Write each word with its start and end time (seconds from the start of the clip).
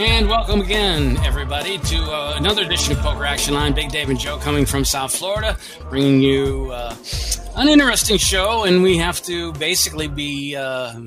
And 0.00 0.30
welcome 0.30 0.62
again, 0.62 1.18
everybody, 1.26 1.76
to 1.76 1.96
uh, 1.98 2.34
another 2.38 2.62
edition 2.62 2.92
of 2.92 3.00
Poker 3.00 3.26
Action 3.26 3.52
Line. 3.52 3.74
Big 3.74 3.90
Dave 3.90 4.08
and 4.08 4.18
Joe 4.18 4.38
coming 4.38 4.64
from 4.64 4.82
South 4.82 5.14
Florida, 5.14 5.58
bringing 5.90 6.22
you 6.22 6.70
uh, 6.72 6.96
an 7.56 7.68
interesting 7.68 8.16
show. 8.16 8.64
And 8.64 8.82
we 8.82 8.96
have 8.96 9.20
to 9.24 9.52
basically 9.52 10.08
be 10.08 10.56
uh, 10.56 10.98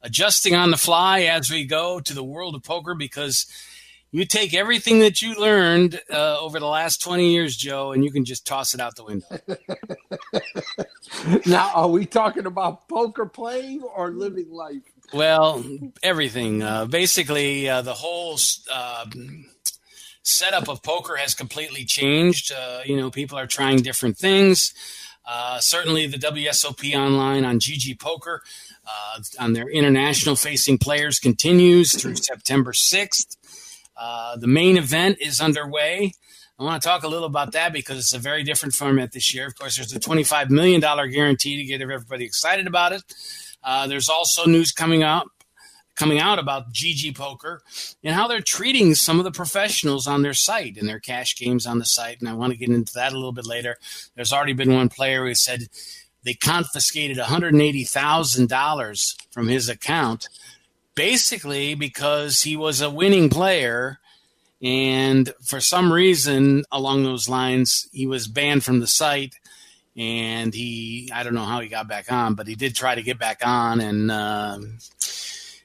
adjusting 0.00 0.54
on 0.54 0.70
the 0.70 0.78
fly 0.78 1.24
as 1.24 1.50
we 1.50 1.66
go 1.66 2.00
to 2.00 2.14
the 2.14 2.24
world 2.24 2.54
of 2.54 2.62
poker 2.62 2.94
because 2.94 3.44
you 4.12 4.24
take 4.24 4.54
everything 4.54 5.00
that 5.00 5.20
you 5.20 5.34
learned 5.34 6.00
uh, 6.10 6.40
over 6.40 6.58
the 6.58 6.66
last 6.66 7.02
20 7.02 7.30
years, 7.30 7.54
Joe, 7.54 7.92
and 7.92 8.02
you 8.02 8.10
can 8.10 8.24
just 8.24 8.46
toss 8.46 8.72
it 8.72 8.80
out 8.80 8.96
the 8.96 9.04
window. 9.04 9.26
now, 11.46 11.70
are 11.74 11.88
we 11.88 12.06
talking 12.06 12.46
about 12.46 12.88
poker 12.88 13.26
playing 13.26 13.82
or 13.82 14.10
living 14.10 14.50
life? 14.50 14.80
Well, 15.12 15.64
everything. 16.02 16.62
Uh, 16.62 16.84
basically, 16.84 17.68
uh, 17.68 17.80
the 17.80 17.94
whole 17.94 18.38
uh, 18.70 19.06
setup 20.22 20.68
of 20.68 20.82
poker 20.82 21.16
has 21.16 21.34
completely 21.34 21.84
changed. 21.84 22.52
Uh, 22.52 22.80
you 22.84 22.96
know, 22.96 23.10
people 23.10 23.38
are 23.38 23.46
trying 23.46 23.78
different 23.78 24.18
things. 24.18 24.74
Uh, 25.26 25.60
certainly, 25.60 26.06
the 26.06 26.18
WSOP 26.18 26.94
online 26.94 27.44
on 27.44 27.58
GG 27.58 27.98
Poker 27.98 28.42
uh, 28.86 29.20
on 29.38 29.54
their 29.54 29.68
international 29.68 30.36
facing 30.36 30.76
players 30.76 31.18
continues 31.18 31.98
through 31.98 32.16
September 32.16 32.72
6th. 32.72 33.36
the 34.38 34.46
main 34.46 34.76
event 34.76 35.18
is 35.20 35.40
underway. 35.40 36.12
I 36.58 36.64
want 36.64 36.82
to 36.82 36.88
talk 36.88 37.04
a 37.04 37.08
little 37.08 37.26
about 37.26 37.52
that 37.52 37.72
because 37.72 37.98
it's 37.98 38.14
a 38.14 38.18
very 38.18 38.42
different 38.42 38.74
format 38.74 39.12
this 39.12 39.32
year. 39.32 39.46
Of 39.46 39.56
course, 39.56 39.76
there's 39.76 39.94
a 39.94 40.00
$25 40.00 40.50
million 40.50 40.80
guarantee 40.80 41.56
to 41.56 41.64
get 41.64 41.80
everybody 41.80 42.24
excited 42.24 42.66
about 42.66 42.92
it. 42.92 43.02
Uh, 43.62 43.86
there's 43.86 44.08
also 44.08 44.46
news 44.46 44.72
coming 44.72 45.02
out 45.02 45.28
coming 45.98 46.18
out 46.20 46.38
about 46.38 46.72
GG 46.72 47.16
Poker 47.16 47.60
and 48.04 48.14
how 48.14 48.28
they're 48.28 48.40
treating 48.40 48.94
some 48.94 49.18
of 49.18 49.24
the 49.24 49.32
professionals 49.32 50.06
on 50.06 50.22
their 50.22 50.32
site 50.32 50.76
and 50.76 50.88
their 50.88 51.00
cash 51.00 51.36
games 51.36 51.66
on 51.66 51.80
the 51.80 51.84
site. 51.84 52.20
And 52.20 52.28
I 52.28 52.34
want 52.34 52.52
to 52.52 52.58
get 52.58 52.68
into 52.68 52.94
that 52.94 53.12
a 53.12 53.16
little 53.16 53.32
bit 53.32 53.46
later. 53.46 53.76
There's 54.14 54.32
already 54.32 54.52
been 54.52 54.72
one 54.72 54.88
player 54.88 55.26
who 55.26 55.34
said 55.34 55.66
they 56.22 56.34
confiscated 56.34 57.18
$180,000 57.18 59.16
from 59.32 59.48
his 59.48 59.68
account, 59.68 60.28
basically 60.94 61.74
because 61.74 62.42
he 62.42 62.56
was 62.56 62.80
a 62.80 62.90
winning 62.90 63.28
player. 63.28 63.98
And 64.62 65.32
for 65.44 65.60
some 65.60 65.92
reason 65.92 66.64
along 66.70 67.02
those 67.02 67.28
lines, 67.28 67.88
he 67.92 68.06
was 68.06 68.28
banned 68.28 68.62
from 68.62 68.78
the 68.78 68.86
site 68.86 69.34
and 69.98 70.54
he 70.54 71.10
I 71.12 71.24
don't 71.24 71.34
know 71.34 71.44
how 71.44 71.60
he 71.60 71.68
got 71.68 71.88
back 71.88 72.10
on, 72.10 72.34
but 72.34 72.46
he 72.46 72.54
did 72.54 72.74
try 72.74 72.94
to 72.94 73.02
get 73.02 73.18
back 73.18 73.40
on, 73.44 73.80
and 73.80 74.10
uh, 74.10 74.58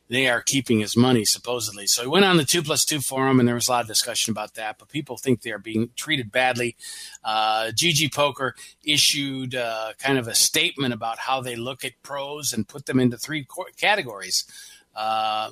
they 0.09 0.27
are 0.27 0.41
keeping 0.41 0.79
his 0.79 0.97
money 0.97 1.23
supposedly. 1.23 1.85
So 1.85 2.01
he 2.01 2.07
went 2.07 2.25
on 2.25 2.37
the 2.37 2.43
two 2.43 2.63
plus 2.63 2.83
two 2.83 2.99
forum, 2.99 3.39
and 3.39 3.47
there 3.47 3.55
was 3.55 3.67
a 3.67 3.71
lot 3.71 3.81
of 3.81 3.87
discussion 3.87 4.31
about 4.31 4.55
that. 4.55 4.79
But 4.79 4.89
people 4.89 5.17
think 5.17 5.41
they 5.41 5.51
are 5.51 5.59
being 5.59 5.91
treated 5.95 6.31
badly. 6.31 6.75
Uh, 7.23 7.71
GG 7.75 8.13
Poker 8.13 8.55
issued 8.83 9.53
uh, 9.53 9.93
kind 9.99 10.17
of 10.17 10.27
a 10.27 10.35
statement 10.35 10.95
about 10.95 11.19
how 11.19 11.39
they 11.39 11.55
look 11.55 11.85
at 11.85 11.93
pros 12.01 12.53
and 12.53 12.67
put 12.67 12.87
them 12.87 12.99
into 12.99 13.17
three 13.17 13.45
categories. 13.77 14.45
Uh, 14.95 15.51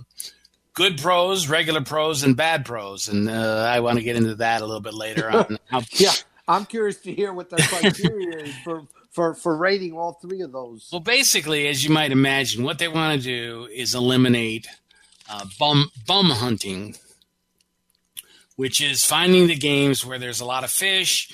good 0.73 0.97
pros, 0.99 1.47
regular 1.47 1.81
pros, 1.81 2.23
and 2.23 2.35
bad 2.35 2.65
pros, 2.65 3.07
and 3.07 3.29
uh, 3.29 3.67
I 3.69 3.79
want 3.79 3.99
to 3.99 4.03
get 4.03 4.15
into 4.15 4.35
that 4.35 4.61
a 4.61 4.65
little 4.65 4.81
bit 4.81 4.93
later 4.95 5.29
on. 5.29 5.57
How, 5.65 5.81
yeah, 5.91 6.13
I'm 6.51 6.65
curious 6.65 6.97
to 7.01 7.13
hear 7.13 7.31
what 7.31 7.49
the 7.49 7.57
criteria 7.69 8.39
is 8.39 8.55
for, 8.57 8.83
for, 9.11 9.33
for 9.35 9.55
rating 9.55 9.93
all 9.93 10.19
three 10.21 10.41
of 10.41 10.51
those. 10.51 10.89
Well, 10.91 10.99
basically, 10.99 11.67
as 11.67 11.83
you 11.83 11.91
might 11.91 12.11
imagine, 12.11 12.63
what 12.63 12.77
they 12.77 12.87
want 12.87 13.21
to 13.21 13.23
do 13.23 13.67
is 13.71 13.95
eliminate 13.95 14.67
uh, 15.29 15.45
bum 15.57 15.89
bum 16.05 16.29
hunting, 16.29 16.95
which 18.57 18.81
is 18.81 19.05
finding 19.05 19.47
the 19.47 19.55
games 19.55 20.05
where 20.05 20.19
there's 20.19 20.41
a 20.41 20.45
lot 20.45 20.65
of 20.65 20.71
fish, 20.71 21.29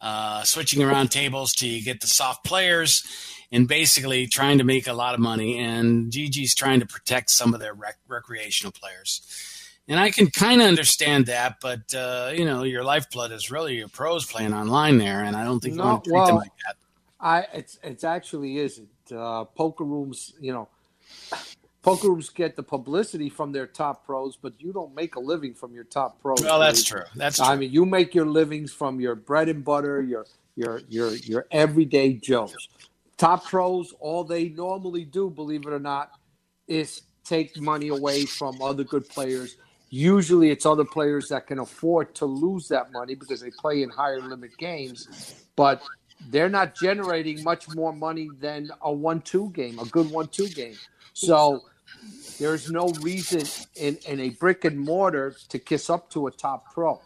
uh, 0.00 0.44
switching 0.44 0.82
around 0.82 1.10
tables 1.10 1.52
to 1.54 1.80
get 1.80 2.00
the 2.00 2.06
soft 2.06 2.44
players, 2.44 3.02
and 3.50 3.66
basically 3.66 4.28
trying 4.28 4.58
to 4.58 4.64
make 4.64 4.86
a 4.86 4.92
lot 4.92 5.14
of 5.14 5.20
money. 5.20 5.58
And 5.58 6.12
GG's 6.12 6.54
trying 6.54 6.78
to 6.78 6.86
protect 6.86 7.30
some 7.30 7.54
of 7.54 7.60
their 7.60 7.74
rec- 7.74 7.98
recreational 8.06 8.72
players 8.72 9.49
and 9.90 9.98
I 9.98 10.12
can 10.12 10.30
kind 10.30 10.62
of 10.62 10.68
understand 10.68 11.26
that, 11.26 11.56
but 11.60 11.92
uh, 11.92 12.30
you 12.32 12.44
know, 12.44 12.62
your 12.62 12.84
lifeblood 12.84 13.32
is 13.32 13.50
really 13.50 13.76
your 13.76 13.88
pros 13.88 14.24
playing 14.24 14.54
online 14.54 14.98
there, 14.98 15.24
and 15.24 15.36
I 15.36 15.42
don't 15.42 15.58
think 15.58 15.74
you 15.74 15.82
want 15.82 16.04
to 16.04 16.10
treat 16.10 16.16
well, 16.16 16.26
them 16.28 16.36
like 16.36 16.52
that. 16.64 16.76
I 17.18 17.46
it's 17.52 17.78
it's 17.82 18.04
actually 18.04 18.58
isn't. 18.58 18.88
Uh, 19.12 19.44
poker 19.44 19.82
rooms, 19.82 20.34
you 20.40 20.52
know, 20.52 20.68
poker 21.82 22.08
rooms 22.08 22.28
get 22.28 22.54
the 22.54 22.62
publicity 22.62 23.28
from 23.28 23.50
their 23.50 23.66
top 23.66 24.06
pros, 24.06 24.36
but 24.36 24.52
you 24.58 24.72
don't 24.72 24.94
make 24.94 25.16
a 25.16 25.20
living 25.20 25.54
from 25.54 25.74
your 25.74 25.82
top 25.82 26.22
pros. 26.22 26.40
Well, 26.40 26.60
that's 26.60 26.84
true. 26.84 27.02
That's 27.16 27.38
true. 27.38 27.46
I 27.46 27.56
mean, 27.56 27.72
you 27.72 27.84
make 27.84 28.14
your 28.14 28.26
livings 28.26 28.72
from 28.72 29.00
your 29.00 29.16
bread 29.16 29.48
and 29.48 29.64
butter, 29.64 30.00
your 30.02 30.24
your 30.54 30.82
your 30.88 31.16
your 31.16 31.46
everyday 31.50 32.12
Joes. 32.12 32.68
Top 33.16 33.44
pros, 33.44 33.92
all 33.98 34.22
they 34.22 34.50
normally 34.50 35.04
do, 35.04 35.28
believe 35.28 35.66
it 35.66 35.72
or 35.72 35.80
not, 35.80 36.12
is 36.68 37.02
take 37.24 37.60
money 37.60 37.88
away 37.88 38.24
from 38.24 38.62
other 38.62 38.84
good 38.84 39.06
players 39.08 39.56
Usually, 39.90 40.50
it's 40.50 40.64
other 40.64 40.84
players 40.84 41.28
that 41.28 41.48
can 41.48 41.58
afford 41.58 42.14
to 42.16 42.24
lose 42.24 42.68
that 42.68 42.92
money 42.92 43.16
because 43.16 43.40
they 43.40 43.50
play 43.50 43.82
in 43.82 43.90
higher 43.90 44.20
limit 44.20 44.56
games, 44.56 45.34
but 45.56 45.82
they're 46.30 46.48
not 46.48 46.76
generating 46.76 47.42
much 47.42 47.68
more 47.74 47.92
money 47.92 48.28
than 48.38 48.70
a 48.82 48.92
one-two 48.92 49.50
game, 49.50 49.78
a 49.80 49.84
good 49.86 50.10
one-two 50.10 50.48
game. 50.48 50.76
So 51.12 51.62
there's 52.38 52.70
no 52.70 52.88
reason 53.02 53.42
in, 53.74 53.98
in 54.06 54.20
a 54.20 54.30
brick 54.30 54.64
and 54.64 54.78
mortar 54.78 55.34
to 55.48 55.58
kiss 55.58 55.90
up 55.90 56.08
to 56.10 56.28
a 56.28 56.30
top 56.30 56.72
pro. 56.72 57.00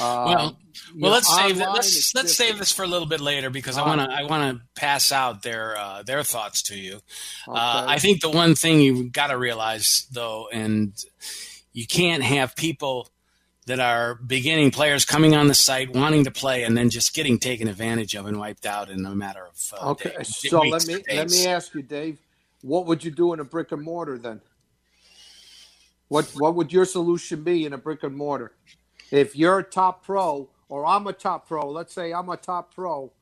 Uh, 0.00 0.24
well, 0.26 0.58
well, 0.98 1.12
let's 1.12 1.32
save 1.36 1.58
that. 1.58 1.72
Let's 1.72 2.14
let's 2.14 2.34
save 2.34 2.58
this 2.58 2.72
for 2.72 2.82
a 2.82 2.88
little 2.88 3.06
bit 3.06 3.20
later 3.20 3.50
because 3.50 3.76
I 3.76 3.82
want 3.82 4.00
to 4.00 4.08
I 4.10 4.24
want 4.24 4.58
to 4.58 4.80
pass 4.80 5.12
out 5.12 5.42
their 5.42 5.76
uh, 5.76 6.02
their 6.02 6.22
thoughts 6.22 6.62
to 6.64 6.76
you. 6.76 7.00
Uh, 7.46 7.50
okay. 7.50 7.60
Uh, 7.60 7.84
I 7.88 7.98
think 7.98 8.20
the 8.20 8.30
one 8.30 8.54
thing 8.54 8.80
you've 8.80 9.12
got 9.12 9.28
to 9.28 9.38
realize 9.38 10.06
though, 10.10 10.48
and 10.52 10.94
you 11.74 11.86
can't 11.86 12.22
have 12.22 12.56
people 12.56 13.10
that 13.66 13.80
are 13.80 14.14
beginning 14.14 14.70
players 14.70 15.04
coming 15.04 15.34
on 15.34 15.48
the 15.48 15.54
site 15.54 15.94
wanting 15.94 16.24
to 16.24 16.30
play 16.30 16.64
and 16.64 16.76
then 16.76 16.88
just 16.88 17.14
getting 17.14 17.38
taken 17.38 17.68
advantage 17.68 18.14
of 18.14 18.26
and 18.26 18.38
wiped 18.38 18.64
out 18.64 18.90
in 18.90 19.04
a 19.04 19.14
matter 19.14 19.46
of 19.46 19.72
uh, 19.78 19.90
okay. 19.90 20.14
Days, 20.16 20.36
so 20.36 20.60
let 20.60 20.86
me 20.86 21.02
let 21.12 21.30
me 21.30 21.46
ask 21.46 21.74
you, 21.74 21.82
Dave, 21.82 22.18
what 22.62 22.86
would 22.86 23.04
you 23.04 23.10
do 23.10 23.32
in 23.32 23.40
a 23.40 23.44
brick 23.44 23.72
and 23.72 23.82
mortar 23.82 24.16
then? 24.16 24.40
What 26.08 26.26
what 26.36 26.54
would 26.54 26.72
your 26.72 26.84
solution 26.84 27.42
be 27.42 27.66
in 27.66 27.72
a 27.72 27.78
brick 27.78 28.02
and 28.02 28.16
mortar? 28.16 28.52
If 29.10 29.36
you're 29.36 29.58
a 29.58 29.64
top 29.64 30.04
pro 30.04 30.48
or 30.68 30.86
I'm 30.86 31.06
a 31.06 31.12
top 31.12 31.48
pro, 31.48 31.68
let's 31.70 31.92
say 31.92 32.12
I'm 32.12 32.28
a 32.28 32.36
top 32.36 32.74
pro, 32.74 33.12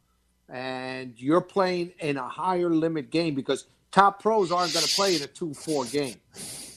and 0.49 1.15
you're 1.17 1.41
playing 1.41 1.93
in 2.01 2.17
a 2.17 2.29
higher 2.29 2.69
limit 2.69 3.11
game 3.11 3.35
because 3.35 3.67
top 3.93 4.21
pros 4.21 4.51
aren't 4.51 4.73
going 4.73 4.85
to 4.85 4.95
play 4.95 5.17
in 5.17 5.23
a 5.23 5.27
two 5.27 5.55
four 5.55 5.85
game. 5.85 6.17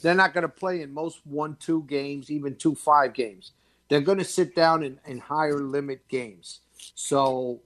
They're 0.05 0.13
not 0.13 0.35
going 0.35 0.43
to 0.43 0.47
play 0.49 0.83
in 0.83 0.93
most 0.93 1.21
one 1.25 1.57
two 1.59 1.81
games, 1.89 2.29
even 2.29 2.55
two 2.57 2.75
five 2.75 3.15
games. 3.15 3.53
They're 3.89 4.01
going 4.01 4.19
to 4.19 4.23
sit 4.23 4.55
down 4.55 4.83
in, 4.83 4.99
in 5.07 5.17
higher 5.17 5.57
limit 5.57 6.07
games. 6.07 6.59
So, 6.93 7.61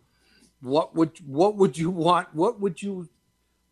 what 0.62 0.96
would 0.96 1.18
what 1.26 1.58
would 1.58 1.78
you 1.78 1.90
want? 1.90 2.34
What 2.34 2.62
would 2.62 2.82
you 2.82 3.10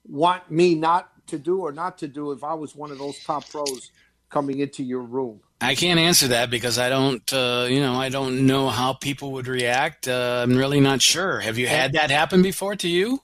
want 0.05 0.51
me 0.51 0.75
not 0.75 1.09
to 1.27 1.39
do 1.39 1.61
or 1.61 1.71
not 1.71 1.97
to 1.99 2.09
do 2.09 2.33
if 2.33 2.43
I 2.43 2.55
was 2.55 2.75
one 2.75 2.91
of 2.91 2.97
those 2.97 3.17
top 3.23 3.49
pros 3.49 3.91
coming 4.29 4.59
into 4.59 4.83
your 4.83 5.01
room? 5.01 5.39
I 5.61 5.73
can't 5.73 5.97
answer 5.97 6.27
that 6.27 6.49
because 6.49 6.77
I 6.77 6.89
don't, 6.89 7.31
uh, 7.31 7.67
you 7.69 7.79
know, 7.79 7.93
I 7.93 8.09
don't 8.09 8.45
know 8.45 8.67
how 8.67 8.91
people 8.91 9.31
would 9.31 9.47
react. 9.47 10.09
Uh, 10.09 10.41
I'm 10.43 10.57
really 10.57 10.81
not 10.81 11.01
sure. 11.01 11.39
Have 11.39 11.57
you 11.57 11.67
had 11.67 11.93
that 11.93 12.11
happen 12.11 12.41
before 12.41 12.75
to 12.75 12.89
you? 12.89 13.21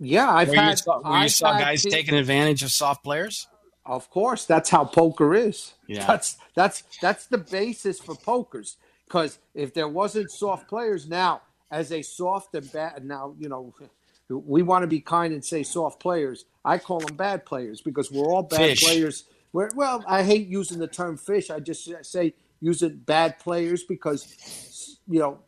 Yeah, 0.00 0.32
I've 0.32 0.48
where 0.48 0.58
had. 0.58 0.70
You 0.70 0.76
saw, 0.78 1.00
where 1.00 1.22
you 1.22 1.28
saw 1.28 1.58
guys 1.58 1.82
taking 1.82 2.14
advantage 2.14 2.62
of 2.62 2.70
soft 2.70 3.04
players. 3.04 3.46
Of 3.86 4.10
course, 4.10 4.44
that's 4.44 4.70
how 4.70 4.84
poker 4.84 5.34
is. 5.34 5.74
Yeah. 5.86 6.06
That's 6.06 6.36
that's 6.54 6.82
that's 7.00 7.26
the 7.26 7.38
basis 7.38 8.00
for 8.00 8.14
pokers. 8.16 8.76
Because 9.06 9.38
if 9.54 9.72
there 9.72 9.88
wasn't 9.88 10.30
soft 10.30 10.68
players, 10.68 11.08
now 11.08 11.42
as 11.70 11.92
a 11.92 12.02
soft 12.02 12.54
and 12.54 12.70
bad, 12.72 13.04
now 13.04 13.34
you 13.38 13.48
know 13.48 13.72
we 14.28 14.62
want 14.62 14.82
to 14.82 14.88
be 14.88 15.00
kind 15.00 15.32
and 15.32 15.44
say 15.44 15.62
soft 15.62 16.00
players. 16.00 16.44
I 16.64 16.78
call 16.78 17.00
them 17.00 17.16
bad 17.16 17.46
players 17.46 17.80
because 17.80 18.10
we're 18.10 18.26
all 18.26 18.42
bad 18.42 18.58
fish. 18.58 18.82
players. 18.82 19.24
We're, 19.52 19.70
well, 19.74 20.04
I 20.06 20.24
hate 20.24 20.48
using 20.48 20.80
the 20.80 20.88
term 20.88 21.16
fish. 21.16 21.48
I 21.48 21.60
just 21.60 21.88
say 22.04 22.34
using 22.60 22.96
bad 22.96 23.38
players 23.38 23.84
because 23.84 24.98
you 25.08 25.20
know 25.20 25.38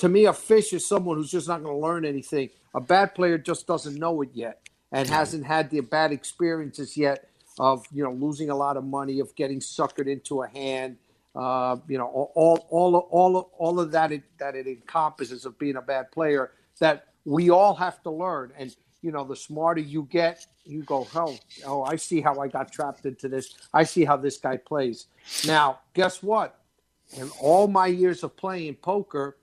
to 0.00 0.08
me, 0.08 0.24
a 0.24 0.32
fish 0.32 0.72
is 0.72 0.86
someone 0.86 1.18
who's 1.18 1.30
just 1.30 1.46
not 1.46 1.62
going 1.62 1.74
to 1.74 1.86
learn 1.86 2.06
anything. 2.06 2.48
A 2.74 2.80
bad 2.80 3.14
player 3.14 3.36
just 3.36 3.66
doesn't 3.66 3.96
know 3.96 4.22
it 4.22 4.30
yet 4.32 4.66
and 4.92 5.08
hasn't 5.08 5.44
had 5.44 5.68
the 5.70 5.80
bad 5.80 6.10
experiences 6.10 6.96
yet 6.96 7.28
of 7.60 7.84
you 7.92 8.02
know 8.02 8.12
losing 8.12 8.48
a 8.48 8.56
lot 8.56 8.78
of 8.78 8.84
money, 8.84 9.20
of 9.20 9.32
getting 9.36 9.60
suckered 9.60 10.08
into 10.08 10.42
a 10.42 10.48
hand. 10.48 10.96
Uh, 11.36 11.76
you 11.86 11.98
know, 11.98 12.06
all 12.06 12.66
all 12.70 12.96
all 13.10 13.50
all 13.58 13.78
of 13.78 13.92
that 13.92 14.10
it, 14.10 14.22
that 14.38 14.56
it 14.56 14.66
encompasses 14.66 15.44
of 15.44 15.56
being 15.58 15.76
a 15.76 15.82
bad 15.82 16.10
player 16.10 16.52
that 16.80 17.08
we 17.26 17.50
all 17.50 17.74
have 17.74 18.02
to 18.02 18.10
learn. 18.10 18.50
And 18.58 18.74
you 19.02 19.12
know, 19.12 19.24
the 19.24 19.36
smarter 19.36 19.80
you 19.80 20.08
get, 20.10 20.46
you 20.64 20.82
go, 20.82 21.06
oh, 21.14 21.38
oh, 21.66 21.82
I 21.84 21.96
see 21.96 22.20
how 22.20 22.40
I 22.40 22.48
got 22.48 22.72
trapped 22.72 23.04
into 23.04 23.28
this. 23.28 23.54
I 23.72 23.84
see 23.84 24.04
how 24.04 24.16
this 24.16 24.38
guy 24.38 24.56
plays. 24.56 25.06
Now, 25.46 25.80
guess 25.94 26.22
what? 26.22 26.58
In 27.16 27.30
all 27.40 27.66
my 27.66 27.86
years 27.86 28.22
of 28.22 28.36
playing 28.36 28.76
poker, 28.76 29.36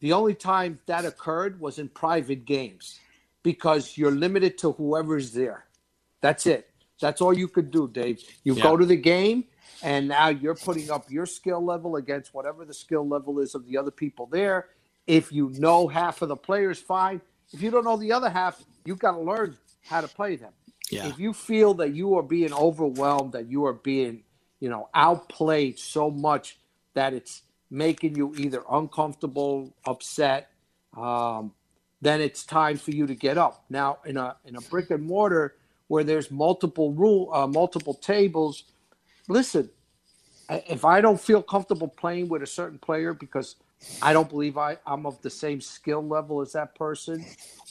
the 0.00 0.12
only 0.12 0.34
time 0.34 0.78
that 0.86 1.04
occurred 1.06 1.58
was 1.58 1.78
in 1.78 1.88
private 1.88 2.44
games 2.44 3.00
because 3.42 3.96
you're 3.96 4.10
limited 4.10 4.58
to 4.58 4.72
whoever's 4.72 5.32
there. 5.32 5.64
That's 6.20 6.46
it. 6.46 6.70
That's 7.00 7.20
all 7.20 7.36
you 7.36 7.48
could 7.48 7.70
do, 7.70 7.88
Dave. 7.88 8.20
You 8.42 8.54
yeah. 8.54 8.62
go 8.62 8.76
to 8.76 8.86
the 8.86 8.96
game, 8.96 9.44
and 9.82 10.08
now 10.08 10.28
you're 10.28 10.54
putting 10.54 10.90
up 10.90 11.10
your 11.10 11.26
skill 11.26 11.64
level 11.64 11.96
against 11.96 12.32
whatever 12.32 12.64
the 12.64 12.74
skill 12.74 13.06
level 13.06 13.40
is 13.40 13.54
of 13.54 13.66
the 13.66 13.76
other 13.76 13.90
people 13.90 14.26
there. 14.26 14.68
If 15.06 15.32
you 15.32 15.50
know 15.50 15.88
half 15.88 16.22
of 16.22 16.28
the 16.28 16.36
players, 16.36 16.78
fine. 16.78 17.20
If 17.52 17.62
you 17.62 17.70
don't 17.70 17.84
know 17.84 17.96
the 17.96 18.12
other 18.12 18.30
half, 18.30 18.62
you've 18.84 18.98
got 18.98 19.12
to 19.12 19.20
learn 19.20 19.56
how 19.84 20.00
to 20.00 20.08
play 20.08 20.36
them. 20.36 20.52
Yeah. 20.90 21.06
If 21.06 21.18
you 21.18 21.32
feel 21.32 21.74
that 21.74 21.94
you 21.94 22.16
are 22.16 22.22
being 22.22 22.52
overwhelmed, 22.52 23.32
that 23.32 23.48
you 23.48 23.66
are 23.66 23.72
being, 23.72 24.22
you 24.60 24.68
know, 24.68 24.88
outplayed 24.94 25.78
so 25.78 26.10
much 26.10 26.58
that 26.94 27.12
it's 27.12 27.42
making 27.70 28.16
you 28.16 28.34
either 28.36 28.62
uncomfortable, 28.70 29.74
upset, 29.84 30.50
um, 30.96 31.52
then 32.00 32.20
it's 32.20 32.44
time 32.44 32.76
for 32.76 32.90
you 32.90 33.06
to 33.06 33.14
get 33.14 33.38
up. 33.38 33.64
Now, 33.68 33.98
in 34.04 34.16
a 34.16 34.36
in 34.44 34.56
a 34.56 34.60
brick 34.60 34.90
and 34.90 35.02
mortar 35.02 35.54
where 35.88 36.04
there's 36.04 36.30
multiple 36.30 36.92
rule, 36.92 37.30
uh, 37.32 37.46
multiple 37.46 37.94
tables, 37.94 38.64
listen. 39.28 39.70
If 40.48 40.84
I 40.84 41.00
don't 41.00 41.20
feel 41.20 41.42
comfortable 41.42 41.88
playing 41.88 42.28
with 42.28 42.42
a 42.42 42.46
certain 42.46 42.78
player 42.78 43.12
because 43.12 43.56
I 44.00 44.12
don't 44.12 44.28
believe 44.28 44.56
I, 44.56 44.78
I'm 44.86 45.04
of 45.04 45.20
the 45.22 45.30
same 45.30 45.60
skill 45.60 46.06
level 46.06 46.40
as 46.40 46.52
that 46.52 46.74
person, 46.76 47.24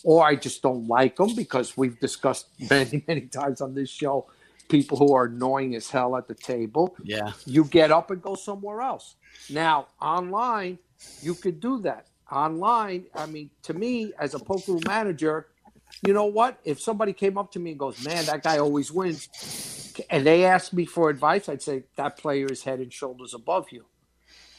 or 0.03 0.25
I 0.25 0.35
just 0.35 0.61
don't 0.61 0.87
like 0.87 1.15
them 1.15 1.35
because 1.35 1.77
we've 1.77 1.99
discussed 1.99 2.47
many, 2.69 3.03
many 3.07 3.21
times 3.21 3.61
on 3.61 3.73
this 3.73 3.89
show 3.89 4.27
people 4.67 4.97
who 4.97 5.13
are 5.13 5.25
annoying 5.25 5.75
as 5.75 5.89
hell 5.89 6.17
at 6.17 6.27
the 6.27 6.35
table. 6.35 6.95
Yeah. 7.03 7.31
You 7.45 7.63
get 7.65 7.91
up 7.91 8.11
and 8.11 8.21
go 8.21 8.35
somewhere 8.35 8.81
else. 8.81 9.15
Now, 9.49 9.87
online, 10.01 10.79
you 11.21 11.35
could 11.35 11.59
do 11.59 11.79
that 11.81 12.07
online, 12.31 13.05
I 13.15 13.25
mean, 13.25 13.49
to 13.63 13.73
me 13.73 14.13
as 14.19 14.33
a 14.33 14.39
poker 14.39 14.77
manager, 14.85 15.47
you 16.05 16.13
know 16.13 16.25
what? 16.25 16.59
If 16.63 16.81
somebody 16.81 17.13
came 17.13 17.37
up 17.37 17.51
to 17.53 17.59
me 17.59 17.71
and 17.71 17.79
goes, 17.79 18.03
"Man, 18.03 18.25
that 18.25 18.43
guy 18.43 18.57
always 18.57 18.91
wins," 18.91 19.93
and 20.09 20.25
they 20.25 20.45
asked 20.45 20.73
me 20.73 20.85
for 20.85 21.09
advice, 21.09 21.49
I'd 21.49 21.61
say 21.61 21.83
that 21.95 22.17
player 22.17 22.47
is 22.47 22.63
head 22.63 22.79
and 22.79 22.91
shoulders 22.91 23.33
above 23.33 23.67
you. 23.71 23.85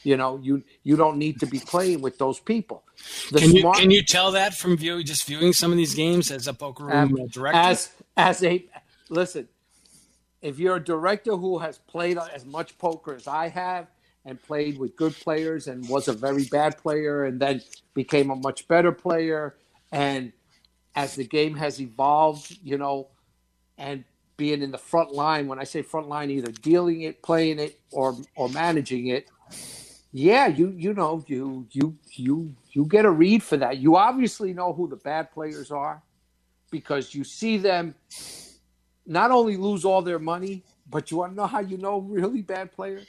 You 0.03 0.17
know, 0.17 0.39
you 0.41 0.63
you 0.83 0.95
don't 0.95 1.17
need 1.17 1.39
to 1.41 1.45
be 1.45 1.59
playing 1.59 2.01
with 2.01 2.17
those 2.17 2.39
people. 2.39 2.83
The 3.31 3.39
can 3.39 3.51
you 3.51 3.61
smart, 3.61 3.77
can 3.77 3.91
you 3.91 4.03
tell 4.03 4.31
that 4.31 4.53
from 4.53 4.77
view 4.77 5.03
just 5.03 5.25
viewing 5.25 5.53
some 5.53 5.71
of 5.71 5.77
these 5.77 5.95
games 5.95 6.31
as 6.31 6.47
a 6.47 6.53
poker 6.53 6.85
room 6.85 7.17
um, 7.19 7.27
director? 7.27 7.59
As 7.59 7.91
as 8.15 8.43
a 8.43 8.65
listen, 9.09 9.47
if 10.41 10.59
you're 10.59 10.77
a 10.77 10.83
director 10.83 11.35
who 11.35 11.59
has 11.59 11.77
played 11.77 12.17
as 12.17 12.45
much 12.45 12.77
poker 12.77 13.15
as 13.15 13.27
I 13.27 13.49
have, 13.49 13.87
and 14.27 14.43
played 14.43 14.77
with 14.77 14.95
good 14.97 15.15
players 15.15 15.67
and 15.67 15.87
was 15.87 16.09
a 16.09 16.13
very 16.13 16.43
bad 16.43 16.77
player 16.77 17.23
and 17.23 17.39
then 17.39 17.61
became 17.93 18.29
a 18.29 18.35
much 18.35 18.67
better 18.67 18.91
player. 18.91 19.55
And 19.89 20.33
as 20.97 21.15
the 21.15 21.23
game 21.23 21.55
has 21.55 21.79
evolved, 21.79 22.57
you 22.63 22.75
know, 22.75 23.07
and 23.77 24.03
being 24.35 24.63
in 24.63 24.71
the 24.71 24.79
front 24.79 25.13
line, 25.13 25.47
when 25.47 25.59
I 25.59 25.63
say 25.63 25.83
front 25.83 26.09
line, 26.09 26.31
either 26.31 26.51
dealing 26.51 27.01
it, 27.01 27.21
playing 27.21 27.59
it, 27.59 27.79
or 27.91 28.17
or 28.35 28.49
managing 28.49 29.07
it, 29.07 29.29
yeah, 30.11 30.47
you 30.47 30.73
you 30.75 30.95
know, 30.95 31.23
you 31.27 31.67
you 31.71 31.95
you 32.13 32.55
you 32.71 32.85
get 32.85 33.05
a 33.05 33.11
read 33.11 33.43
for 33.43 33.57
that. 33.57 33.77
You 33.77 33.95
obviously 33.95 34.53
know 34.53 34.73
who 34.73 34.87
the 34.87 34.95
bad 34.95 35.31
players 35.31 35.69
are 35.69 36.01
because 36.71 37.13
you 37.13 37.23
see 37.23 37.57
them 37.57 37.93
not 39.05 39.29
only 39.29 39.55
lose 39.55 39.85
all 39.85 40.01
their 40.01 40.19
money, 40.19 40.63
but 40.89 41.11
you 41.11 41.17
want 41.17 41.33
to 41.33 41.37
know 41.37 41.47
how 41.47 41.59
you 41.59 41.77
know 41.77 41.99
really 41.99 42.41
bad 42.41 42.71
player? 42.71 43.01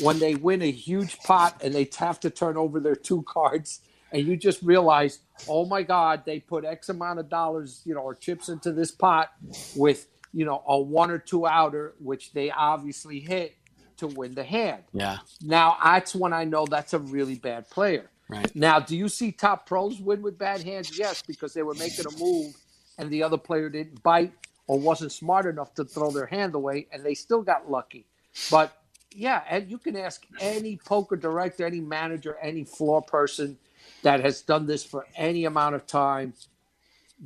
when 0.00 0.18
they 0.20 0.34
win 0.36 0.62
a 0.62 0.70
huge 0.70 1.18
pot 1.20 1.60
and 1.62 1.74
they 1.74 1.88
have 1.98 2.20
to 2.20 2.30
turn 2.30 2.56
over 2.56 2.78
their 2.78 2.94
two 2.94 3.22
cards 3.22 3.80
and 4.12 4.26
you 4.26 4.36
just 4.36 4.62
realize, 4.62 5.20
oh 5.48 5.64
my 5.64 5.82
God, 5.82 6.22
they 6.24 6.40
put 6.40 6.64
X 6.64 6.88
amount 6.88 7.18
of 7.18 7.28
dollars, 7.28 7.82
you 7.84 7.94
know, 7.94 8.00
or 8.00 8.14
chips 8.14 8.48
into 8.48 8.72
this 8.72 8.90
pot 8.90 9.32
with, 9.76 10.06
you 10.32 10.44
know, 10.44 10.62
a 10.66 10.78
one 10.78 11.10
or 11.10 11.18
two 11.18 11.46
outer, 11.46 11.94
which 11.98 12.32
they 12.32 12.50
obviously 12.50 13.20
hit 13.20 13.54
to 13.98 14.06
win 14.06 14.34
the 14.34 14.44
hand. 14.44 14.84
Yeah. 14.92 15.18
Now 15.42 15.76
that's 15.82 16.14
when 16.14 16.32
I 16.32 16.44
know 16.44 16.66
that's 16.66 16.94
a 16.94 16.98
really 16.98 17.34
bad 17.34 17.68
player. 17.70 18.10
Right. 18.28 18.54
Now, 18.54 18.78
do 18.78 18.96
you 18.96 19.08
see 19.08 19.32
top 19.32 19.66
pros 19.66 20.00
win 20.00 20.20
with 20.20 20.38
bad 20.38 20.62
hands? 20.62 20.98
Yes, 20.98 21.22
because 21.22 21.54
they 21.54 21.62
were 21.62 21.74
making 21.74 22.04
a 22.06 22.18
move 22.18 22.54
and 22.98 23.10
the 23.10 23.22
other 23.22 23.38
player 23.38 23.70
didn't 23.70 24.02
bite 24.02 24.32
or 24.66 24.78
wasn't 24.78 25.12
smart 25.12 25.46
enough 25.46 25.74
to 25.74 25.84
throw 25.84 26.10
their 26.10 26.26
hand 26.26 26.54
away 26.54 26.86
and 26.92 27.02
they 27.02 27.14
still 27.14 27.40
got 27.40 27.70
lucky. 27.70 28.06
But 28.50 28.76
yeah, 29.14 29.42
and 29.48 29.70
you 29.70 29.78
can 29.78 29.96
ask 29.96 30.26
any 30.40 30.76
poker 30.76 31.16
director, 31.16 31.64
any 31.64 31.80
manager, 31.80 32.36
any 32.42 32.64
floor 32.64 33.00
person 33.00 33.58
that 34.02 34.20
has 34.20 34.42
done 34.42 34.66
this 34.66 34.84
for 34.84 35.06
any 35.16 35.44
amount 35.44 35.74
of 35.74 35.86
time. 35.86 36.34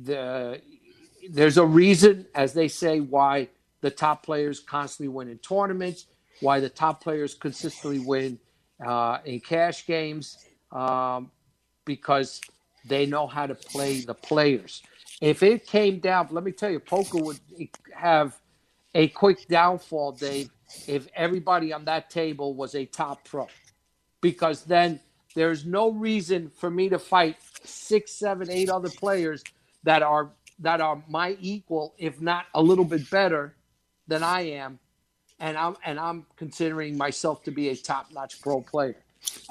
The 0.03 0.61
there's 1.29 1.57
a 1.57 1.65
reason, 1.65 2.25
as 2.35 2.53
they 2.53 2.67
say, 2.67 2.99
why 2.99 3.47
the 3.81 3.91
top 3.91 4.23
players 4.25 4.59
constantly 4.59 5.07
win 5.07 5.29
in 5.29 5.37
tournaments, 5.37 6.07
why 6.41 6.59
the 6.59 6.69
top 6.69 7.01
players 7.01 7.33
consistently 7.33 7.99
win 7.99 8.39
uh, 8.85 9.19
in 9.25 9.39
cash 9.39 9.85
games, 9.85 10.45
um, 10.71 11.31
because 11.85 12.41
they 12.85 13.05
know 13.05 13.27
how 13.27 13.47
to 13.47 13.55
play 13.55 14.01
the 14.01 14.13
players. 14.13 14.81
If 15.21 15.43
it 15.43 15.65
came 15.65 15.99
down, 15.99 16.27
let 16.31 16.43
me 16.43 16.51
tell 16.51 16.71
you, 16.71 16.79
poker 16.79 17.19
would 17.19 17.39
have 17.95 18.37
a 18.93 19.07
quick 19.09 19.47
downfall, 19.47 20.13
Dave, 20.13 20.49
if 20.87 21.07
everybody 21.15 21.71
on 21.71 21.85
that 21.85 22.09
table 22.09 22.53
was 22.53 22.75
a 22.75 22.85
top 22.85 23.23
pro, 23.25 23.47
because 24.21 24.63
then 24.63 24.99
there's 25.35 25.65
no 25.65 25.91
reason 25.91 26.49
for 26.49 26.69
me 26.69 26.89
to 26.89 26.99
fight 26.99 27.37
six, 27.63 28.11
seven, 28.11 28.49
eight 28.49 28.69
other 28.69 28.89
players 28.89 29.43
that 29.83 30.03
are 30.03 30.31
that 30.59 30.81
are 30.81 31.03
my 31.09 31.37
equal, 31.41 31.93
if 31.97 32.21
not 32.21 32.45
a 32.53 32.61
little 32.61 32.85
bit 32.85 33.09
better 33.09 33.55
than 34.07 34.23
I 34.23 34.41
am, 34.41 34.79
and 35.39 35.57
I'm 35.57 35.75
and 35.83 35.99
I'm 35.99 36.25
considering 36.35 36.97
myself 36.97 37.43
to 37.43 37.51
be 37.51 37.69
a 37.69 37.75
top-notch 37.75 38.41
pro 38.41 38.61
player. 38.61 38.95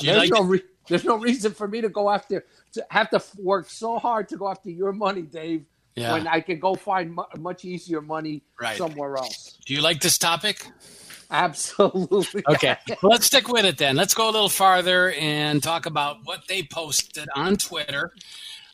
There's 0.01 0.19
like 0.19 0.31
no 0.31 0.43
re- 0.43 0.63
there's 0.89 1.05
no 1.05 1.19
reason 1.19 1.53
for 1.53 1.69
me 1.69 1.81
to 1.81 1.89
go 1.89 2.11
after 2.11 2.45
to 2.73 2.87
have 2.91 3.11
to 3.11 3.23
work 3.39 3.69
so 3.69 3.99
hard 3.99 4.29
to 4.29 4.37
go 4.37 4.49
after 4.49 4.71
your 4.71 4.93
money, 4.93 5.23
Dave. 5.23 5.65
Yeah. 5.95 6.15
When 6.15 6.27
I 6.27 6.41
can 6.41 6.59
go 6.59 6.75
find 6.75 7.15
mu- 7.15 7.25
much 7.39 7.67
easier 7.67 8.01
money 8.01 8.43
right. 8.59 8.79
somewhere 8.79 9.19
else. 9.19 9.59
Do 9.67 9.75
you 9.75 9.83
like 9.83 10.01
this 10.01 10.17
topic? 10.17 10.67
Absolutely. 11.33 12.45
Okay. 12.47 12.77
Well, 13.03 13.11
let's 13.11 13.25
stick 13.25 13.49
with 13.49 13.65
it 13.65 13.79
then. 13.79 13.97
Let's 13.97 14.13
go 14.13 14.29
a 14.29 14.31
little 14.31 14.51
farther 14.51 15.13
and 15.13 15.63
talk 15.63 15.87
about 15.87 16.19
what 16.25 16.47
they 16.47 16.63
posted 16.63 17.27
on 17.35 17.57
Twitter. 17.57 18.13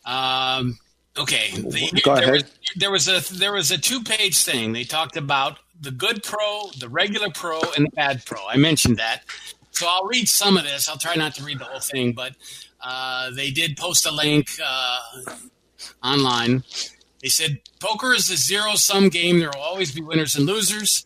Um, 0.04 0.76
okay. 1.16 1.52
The, 1.52 2.00
go 2.02 2.16
there, 2.16 2.24
ahead. 2.24 2.42
Was, 2.42 2.44
there 2.76 2.90
was 2.90 3.08
a 3.08 3.34
there 3.34 3.52
was 3.52 3.70
a 3.70 3.78
two 3.78 4.02
page 4.02 4.42
thing. 4.42 4.72
They 4.72 4.82
talked 4.82 5.16
about 5.16 5.58
the 5.80 5.92
good 5.92 6.24
pro, 6.24 6.70
the 6.78 6.88
regular 6.88 7.30
pro, 7.30 7.60
and 7.76 7.86
the 7.86 7.90
bad 7.90 8.24
pro. 8.26 8.44
I 8.48 8.56
mentioned 8.56 8.96
that. 8.96 9.22
So 9.70 9.86
I'll 9.88 10.06
read 10.06 10.28
some 10.28 10.56
of 10.56 10.64
this. 10.64 10.88
I'll 10.88 10.98
try 10.98 11.14
not 11.14 11.36
to 11.36 11.44
read 11.44 11.60
the 11.60 11.64
whole 11.64 11.78
thing, 11.78 12.12
but 12.12 12.32
uh, 12.82 13.30
they 13.30 13.52
did 13.52 13.76
post 13.76 14.04
a 14.04 14.10
link 14.10 14.48
uh, 14.64 14.98
online. 16.02 16.64
They 17.22 17.28
said 17.28 17.60
poker 17.78 18.14
is 18.14 18.28
a 18.30 18.36
zero 18.36 18.74
sum 18.74 19.10
game. 19.10 19.38
There 19.38 19.50
will 19.54 19.62
always 19.62 19.92
be 19.92 20.00
winners 20.00 20.34
and 20.34 20.44
losers. 20.44 21.04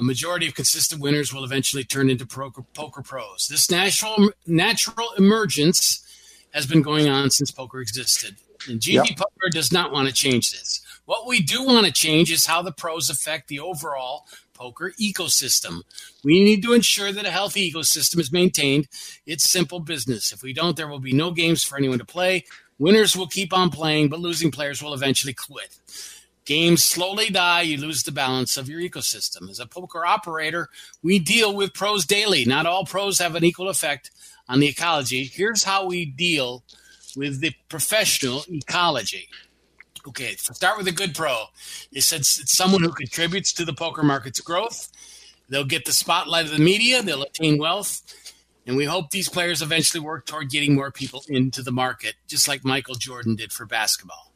A 0.00 0.02
majority 0.02 0.48
of 0.48 0.54
consistent 0.54 1.02
winners 1.02 1.34
will 1.34 1.44
eventually 1.44 1.84
turn 1.84 2.08
into 2.08 2.24
poker, 2.24 2.62
poker 2.72 3.02
pros. 3.02 3.48
This 3.48 3.70
natural 3.70 4.30
natural 4.46 5.10
emergence 5.18 6.02
has 6.54 6.66
been 6.66 6.80
going 6.80 7.06
on 7.06 7.30
since 7.30 7.50
poker 7.50 7.82
existed. 7.82 8.36
And 8.66 8.80
GG 8.80 8.94
yep. 8.94 9.16
Poker 9.18 9.50
does 9.50 9.70
not 9.70 9.92
want 9.92 10.08
to 10.08 10.14
change 10.14 10.52
this. 10.52 10.80
What 11.04 11.26
we 11.26 11.42
do 11.42 11.66
want 11.66 11.86
to 11.86 11.92
change 11.92 12.32
is 12.32 12.46
how 12.46 12.62
the 12.62 12.72
pros 12.72 13.10
affect 13.10 13.48
the 13.48 13.60
overall 13.60 14.26
poker 14.54 14.94
ecosystem. 14.98 15.82
We 16.24 16.42
need 16.42 16.62
to 16.62 16.72
ensure 16.72 17.12
that 17.12 17.26
a 17.26 17.30
healthy 17.30 17.70
ecosystem 17.70 18.20
is 18.20 18.32
maintained. 18.32 18.88
It's 19.26 19.50
simple 19.50 19.80
business. 19.80 20.32
If 20.32 20.42
we 20.42 20.54
don't, 20.54 20.78
there 20.78 20.88
will 20.88 20.98
be 20.98 21.12
no 21.12 21.30
games 21.30 21.62
for 21.62 21.76
anyone 21.76 21.98
to 21.98 22.06
play. 22.06 22.46
Winners 22.78 23.14
will 23.14 23.26
keep 23.26 23.52
on 23.52 23.68
playing, 23.68 24.08
but 24.08 24.20
losing 24.20 24.50
players 24.50 24.82
will 24.82 24.94
eventually 24.94 25.34
quit. 25.34 25.76
Games 26.50 26.82
slowly 26.82 27.30
die, 27.30 27.60
you 27.60 27.76
lose 27.76 28.02
the 28.02 28.10
balance 28.10 28.56
of 28.56 28.68
your 28.68 28.80
ecosystem. 28.80 29.48
As 29.48 29.60
a 29.60 29.66
poker 29.66 30.04
operator, 30.04 30.68
we 31.00 31.20
deal 31.20 31.54
with 31.54 31.72
pros 31.72 32.04
daily. 32.04 32.44
Not 32.44 32.66
all 32.66 32.84
pros 32.84 33.20
have 33.20 33.36
an 33.36 33.44
equal 33.44 33.68
effect 33.68 34.10
on 34.48 34.58
the 34.58 34.66
ecology. 34.66 35.30
Here's 35.32 35.62
how 35.62 35.86
we 35.86 36.06
deal 36.06 36.64
with 37.14 37.40
the 37.40 37.52
professional 37.68 38.42
ecology. 38.48 39.28
Okay, 40.08 40.34
start 40.34 40.76
with 40.76 40.88
a 40.88 40.92
good 40.92 41.14
pro. 41.14 41.44
They 41.92 42.00
said 42.00 42.22
it's 42.22 42.52
someone 42.52 42.82
who 42.82 42.90
contributes 42.94 43.52
to 43.52 43.64
the 43.64 43.72
poker 43.72 44.02
market's 44.02 44.40
growth. 44.40 44.90
They'll 45.50 45.62
get 45.62 45.84
the 45.84 45.92
spotlight 45.92 46.46
of 46.46 46.50
the 46.50 46.58
media, 46.58 47.00
they'll 47.00 47.22
attain 47.22 47.58
wealth, 47.58 48.02
and 48.66 48.76
we 48.76 48.86
hope 48.86 49.10
these 49.10 49.28
players 49.28 49.62
eventually 49.62 50.00
work 50.00 50.26
toward 50.26 50.50
getting 50.50 50.74
more 50.74 50.90
people 50.90 51.22
into 51.28 51.62
the 51.62 51.70
market, 51.70 52.14
just 52.26 52.48
like 52.48 52.64
Michael 52.64 52.96
Jordan 52.96 53.36
did 53.36 53.52
for 53.52 53.66
basketball. 53.66 54.32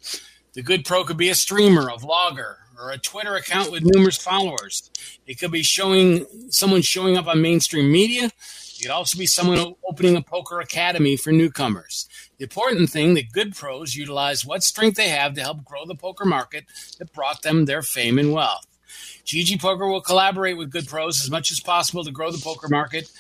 The 0.55 0.63
good 0.63 0.85
pro 0.85 1.03
could 1.03 1.17
be 1.17 1.31
a 1.31 1.35
streamer, 1.35 1.89
a 1.89 1.97
vlogger, 1.97 2.59
or 2.79 2.93
a 2.93 2.99
Twitter 2.99 3.35
account 3.35 3.73
with 3.73 3.83
numerous 3.85 4.17
followers. 4.17 4.89
It 5.27 5.41
could 5.41 5.51
be 5.51 5.65
showing 5.65 6.27
someone 6.49 6.83
showing 6.83 7.17
up 7.17 7.27
on 7.27 7.43
mainstream 7.43 7.91
media. 7.91 8.27
It 8.27 8.83
could 8.83 8.91
also 8.93 9.19
be 9.19 9.27
someone 9.27 9.75
opening 9.89 10.15
a 10.15 10.23
poker 10.23 10.61
academy 10.61 11.17
for 11.17 11.33
newcomers. 11.33 12.09
The 12.39 12.45
important 12.45 12.91
thing 12.91 13.15
that 13.15 13.33
good 13.33 13.57
pros 13.57 13.97
utilize 13.97 14.47
what 14.47 14.63
strength 14.63 14.97
they 14.97 15.09
have 15.09 15.35
to 15.35 15.41
help 15.41 15.65
grow 15.65 15.87
the 15.87 15.97
poker 15.97 16.25
market 16.25 16.67
that 16.99 17.13
brought 17.13 17.43
them 17.43 17.65
their 17.65 17.83
fame 17.83 18.17
and 18.17 18.33
wealth. 18.33 18.67
GG 19.25 19.61
Poker 19.61 19.87
will 19.87 20.01
collaborate 20.01 20.57
with 20.57 20.71
good 20.71 20.87
pros 20.87 21.25
as 21.25 21.31
much 21.31 21.51
as 21.51 21.61
possible 21.61 22.05
to 22.05 22.11
grow 22.11 22.31
the 22.31 22.39
poker 22.39 22.69
market, 22.69 23.11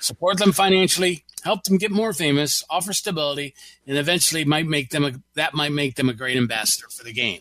support 0.00 0.38
them 0.38 0.52
financially, 0.52 1.24
help 1.42 1.62
them 1.64 1.78
get 1.78 1.90
more 1.90 2.12
famous, 2.12 2.62
offer 2.68 2.92
stability, 2.92 3.54
and 3.86 3.96
eventually 3.96 4.44
might 4.44 4.66
make 4.66 4.90
them 4.90 5.04
a, 5.04 5.12
that 5.34 5.54
might 5.54 5.72
make 5.72 5.94
them 5.96 6.08
a 6.08 6.14
great 6.14 6.36
ambassador 6.36 6.86
for 6.90 7.02
the 7.02 7.12
game. 7.12 7.40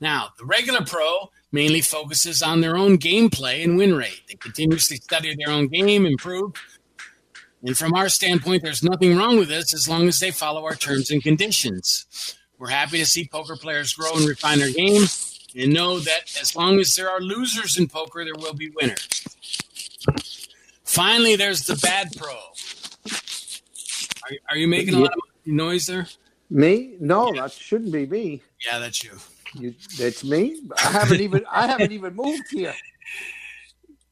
Now, 0.00 0.30
the 0.38 0.44
regular 0.44 0.84
pro 0.84 1.30
mainly 1.50 1.80
focuses 1.80 2.42
on 2.42 2.60
their 2.60 2.76
own 2.76 2.98
gameplay 2.98 3.64
and 3.64 3.78
win 3.78 3.94
rate. 3.94 4.22
They 4.28 4.34
continuously 4.34 4.98
study 4.98 5.34
their 5.36 5.54
own 5.54 5.68
game, 5.68 6.04
improve. 6.04 6.52
And 7.62 7.78
from 7.78 7.94
our 7.94 8.10
standpoint, 8.10 8.62
there's 8.62 8.82
nothing 8.82 9.16
wrong 9.16 9.38
with 9.38 9.48
this 9.48 9.72
as 9.72 9.88
long 9.88 10.08
as 10.08 10.18
they 10.18 10.30
follow 10.30 10.64
our 10.64 10.74
terms 10.74 11.10
and 11.10 11.22
conditions. 11.22 12.36
We're 12.58 12.68
happy 12.68 12.98
to 12.98 13.06
see 13.06 13.28
poker 13.32 13.56
players 13.56 13.94
grow 13.94 14.14
and 14.14 14.28
refine 14.28 14.58
their 14.58 14.72
game 14.72 15.04
and 15.54 15.72
know 15.72 15.98
that 16.00 16.36
as 16.40 16.56
long 16.56 16.80
as 16.80 16.94
there 16.96 17.08
are 17.08 17.20
losers 17.20 17.76
in 17.78 17.88
poker, 17.88 18.24
there 18.24 18.34
will 18.36 18.54
be 18.54 18.70
winners. 18.70 19.24
Finally, 20.84 21.36
there's 21.36 21.66
the 21.66 21.76
bad 21.76 22.08
pro. 22.16 22.34
Are, 24.24 24.36
are 24.50 24.56
you 24.56 24.68
making 24.68 24.94
a 24.94 24.98
lot 24.98 25.12
of 25.12 25.20
noise 25.46 25.86
there? 25.86 26.06
Me? 26.50 26.96
No, 27.00 27.32
yeah. 27.32 27.42
that 27.42 27.52
shouldn't 27.52 27.92
be 27.92 28.06
me. 28.06 28.42
Yeah, 28.64 28.78
that's 28.78 29.02
you. 29.02 29.12
You, 29.54 29.74
that's 29.98 30.24
me. 30.24 30.60
I 30.78 30.90
haven't 30.90 31.20
even. 31.20 31.44
I 31.50 31.66
haven't 31.66 31.92
even 31.92 32.14
moved 32.14 32.44
here. 32.50 32.74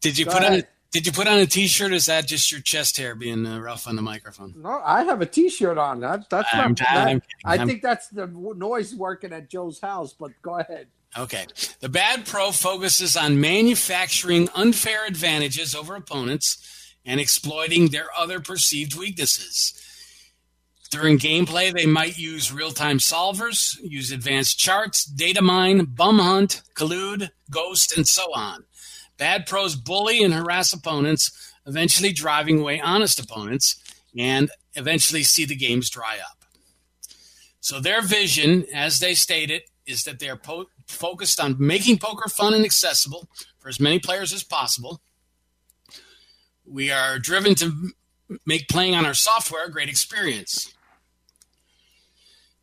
Did 0.01 0.19
you 0.19 0.25
Go 0.25 0.33
put 0.33 0.43
ahead. 0.43 0.53
on? 0.53 0.59
A, 0.61 0.65
did 0.93 1.07
you 1.07 1.13
put 1.13 1.27
on 1.27 1.39
a 1.39 1.47
T-shirt? 1.47 1.93
Is 1.93 2.07
that 2.07 2.27
just 2.27 2.53
your 2.53 2.61
chest 2.61 2.99
hair 2.99 3.15
being 3.15 3.47
uh, 3.47 3.59
rough 3.59 3.89
on 3.89 3.97
the 3.97 4.03
microphone? 4.03 4.55
No, 4.57 4.83
I 4.85 5.05
have 5.05 5.21
a 5.21 5.27
T-shirt 5.27 5.79
on. 5.79 6.01
That, 6.01 6.29
that's 6.29 6.49
I'm, 6.53 6.71
not. 6.71 6.79
That, 6.79 7.23
i 7.45 7.65
think 7.65 7.83
that's 7.83 8.09
the 8.09 8.27
noise 8.27 8.95
working 8.95 9.33
at 9.33 9.49
Joe's 9.49 9.81
house. 9.81 10.13
But 10.13 10.33
go 10.43 10.59
ahead. 10.59 10.89
Okay. 11.17 11.47
The 11.81 11.89
bad 11.89 12.27
pro 12.27 12.53
focuses 12.53 13.17
on 13.17 13.41
manufacturing 13.41 14.49
unfair 14.55 15.07
advantages 15.07 15.75
over 15.75 15.95
opponents 15.95 16.59
and 17.05 17.21
exploiting 17.21 17.89
their 17.89 18.09
other 18.17 18.41
perceived 18.41 18.95
weaknesses. 18.95 19.75
During 20.91 21.19
gameplay, 21.19 21.73
they 21.73 21.87
might 21.87 22.19
use 22.19 22.53
real 22.53 22.71
time 22.71 22.99
solvers, 22.99 23.79
use 23.83 24.13
advanced 24.13 24.59
charts, 24.59 25.05
data 25.05 25.43
mine, 25.43 25.85
bum 25.85 26.19
hunt, 26.19 26.63
collude, 26.75 27.31
ghost, 27.51 27.97
and 27.97 28.07
so 28.07 28.25
on. 28.35 28.65
Bad 29.17 29.47
pros 29.47 29.75
bully 29.75 30.23
and 30.23 30.35
harass 30.35 30.73
opponents, 30.73 31.53
eventually 31.67 32.13
driving 32.13 32.61
away 32.61 32.81
honest 32.81 33.19
opponents, 33.19 33.77
and 34.17 34.51
eventually 34.75 35.23
see 35.23 35.45
the 35.45 35.57
games 35.57 35.89
dry 35.89 36.19
up. 36.19 36.45
So, 37.61 37.81
their 37.81 38.03
vision, 38.03 38.67
as 38.75 38.99
they 38.99 39.15
state 39.15 39.51
it, 39.51 39.71
is 39.93 40.03
that 40.05 40.19
they're 40.19 40.37
po- 40.37 40.67
focused 40.87 41.39
on 41.39 41.57
making 41.59 41.99
poker 41.99 42.29
fun 42.29 42.55
and 42.55 42.65
accessible 42.65 43.29
for 43.59 43.69
as 43.69 43.79
many 43.79 43.99
players 43.99 44.33
as 44.33 44.43
possible. 44.43 45.01
We 46.67 46.91
are 46.91 47.19
driven 47.19 47.55
to 47.57 47.91
make 48.47 48.69
playing 48.69 48.95
on 48.95 49.07
our 49.07 49.15
software 49.15 49.67
a 49.67 49.71
great 49.71 49.89
experience. 49.89 50.75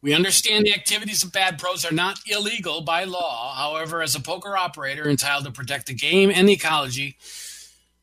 We 0.01 0.13
understand 0.13 0.65
the 0.65 0.73
activities 0.73 1.23
of 1.23 1.33
bad 1.33 1.59
pros 1.59 1.85
are 1.85 1.93
not 1.93 2.19
illegal 2.25 2.81
by 2.81 3.03
law. 3.03 3.53
However, 3.53 4.01
as 4.01 4.15
a 4.15 4.21
poker 4.21 4.55
operator 4.55 5.09
entitled 5.09 5.45
to 5.45 5.51
protect 5.51 5.87
the 5.87 5.93
game 5.93 6.31
and 6.33 6.47
the 6.47 6.53
ecology, 6.53 7.17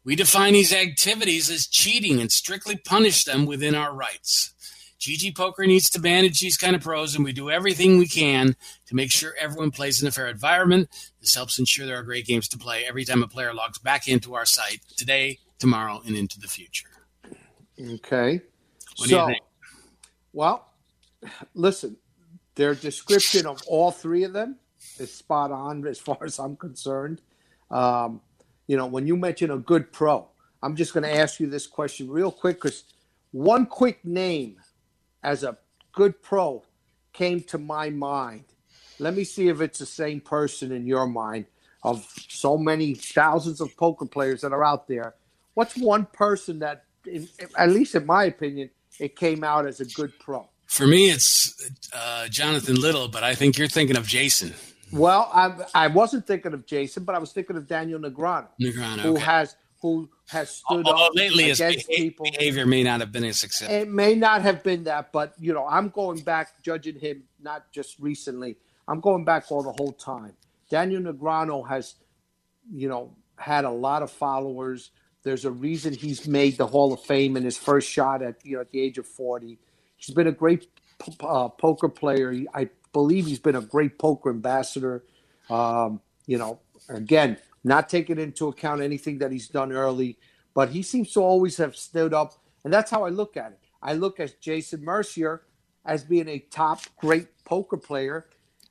we 0.05 0.15
define 0.15 0.53
these 0.53 0.75
activities 0.75 1.51
as 1.51 1.67
cheating 1.67 2.21
and 2.21 2.31
strictly 2.31 2.77
punish 2.77 3.25
them 3.25 3.47
within 3.47 3.75
our 3.75 3.95
rights. 3.95 4.53
GG 4.99 5.37
Poker 5.37 5.67
needs 5.67 5.91
to 5.91 6.01
manage 6.01 6.41
these 6.41 6.57
kind 6.57 6.75
of 6.75 6.83
pros, 6.83 7.15
and 7.15 7.25
we 7.25 7.33
do 7.33 7.51
everything 7.51 7.99
we 7.99 8.09
can 8.09 8.57
to 8.87 8.95
make 8.95 9.13
sure 9.13 9.35
everyone 9.39 9.71
plays 9.71 10.01
in 10.01 10.09
a 10.09 10.11
fair 10.11 10.29
environment. 10.29 10.89
This 11.21 11.35
helps 11.35 11.59
ensure 11.59 11.87
there 11.87 11.99
are 11.99 12.03
great 12.03 12.27
games 12.27 12.49
to 12.49 12.59
play 12.59 12.85
every 12.87 13.05
time 13.05 13.23
a 13.23 13.29
player 13.29 13.53
logs 13.53 13.79
back 13.79 14.09
into 14.09 14.35
our 14.35 14.47
site 14.47 14.81
today, 14.97 15.39
tomorrow, 15.59 16.03
and 16.07 16.17
into 16.17 16.41
the 16.41 16.49
future. 16.49 16.89
Okay. 17.81 18.41
What 18.97 19.09
so, 19.09 19.17
do 19.17 19.23
you 19.23 19.27
think? 19.27 19.45
Well, 20.33 20.67
listen, 21.55 21.97
their 22.55 22.75
description 22.75 23.47
of 23.47 23.63
all 23.67 23.91
three 23.91 24.25
of 24.25 24.33
them 24.33 24.57
is 24.99 25.13
spot 25.13 25.53
on 25.53 25.87
as 25.87 25.99
far 25.99 26.19
as 26.25 26.39
I'm 26.39 26.57
concerned. 26.57 27.21
Um, 27.71 28.21
you 28.67 28.77
know, 28.77 28.87
when 28.87 29.07
you 29.07 29.17
mention 29.17 29.51
a 29.51 29.59
good 29.59 29.93
pro, 29.93 30.29
I'm 30.63 30.75
just 30.75 30.95
going 30.95 31.05
to 31.05 31.15
ask 31.15 31.39
you 31.39 31.49
this 31.49 31.67
question 31.67 32.11
real 32.11 32.33
quick 32.33 32.57
because 32.57 32.85
one 33.33 33.67
quick 33.67 34.05
name 34.05 34.57
as 35.27 35.43
a 35.43 35.59
good 35.93 36.23
pro 36.23 36.63
came 37.13 37.43
to 37.43 37.59
my 37.59 37.91
mind. 37.91 38.45
Let 38.99 39.15
me 39.15 39.25
see 39.25 39.49
if 39.49 39.61
it's 39.61 39.81
the 39.81 39.87
same 39.87 40.21
person 40.21 40.73
in 40.73 40.87
your 40.87 41.07
mind 41.07 41.47
of 41.83 42.07
so 42.29 42.57
many 42.57 42.95
thousands 42.95 43.61
of 43.61 43.77
poker 43.77 44.07
players 44.07 44.41
that 44.41 44.53
are 44.53 44.65
out 44.65 44.87
there. 44.89 45.15
What's 45.55 45.77
one 45.77 46.07
person 46.07 46.61
that, 46.61 46.85
in, 47.05 47.29
at 47.59 47.71
least 47.71 47.95
in 47.95 48.07
my 48.07 48.25
opinion, 48.25 48.71
it 48.99 49.17
came 49.17 49.45
out 49.45 49.67
as 49.67 49.81
a 49.81 49.85
good 49.85 50.19
pro? 50.19 50.49
For 50.67 50.87
me, 50.87 51.11
it's 51.11 51.71
uh, 51.93 52.29
Jonathan 52.29 52.77
Little, 52.77 53.09
but 53.09 53.23
I 53.23 53.35
think 53.35 53.59
you're 53.59 53.69
thinking 53.69 53.97
of 53.97 54.07
Jason. 54.07 54.55
Well, 54.93 55.31
I, 55.35 55.53
I 55.75 55.87
wasn't 55.89 56.27
thinking 56.27 56.55
of 56.55 56.67
Jason, 56.67 57.05
but 57.05 57.15
I 57.15 57.19
was 57.19 57.33
thinking 57.33 57.57
of 57.57 57.67
Daniel 57.67 57.99
Negreanu, 57.99 58.49
Negreanu 58.61 59.01
who 59.01 59.13
okay. 59.15 59.23
has 59.23 59.57
who 59.87 60.11
has 60.29 60.51
stood 60.51 60.87
Although 60.87 61.07
up 61.07 61.13
lately 61.15 61.51
against 61.51 61.87
his 61.89 61.97
people. 61.97 62.27
behavior 62.31 62.67
may 62.67 62.83
not 62.83 63.01
have 63.01 63.13
been 63.13 63.25
a 63.25 63.33
success. 63.33 63.71
It 63.71 63.89
may 63.89 64.15
not 64.15 64.43
have 64.43 64.63
been 64.65 64.85
that, 64.85 65.13
but 65.13 65.35
you 65.39 65.53
know, 65.53 65.67
I'm 65.67 65.89
going 65.91 66.21
back 66.21 66.63
judging 66.63 66.99
him 66.99 67.23
not 67.41 67.71
just 67.73 67.99
recently. 68.01 68.57
I'm 68.89 69.01
going 69.01 69.25
back 69.25 69.45
all 69.51 69.63
the 69.63 69.73
whole 69.73 69.93
time. 69.93 70.33
Daniel 70.69 71.03
Negreanu 71.03 71.69
has, 71.69 71.95
you 72.73 72.89
know, 72.89 73.15
had 73.39 73.65
a 73.65 73.71
lot 73.71 74.03
of 74.03 74.11
followers. 74.11 74.91
There's 75.23 75.45
a 75.45 75.51
reason 75.51 75.95
he's 75.95 76.27
made 76.27 76.57
the 76.57 76.67
Hall 76.67 76.93
of 76.93 77.01
Fame 77.03 77.37
in 77.37 77.45
his 77.45 77.57
first 77.57 77.89
shot 77.89 78.23
at 78.23 78.45
you 78.45 78.57
know 78.57 78.63
at 78.63 78.71
the 78.71 78.81
age 78.81 78.99
of 78.99 79.07
40. 79.07 79.59
He's 79.97 80.15
been 80.15 80.27
a 80.27 80.33
great 80.33 80.69
uh, 81.21 81.49
poker 81.49 81.89
player. 81.89 82.35
I 82.53 82.69
believe 82.93 83.27
he's 83.27 83.39
been 83.39 83.57
a 83.57 83.61
great 83.61 83.99
poker 83.99 84.31
ambassador. 84.31 85.05
Um, 85.49 86.01
you 86.27 86.39
know, 86.39 86.59
again, 86.89 87.39
not 87.67 87.89
taking 87.89 88.19
into 88.19 88.47
account 88.47 88.81
anything 88.81 89.19
that 89.19 89.33
he's 89.33 89.49
done 89.49 89.73
early, 89.73 90.17
but 90.55 90.69
he 90.71 90.83
seems 90.83 91.13
to 91.13 91.21
always 91.21 91.57
have 91.57 91.75
stood 91.75 92.15
up. 92.15 92.35
And 92.65 92.73
that's 92.73 92.91
how 92.91 93.05
I 93.05 93.09
look 93.09 93.37
at 93.37 93.53
it. 93.53 93.59
I 93.83 93.95
look 93.95 94.21
at 94.21 94.41
Jason 94.41 94.85
Mercier 94.85 95.43
as 95.85 96.05
being 96.05 96.29
a 96.29 96.39
top 96.39 96.81
great 96.97 97.27
poker 97.45 97.77
player. 97.77 98.27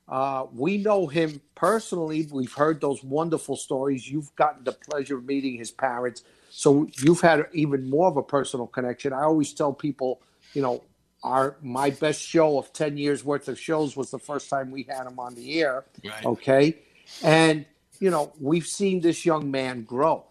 Uh, 0.08 0.46
we 0.52 0.78
know 0.78 1.06
him 1.06 1.40
personally. 1.54 2.26
We've 2.30 2.52
heard 2.52 2.80
those 2.80 3.04
wonderful 3.04 3.56
stories. 3.56 4.10
You've 4.10 4.34
gotten 4.34 4.64
the 4.64 4.72
pleasure 4.72 5.18
of 5.18 5.26
meeting 5.26 5.58
his 5.58 5.70
parents. 5.70 6.22
So 6.50 6.88
you've 7.02 7.20
had 7.20 7.46
even 7.52 7.90
more 7.90 8.08
of 8.08 8.16
a 8.16 8.22
personal 8.22 8.66
connection. 8.66 9.12
I 9.12 9.22
always 9.22 9.52
tell 9.52 9.74
people, 9.74 10.22
you 10.54 10.62
know, 10.62 10.82
our 11.22 11.56
my 11.60 11.90
best 11.90 12.22
show 12.22 12.58
of 12.58 12.72
10 12.72 12.96
years 12.96 13.24
worth 13.24 13.48
of 13.48 13.58
shows 13.58 13.96
was 13.96 14.10
the 14.10 14.18
first 14.18 14.48
time 14.48 14.70
we 14.70 14.84
had 14.84 15.06
him 15.06 15.18
on 15.18 15.34
the 15.34 15.60
air. 15.60 15.84
Right. 16.04 16.24
Okay. 16.24 16.78
And 17.22 17.66
you 18.00 18.10
know, 18.10 18.32
we've 18.40 18.66
seen 18.66 19.00
this 19.00 19.24
young 19.24 19.50
man 19.50 19.82
grow. 19.84 20.24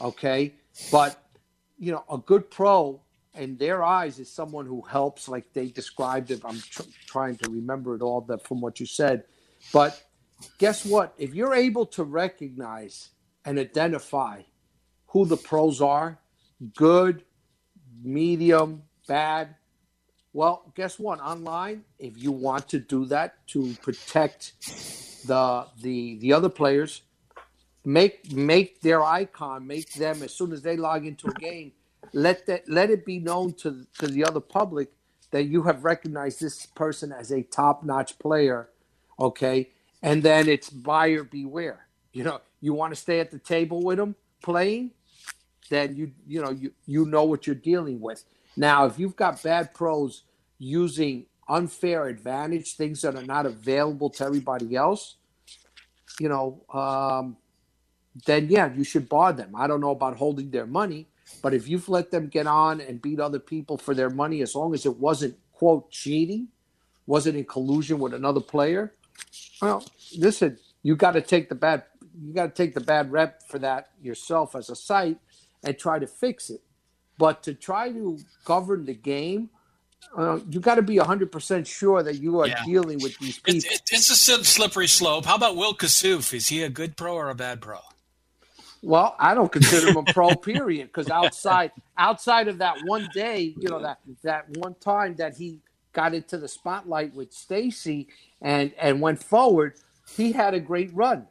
Okay. 0.00 0.54
But, 0.90 1.22
you 1.78 1.92
know, 1.92 2.04
a 2.10 2.18
good 2.18 2.50
pro 2.50 3.00
in 3.34 3.56
their 3.56 3.84
eyes 3.84 4.18
is 4.18 4.32
someone 4.32 4.66
who 4.66 4.82
helps, 4.82 5.28
like 5.28 5.52
they 5.52 5.68
described 5.68 6.30
it. 6.30 6.42
I'm 6.44 6.60
tr- 6.60 6.82
trying 7.06 7.36
to 7.36 7.50
remember 7.50 7.94
it 7.94 8.02
all 8.02 8.20
that 8.22 8.46
from 8.46 8.60
what 8.60 8.80
you 8.80 8.86
said. 8.86 9.24
But 9.72 10.02
guess 10.58 10.84
what? 10.84 11.14
If 11.18 11.34
you're 11.34 11.54
able 11.54 11.86
to 11.86 12.04
recognize 12.04 13.10
and 13.44 13.58
identify 13.58 14.42
who 15.08 15.24
the 15.24 15.36
pros 15.36 15.80
are, 15.80 16.18
good, 16.74 17.24
medium, 18.02 18.82
bad, 19.06 19.54
well, 20.32 20.70
guess 20.76 20.98
what? 20.98 21.20
Online, 21.20 21.84
if 21.98 22.16
you 22.16 22.30
want 22.30 22.68
to 22.68 22.78
do 22.78 23.06
that 23.06 23.46
to 23.48 23.74
protect 23.82 24.52
the 25.28 25.66
the 25.80 26.18
the 26.18 26.32
other 26.32 26.48
players 26.48 27.02
make 27.84 28.32
make 28.32 28.80
their 28.80 29.02
icon 29.04 29.66
make 29.66 29.94
them 29.94 30.22
as 30.22 30.34
soon 30.34 30.52
as 30.52 30.62
they 30.62 30.76
log 30.76 31.06
into 31.06 31.28
a 31.28 31.34
game 31.34 31.72
let 32.12 32.46
that 32.46 32.68
let 32.68 32.90
it 32.90 33.04
be 33.04 33.18
known 33.18 33.52
to 33.54 33.86
to 33.98 34.06
the 34.08 34.24
other 34.24 34.40
public 34.40 34.90
that 35.30 35.44
you 35.44 35.62
have 35.64 35.84
recognized 35.84 36.40
this 36.40 36.66
person 36.66 37.12
as 37.12 37.30
a 37.30 37.42
top-notch 37.42 38.18
player, 38.18 38.70
okay, 39.20 39.70
and 40.02 40.22
then 40.22 40.48
it's 40.48 40.70
buyer 40.70 41.22
beware. 41.22 41.86
You 42.12 42.24
know, 42.24 42.40
you 42.60 42.72
want 42.72 42.94
to 42.94 43.00
stay 43.00 43.20
at 43.20 43.30
the 43.30 43.38
table 43.38 43.82
with 43.82 43.98
them 43.98 44.16
playing, 44.42 44.92
then 45.68 45.96
you 45.96 46.12
you 46.26 46.40
know 46.40 46.50
you 46.50 46.72
you 46.86 47.04
know 47.04 47.24
what 47.24 47.46
you're 47.46 47.56
dealing 47.56 48.00
with. 48.00 48.24
Now, 48.56 48.86
if 48.86 48.98
you've 48.98 49.16
got 49.16 49.42
bad 49.42 49.74
pros 49.74 50.22
using 50.58 51.26
unfair 51.48 52.06
advantage, 52.06 52.74
things 52.74 53.02
that 53.02 53.14
are 53.14 53.22
not 53.22 53.46
available 53.46 54.10
to 54.10 54.24
everybody 54.24 54.74
else, 54.74 55.16
you 56.20 56.28
know, 56.28 56.62
um, 56.72 57.36
then 58.26 58.48
yeah, 58.50 58.72
you 58.74 58.84
should 58.84 59.08
bar 59.08 59.32
them. 59.32 59.54
I 59.56 59.66
don't 59.66 59.80
know 59.80 59.90
about 59.92 60.16
holding 60.16 60.50
their 60.50 60.66
money, 60.66 61.08
but 61.42 61.54
if 61.54 61.68
you've 61.68 61.88
let 61.88 62.10
them 62.10 62.28
get 62.28 62.46
on 62.46 62.80
and 62.80 63.02
beat 63.02 63.20
other 63.20 63.40
people 63.40 63.78
for 63.78 63.94
their 63.94 64.10
money, 64.10 64.42
as 64.42 64.54
long 64.54 64.74
as 64.74 64.86
it 64.86 64.98
wasn't 64.98 65.36
quote 65.52 65.90
cheating, 65.90 66.48
wasn't 67.06 67.36
in 67.36 67.44
collusion 67.44 67.98
with 67.98 68.14
another 68.14 68.40
player, 68.40 68.94
well, 69.62 69.84
listen, 70.16 70.58
you 70.82 70.96
got 70.96 71.12
to 71.12 71.22
take 71.22 71.48
the 71.48 71.54
bad 71.54 71.84
you 72.20 72.34
got 72.34 72.54
to 72.54 72.62
take 72.64 72.74
the 72.74 72.80
bad 72.80 73.12
rep 73.12 73.42
for 73.48 73.58
that 73.60 73.90
yourself 74.02 74.56
as 74.56 74.70
a 74.70 74.76
site 74.76 75.18
and 75.64 75.78
try 75.78 75.98
to 75.98 76.06
fix 76.06 76.50
it. 76.50 76.62
But 77.18 77.42
to 77.44 77.54
try 77.54 77.92
to 77.92 78.18
govern 78.44 78.86
the 78.86 78.94
game, 78.94 79.50
uh, 80.16 80.40
you 80.48 80.60
got 80.60 80.76
to 80.76 80.82
be 80.82 80.96
100% 80.96 81.66
sure 81.66 82.02
that 82.02 82.16
you 82.16 82.40
are 82.40 82.48
yeah. 82.48 82.64
dealing 82.64 82.98
with 83.00 83.18
these 83.18 83.38
people. 83.38 83.68
It's, 83.70 83.92
it's, 83.92 84.28
a 84.28 84.44
slippery 84.44 84.86
slope. 84.86 85.26
How 85.26 85.36
about 85.36 85.56
Will 85.56 85.74
Kassouf? 85.74 86.32
Is 86.32 86.48
he 86.48 86.62
a 86.62 86.70
good 86.70 86.96
pro 86.96 87.14
or 87.14 87.28
a 87.28 87.34
bad 87.34 87.60
pro? 87.60 87.78
Well, 88.82 89.16
I 89.18 89.34
don't 89.34 89.50
consider 89.50 89.88
him 89.88 89.96
a 89.96 90.04
pro, 90.04 90.34
period, 90.36 90.88
because 90.88 91.10
outside 91.10 91.72
outside 91.96 92.48
of 92.48 92.58
that 92.58 92.76
one 92.84 93.08
day, 93.12 93.54
you 93.58 93.68
know 93.68 93.82
that 93.82 93.98
that 94.22 94.48
one 94.56 94.74
time 94.74 95.16
that 95.16 95.36
he 95.36 95.58
got 95.92 96.14
into 96.14 96.38
the 96.38 96.46
spotlight 96.46 97.12
with 97.12 97.32
Stacy 97.32 98.08
and 98.40 98.72
and 98.78 99.00
went 99.00 99.22
forward, 99.22 99.74
he 100.16 100.30
had 100.32 100.54
a 100.54 100.60
great 100.60 100.94
run. 100.94 101.26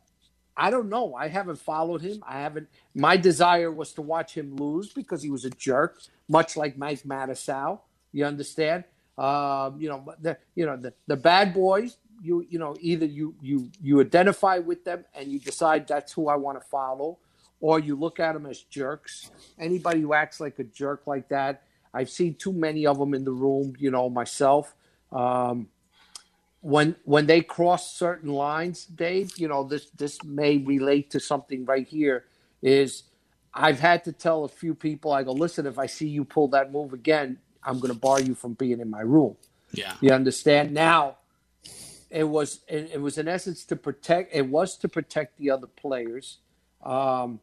I 0.58 0.72
don't 0.72 0.90
know. 0.90 1.14
I 1.14 1.28
haven't 1.28 1.60
followed 1.60 2.02
him. 2.02 2.22
I 2.28 2.40
haven't. 2.40 2.68
My 2.94 3.16
desire 3.16 3.72
was 3.72 3.94
to 3.94 4.02
watch 4.02 4.34
him 4.34 4.56
lose 4.56 4.92
because 4.92 5.22
he 5.22 5.30
was 5.30 5.46
a 5.46 5.52
jerk, 5.52 6.02
much 6.28 6.58
like 6.58 6.78
Mike 6.78 7.04
Matusow. 7.04 7.80
You 8.12 8.26
understand? 8.26 8.84
Um, 9.18 9.80
you 9.80 9.90
know 9.90 10.06
the 10.22 10.38
you 10.56 10.66
know 10.66 10.78
the, 10.78 10.94
the 11.08 11.16
bad 11.16 11.54
boys. 11.54 11.98
You 12.22 12.46
you 12.50 12.60
know 12.60 12.76
either 12.80 13.06
you 13.06 13.36
you 13.42 13.70
you 13.82 14.02
identify 14.02 14.60
with 14.60 14.84
them 14.84 15.06
and 15.16 15.28
you 15.28 15.40
decide 15.40 15.88
that's 15.88 16.14
who 16.14 16.30
I 16.30 16.36
want 16.36 16.62
to 16.62 16.68
follow, 16.68 17.18
or 17.60 17.80
you 17.80 17.96
look 17.96 18.20
at 18.20 18.34
them 18.34 18.46
as 18.46 18.62
jerks. 18.62 19.32
Anybody 19.60 20.02
who 20.02 20.14
acts 20.14 20.40
like 20.40 20.60
a 20.60 20.64
jerk 20.64 21.08
like 21.08 21.30
that, 21.30 21.64
I've 21.94 22.10
seen 22.10 22.36
too 22.36 22.54
many 22.54 22.86
of 22.86 23.00
them 23.00 23.14
in 23.14 23.24
the 23.24 23.32
room. 23.32 23.74
You 23.80 23.92
know 23.92 24.10
myself. 24.10 24.76
Um, 25.12 25.70
when 26.62 26.96
when 27.06 27.26
they 27.28 27.42
cross 27.42 27.96
certain 27.96 28.32
lines, 28.32 28.86
Dave, 28.86 29.38
you 29.38 29.48
know 29.48 29.64
this 29.64 29.90
this 29.92 30.24
may 30.24 30.58
relate 30.58 31.12
to 31.12 31.20
something 31.20 31.66
right 31.66 31.88
here. 31.88 32.26
Is 32.62 33.04
I've 33.54 33.80
had 33.80 34.04
to 34.04 34.12
tell 34.12 34.44
a 34.44 34.50
few 34.50 34.76
people, 34.76 35.12
I 35.12 35.24
go, 35.24 35.32
listen, 35.32 35.66
if 35.66 35.80
I 35.80 35.88
see 35.88 36.08
you 36.08 36.24
pull 36.26 36.50
that 36.50 36.72
move 36.72 36.94
again, 36.94 37.40
I'm 37.64 37.80
going 37.80 37.94
to 37.94 38.00
bar 38.00 38.22
you 38.22 38.36
from 38.36 38.54
being 38.54 38.80
in 38.80 38.90
my 38.90 39.02
room. 39.02 39.38
Yeah, 39.72 39.94
you 40.02 40.12
understand 40.12 40.74
now. 40.74 41.18
It 42.10 42.24
was 42.24 42.62
it, 42.68 42.92
it 42.94 43.02
was 43.02 43.18
in 43.18 43.28
essence 43.28 43.66
to 43.66 43.76
protect. 43.76 44.36
It 44.36 44.48
was 44.48 44.78
to 44.78 44.90
protect 44.90 45.38
the 45.38 45.52
other 45.52 45.68
players. 45.68 46.40
Um, 46.84 47.42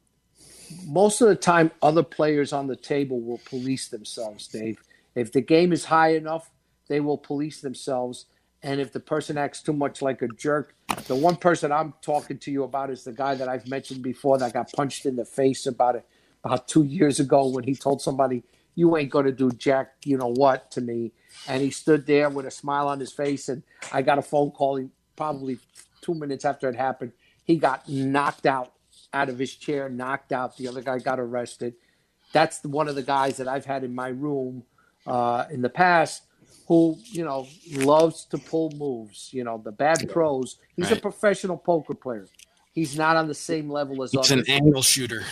most 0.87 1.21
of 1.21 1.29
the 1.29 1.37
time, 1.37 1.71
other 1.83 2.03
players 2.03 2.53
on 2.53 2.67
the 2.67 2.77
table 2.77 3.21
will 3.21 3.41
police 3.45 3.89
themselves, 3.89 4.49
Dave. 4.49 4.79
If 5.15 5.33
the 5.33 5.41
game 5.43 5.73
is 5.73 5.87
high 5.87 6.15
enough, 6.15 6.51
they 6.89 7.01
will 7.01 7.19
police 7.19 7.61
themselves 7.61 8.27
and 8.65 8.81
if 8.81 8.93
the 8.93 9.01
person 9.01 9.39
acts 9.39 9.63
too 9.63 9.75
much 9.75 10.03
like 10.03 10.23
a 10.23 10.29
jerk, 10.29 10.75
the 11.07 11.15
one 11.15 11.37
person 11.37 11.71
I'm 11.71 11.95
talking 12.03 12.39
to 12.39 12.51
you 12.51 12.65
about 12.65 12.91
is 12.91 13.05
the 13.05 13.13
guy 13.13 13.35
that 13.35 13.49
I've 13.49 13.69
mentioned 13.69 14.03
before 14.03 14.39
that 14.39 14.55
got 14.55 14.73
punched 14.73 15.07
in 15.07 15.17
the 15.17 15.25
face 15.27 15.67
about 15.67 15.97
it 15.97 16.07
about 16.45 16.67
two 16.67 16.85
years 16.85 17.21
ago 17.21 17.47
when 17.49 17.65
he 17.65 17.75
told 17.75 18.03
somebody, 18.03 18.43
"You 18.75 18.97
ain't 18.97 19.11
gonna 19.11 19.33
do 19.33 19.51
jack, 19.51 19.95
you 20.05 20.17
know 20.17 20.33
what?" 20.33 20.71
to 20.73 20.81
me, 20.81 21.13
and 21.49 21.63
he 21.63 21.71
stood 21.71 22.07
there 22.07 22.29
with 22.29 22.47
a 22.47 22.51
smile 22.51 22.89
on 22.89 23.01
his 23.01 23.13
face. 23.13 23.49
And 23.49 23.63
I 23.93 24.03
got 24.03 24.19
a 24.19 24.23
phone 24.23 24.51
call 24.51 24.89
probably 25.17 25.59
two 26.01 26.15
minutes 26.15 26.45
after 26.45 26.69
it 26.69 26.77
happened. 26.77 27.13
He 27.45 27.57
got 27.57 27.89
knocked 27.89 28.47
out 28.47 28.73
out 29.13 29.29
of 29.29 29.39
his 29.39 29.55
chair, 29.55 29.89
knocked 29.89 30.33
out. 30.33 30.57
The 30.57 30.69
other 30.69 30.83
guy 30.83 30.99
got 30.99 31.21
arrested. 31.21 31.75
That's 32.33 32.63
one 32.65 32.89
of 32.89 32.97
the 32.97 33.03
guys 33.03 33.37
that 33.37 33.47
I've 33.47 33.65
had 33.65 33.85
in 33.85 33.95
my 33.95 34.09
room 34.09 34.65
uh, 35.07 35.45
in 35.51 35.63
the 35.63 35.69
past 35.69 36.25
who 36.67 36.97
you 37.05 37.25
know 37.25 37.47
loves 37.71 38.25
to 38.27 38.39
pull 38.39 38.71
moves. 38.77 39.31
You 39.33 39.45
know 39.45 39.61
the 39.63 39.73
bad 39.73 40.09
pros. 40.11 40.59
He's 40.77 40.91
right. 40.91 40.99
a 40.99 41.01
professional 41.01 41.57
poker 41.57 41.95
player. 41.95 42.27
He's 42.75 42.97
not 42.97 43.17
on 43.17 43.29
the 43.29 43.35
same 43.35 43.71
level 43.71 44.03
as 44.03 44.11
he's 44.11 44.31
others. 44.31 44.49
an 44.49 44.51
angle 44.51 44.83
shooter. 44.83 45.23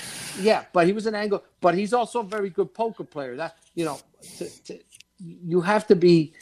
Yeah, 0.41 0.65
but 0.73 0.87
he 0.87 0.93
was 0.93 1.07
an 1.07 1.15
angle. 1.15 1.43
But 1.61 1.75
he's 1.75 1.93
also 1.93 2.21
a 2.21 2.25
very 2.25 2.51
good 2.51 2.73
poker 2.73 3.05
player. 3.05 3.37
That 3.37 3.57
you 3.75 3.85
know, 3.85 3.99
to, 4.39 4.65
to, 4.65 4.79
you 5.19 5.61
have 5.61 5.87
to 5.89 5.97
be 5.97 6.33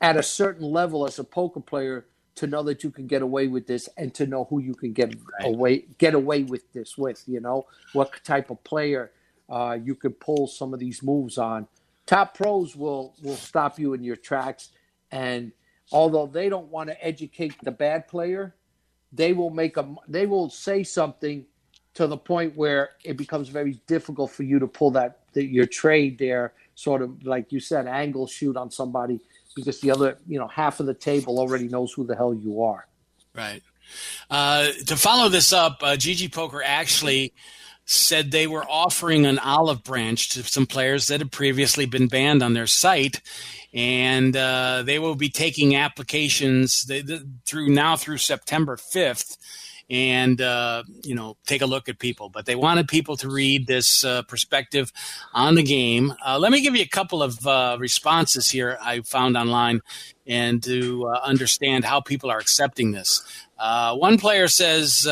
at 0.00 0.16
a 0.16 0.22
certain 0.22 0.70
level 0.70 1.06
as 1.06 1.18
a 1.18 1.24
poker 1.24 1.60
player 1.60 2.06
to 2.36 2.46
know 2.46 2.62
that 2.64 2.84
you 2.84 2.90
can 2.90 3.06
get 3.06 3.22
away 3.22 3.48
with 3.48 3.66
this 3.66 3.88
and 3.96 4.14
to 4.14 4.26
know 4.26 4.44
who 4.44 4.60
you 4.60 4.74
can 4.74 4.92
get 4.92 5.14
right. 5.14 5.54
away 5.54 5.84
get 5.98 6.14
away 6.14 6.44
with 6.44 6.72
this 6.72 6.96
with. 6.96 7.22
You 7.26 7.40
know 7.40 7.66
what 7.92 8.12
type 8.24 8.50
of 8.50 8.62
player 8.62 9.10
uh, 9.50 9.76
you 9.82 9.96
can 9.96 10.12
pull 10.12 10.46
some 10.46 10.72
of 10.72 10.78
these 10.78 11.02
moves 11.02 11.36
on 11.36 11.66
top 12.06 12.36
pros 12.36 12.76
will 12.76 13.14
will 13.22 13.36
stop 13.36 13.78
you 13.78 13.94
in 13.94 14.02
your 14.02 14.16
tracks 14.16 14.70
and 15.10 15.52
although 15.92 16.26
they 16.26 16.48
don't 16.48 16.68
want 16.68 16.88
to 16.88 17.04
educate 17.04 17.54
the 17.62 17.70
bad 17.70 18.06
player 18.08 18.54
they 19.14 19.32
will 19.32 19.50
make 19.50 19.76
a 19.76 19.94
they 20.08 20.26
will 20.26 20.50
say 20.50 20.82
something 20.82 21.46
to 21.94 22.06
the 22.06 22.16
point 22.16 22.56
where 22.56 22.90
it 23.04 23.16
becomes 23.16 23.48
very 23.48 23.74
difficult 23.86 24.30
for 24.30 24.42
you 24.42 24.58
to 24.58 24.66
pull 24.66 24.90
that 24.90 25.20
the, 25.32 25.44
your 25.44 25.66
trade 25.66 26.18
there 26.18 26.52
sort 26.74 27.02
of 27.02 27.24
like 27.24 27.52
you 27.52 27.60
said 27.60 27.86
angle 27.86 28.26
shoot 28.26 28.56
on 28.56 28.70
somebody 28.70 29.20
because 29.54 29.80
the 29.80 29.90
other 29.90 30.18
you 30.26 30.38
know 30.38 30.48
half 30.48 30.80
of 30.80 30.86
the 30.86 30.94
table 30.94 31.38
already 31.38 31.68
knows 31.68 31.92
who 31.92 32.04
the 32.04 32.16
hell 32.16 32.34
you 32.34 32.62
are. 32.62 32.86
Right. 33.34 33.62
Uh, 34.30 34.70
to 34.86 34.96
follow 34.96 35.28
this 35.28 35.52
up 35.52 35.78
uh, 35.82 35.88
gg 35.88 36.32
poker 36.32 36.62
actually 36.64 37.32
said 37.86 38.30
they 38.30 38.46
were 38.46 38.64
offering 38.68 39.26
an 39.26 39.38
olive 39.38 39.84
branch 39.84 40.30
to 40.30 40.42
some 40.42 40.66
players 40.66 41.08
that 41.08 41.20
had 41.20 41.32
previously 41.32 41.86
been 41.86 42.08
banned 42.08 42.42
on 42.42 42.54
their 42.54 42.66
site, 42.66 43.20
and 43.72 44.36
uh, 44.36 44.82
they 44.84 44.98
will 44.98 45.14
be 45.14 45.28
taking 45.28 45.76
applications 45.76 46.90
through 47.44 47.68
now 47.68 47.96
through 47.96 48.18
September 48.18 48.76
fifth. 48.76 49.36
And 49.90 50.40
uh, 50.40 50.84
you 51.02 51.14
know, 51.14 51.36
take 51.46 51.60
a 51.60 51.66
look 51.66 51.90
at 51.90 51.98
people, 51.98 52.30
but 52.30 52.46
they 52.46 52.54
wanted 52.54 52.88
people 52.88 53.18
to 53.18 53.28
read 53.28 53.66
this 53.66 54.02
uh, 54.02 54.22
perspective 54.22 54.90
on 55.34 55.56
the 55.56 55.62
game. 55.62 56.14
Uh, 56.26 56.38
let 56.38 56.52
me 56.52 56.62
give 56.62 56.74
you 56.74 56.80
a 56.80 56.88
couple 56.88 57.22
of 57.22 57.46
uh, 57.46 57.76
responses 57.78 58.50
here 58.50 58.78
I 58.80 59.02
found 59.02 59.36
online, 59.36 59.82
and 60.26 60.62
to 60.62 61.06
uh, 61.08 61.20
understand 61.22 61.84
how 61.84 62.00
people 62.00 62.30
are 62.30 62.38
accepting 62.38 62.92
this. 62.92 63.22
one 63.58 64.16
player 64.16 64.48
says 64.48 65.06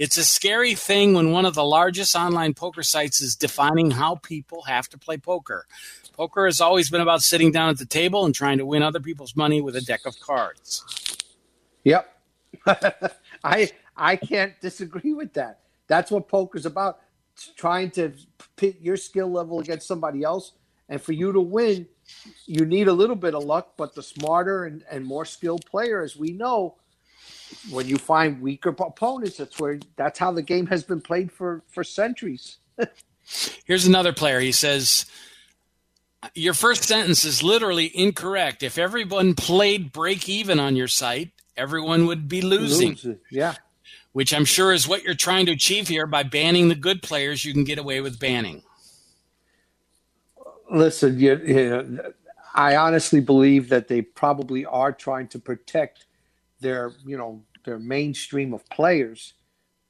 it's 0.00 0.16
a 0.16 0.24
scary 0.24 0.74
thing 0.74 1.12
when 1.12 1.30
one 1.30 1.44
of 1.44 1.52
the 1.52 1.62
largest 1.62 2.16
online 2.16 2.54
poker 2.54 2.82
sites 2.82 3.20
is 3.20 3.36
defining 3.36 3.90
how 3.90 4.14
people 4.16 4.62
have 4.62 4.88
to 4.88 4.98
play 4.98 5.18
poker. 5.18 5.66
Poker 6.14 6.46
has 6.46 6.58
always 6.58 6.88
been 6.88 7.02
about 7.02 7.22
sitting 7.22 7.52
down 7.52 7.68
at 7.68 7.76
the 7.76 7.84
table 7.84 8.24
and 8.24 8.34
trying 8.34 8.56
to 8.56 8.64
win 8.64 8.82
other 8.82 8.98
people's 8.98 9.36
money 9.36 9.60
with 9.60 9.76
a 9.76 9.82
deck 9.82 10.06
of 10.06 10.18
cards. 10.18 11.18
Yep. 11.84 12.16
I 13.44 13.70
I 13.94 14.16
can't 14.16 14.58
disagree 14.62 15.12
with 15.12 15.34
that. 15.34 15.60
That's 15.86 16.10
what 16.10 16.28
poker's 16.28 16.64
about. 16.64 17.00
Trying 17.56 17.90
to 17.92 18.14
pit 18.56 18.78
your 18.80 18.96
skill 18.96 19.30
level 19.30 19.60
against 19.60 19.86
somebody 19.86 20.22
else. 20.22 20.52
And 20.88 21.00
for 21.00 21.12
you 21.12 21.30
to 21.30 21.40
win, 21.40 21.86
you 22.46 22.64
need 22.64 22.88
a 22.88 22.92
little 22.92 23.16
bit 23.16 23.34
of 23.34 23.44
luck, 23.44 23.74
but 23.76 23.94
the 23.94 24.02
smarter 24.02 24.64
and, 24.64 24.82
and 24.90 25.04
more 25.04 25.26
skilled 25.26 25.66
player, 25.66 26.02
as 26.02 26.16
we 26.16 26.32
know, 26.32 26.76
when 27.70 27.88
you 27.88 27.96
find 27.96 28.40
weaker 28.40 28.70
opponents, 28.70 29.36
that's 29.36 29.58
where 29.58 29.78
that's 29.96 30.18
how 30.18 30.32
the 30.32 30.42
game 30.42 30.66
has 30.66 30.84
been 30.84 31.00
played 31.00 31.30
for 31.32 31.62
for 31.68 31.84
centuries. 31.84 32.58
Here's 33.64 33.86
another 33.86 34.12
player. 34.12 34.40
He 34.40 34.52
says, 34.52 35.06
"Your 36.34 36.54
first 36.54 36.84
sentence 36.84 37.24
is 37.24 37.42
literally 37.42 37.90
incorrect. 37.94 38.62
If 38.62 38.78
everyone 38.78 39.34
played 39.34 39.92
break 39.92 40.28
even 40.28 40.60
on 40.60 40.76
your 40.76 40.88
site, 40.88 41.30
everyone 41.56 42.06
would 42.06 42.28
be 42.28 42.40
losing." 42.42 42.90
Lose 42.90 43.08
yeah. 43.30 43.54
Which 44.12 44.34
I'm 44.34 44.44
sure 44.44 44.72
is 44.72 44.88
what 44.88 45.04
you're 45.04 45.14
trying 45.14 45.46
to 45.46 45.52
achieve 45.52 45.86
here 45.86 46.04
by 46.04 46.24
banning 46.24 46.68
the 46.68 46.74
good 46.74 47.00
players. 47.00 47.44
You 47.44 47.52
can 47.52 47.62
get 47.62 47.78
away 47.78 48.00
with 48.00 48.18
banning. 48.18 48.64
Listen, 50.68 51.18
you, 51.18 51.36
you, 51.36 52.00
I 52.54 52.76
honestly 52.76 53.20
believe 53.20 53.68
that 53.68 53.88
they 53.88 54.02
probably 54.02 54.66
are 54.66 54.92
trying 54.92 55.28
to 55.28 55.38
protect 55.38 56.06
their 56.60 56.92
you 57.04 57.16
know 57.16 57.42
their 57.64 57.78
mainstream 57.78 58.52
of 58.54 58.68
players, 58.70 59.34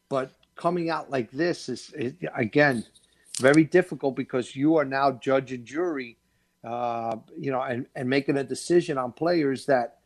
but 0.09 0.33
coming 0.57 0.91
out 0.91 1.11
like 1.11 1.31
this 1.31 1.69
is, 1.69 1.91
is 1.95 2.15
again 2.35 2.85
very 3.39 3.65
difficult 3.65 4.17
because 4.17 4.55
you 4.55 4.77
are 4.77 4.85
now 4.85 5.13
judge 5.13 5.53
and 5.53 5.65
jury 5.65 6.19
uh, 6.65 7.17
you 7.39 7.51
know, 7.51 7.63
and, 7.63 7.87
and 7.97 8.09
making 8.09 8.37
a 8.37 8.45
decision 8.45 8.99
on 8.99 9.13
players 9.13 9.67
that 9.67 9.99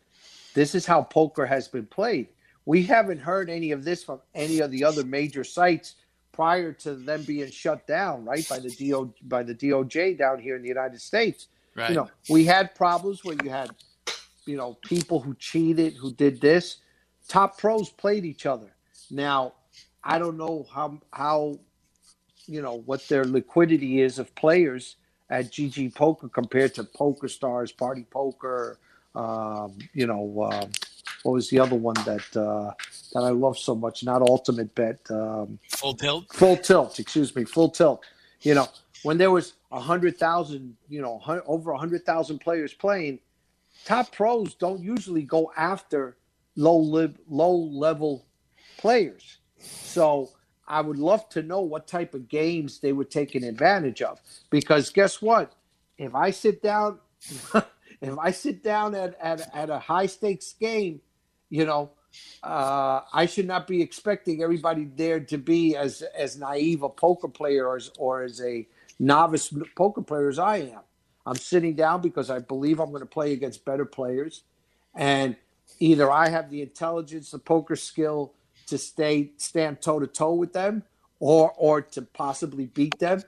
this 0.55 0.75
is 0.75 0.87
how 0.87 1.03
poker 1.03 1.45
has 1.45 1.69
been 1.69 1.87
played. 1.87 2.29
We 2.65 2.85
haven't 2.85 3.19
heard 3.19 3.51
any 3.51 3.73
of 3.73 3.85
this 3.85 4.05
from 4.05 4.21
any 4.35 4.61
of 4.61 4.71
the 4.71 4.85
other 4.85 5.05
major 5.05 5.45
sites 5.45 5.97
prior 6.33 6.73
to 6.73 6.95
them 6.95 7.23
being 7.25 7.51
shut 7.51 7.87
down, 7.87 8.25
right, 8.25 8.49
by 8.49 8.59
the 8.59 8.71
DO 8.71 9.13
by 9.23 9.43
the 9.43 9.55
DOJ 9.55 10.17
down 10.17 10.39
here 10.39 10.57
in 10.57 10.63
the 10.63 10.69
United 10.69 11.01
States. 11.01 11.49
Right. 11.77 11.91
You 11.91 11.97
know, 11.97 12.11
we 12.29 12.45
had 12.45 12.75
problems 12.75 13.25
where 13.25 13.37
you 13.43 13.51
had, 13.51 13.71
you 14.47 14.57
know, 14.57 14.79
people 14.83 15.21
who 15.21 15.35
cheated, 15.35 15.95
who 15.95 16.13
did 16.13 16.41
this. 16.41 16.79
Top 17.29 17.59
pros 17.59 17.91
played 17.91 18.25
each 18.25 18.47
other. 18.47 18.75
Now, 19.11 19.55
I 20.03 20.19
don't 20.19 20.37
know 20.37 20.67
how 20.73 21.01
how, 21.13 21.59
you 22.47 22.63
know, 22.63 22.83
what 22.87 23.07
their 23.09 23.25
liquidity 23.25 24.01
is 24.01 24.19
of 24.19 24.35
players 24.35 24.97
at 25.31 25.47
GG 25.47 25.95
Poker 25.95 26.29
compared 26.29 26.75
to 26.75 26.85
Poker 26.85 27.29
Stars, 27.29 27.73
Party 27.73 28.07
Poker, 28.11 28.79
um, 29.15 29.79
you 29.93 30.07
know, 30.07 30.49
uh, 30.51 30.67
what 31.23 31.33
was 31.33 31.49
the 31.49 31.59
other 31.59 31.77
one 31.77 31.95
that 32.05 32.37
uh, 32.37 32.73
that 33.13 33.21
I 33.21 33.31
love 33.31 33.57
so 33.57 33.75
much? 33.75 34.05
Not 34.05 34.23
Ultimate 34.23 34.75
Bet. 34.75 34.99
Um, 35.11 35.59
full 35.69 35.95
Tilt. 35.95 36.33
Full 36.33 36.57
Tilt. 36.57 36.99
Excuse 36.99 37.35
me. 37.35 37.45
Full 37.45 37.71
Tilt. 37.71 38.05
You 38.43 38.55
know, 38.55 38.69
when 39.03 39.17
there 39.17 39.31
was 39.31 39.55
a 39.73 39.81
hundred 39.81 40.19
thousand, 40.19 40.77
you 40.89 41.01
know, 41.01 41.23
over 41.47 41.73
a 41.73 41.79
hundred 41.79 42.05
thousand 42.05 42.41
players 42.41 42.75
playing, 42.75 43.21
top 43.85 44.13
pros 44.13 44.55
don't 44.55 44.83
usually 44.83 45.23
go 45.23 45.53
after 45.57 46.17
low 46.57 46.79
li- 46.79 47.15
low 47.29 47.55
level 47.55 48.27
players. 48.79 49.39
So 49.59 50.31
I 50.67 50.81
would 50.81 50.99
love 50.99 51.29
to 51.31 51.43
know 51.43 51.61
what 51.61 51.87
type 51.87 52.15
of 52.15 52.29
games 52.29 52.81
they 52.81 52.93
were 52.93 53.05
taking 53.05 53.45
advantage 53.45 54.03
of. 54.03 54.21
Because 54.51 54.91
guess 54.91 55.21
what? 55.21 55.55
If 55.99 56.15
I 56.15 56.31
sit 56.31 56.63
down, 56.63 56.99
if 58.01 58.19
I 58.19 58.31
sit 58.31 58.63
down 58.63 58.95
at, 58.95 59.17
at, 59.21 59.55
at 59.55 59.71
a 59.71 59.79
high 59.79 60.07
stakes 60.07 60.55
game, 60.59 61.01
you 61.51 61.65
know, 61.65 61.91
uh, 62.43 63.01
I 63.13 63.27
should 63.27 63.47
not 63.47 63.67
be 63.67 63.83
expecting 63.83 64.43
everybody 64.43 64.85
there 64.85 65.21
to 65.21 65.39
be 65.39 65.77
as 65.77 66.03
as 66.17 66.39
naive 66.39 66.83
a 66.83 66.89
poker 66.89 67.29
player 67.29 67.67
or 67.67 67.77
as, 67.77 67.91
or 67.99 68.23
as 68.23 68.41
a 68.41 68.67
novice 69.01 69.53
poker 69.77 70.03
player 70.03 70.29
as 70.29 70.39
I 70.39 70.59
am. 70.59 70.81
I'm 71.27 71.37
sitting 71.37 71.75
down 71.75 72.03
because 72.03 72.31
I 72.31 72.39
believe 72.41 72.81
I'm 72.81 72.91
going 72.91 73.01
to 73.01 73.07
play 73.07 73.33
against 73.33 73.65
better 73.65 73.85
players, 73.85 74.43
and 74.95 75.37
either 75.81 76.11
I 76.11 76.29
have 76.29 76.51
the 76.51 76.63
intelligence, 76.63 77.31
the 77.31 77.39
poker 77.39 77.77
skill 77.77 78.33
to 78.67 78.79
stay 78.79 79.33
stand 79.37 79.81
toe 79.83 80.01
to 80.01 80.07
toe 80.07 80.35
with 80.35 80.53
them, 80.53 80.83
or 81.21 81.53
or 81.57 81.83
to 81.83 82.03
possibly 82.03 82.67
beat 82.67 82.99
them. 82.99 83.23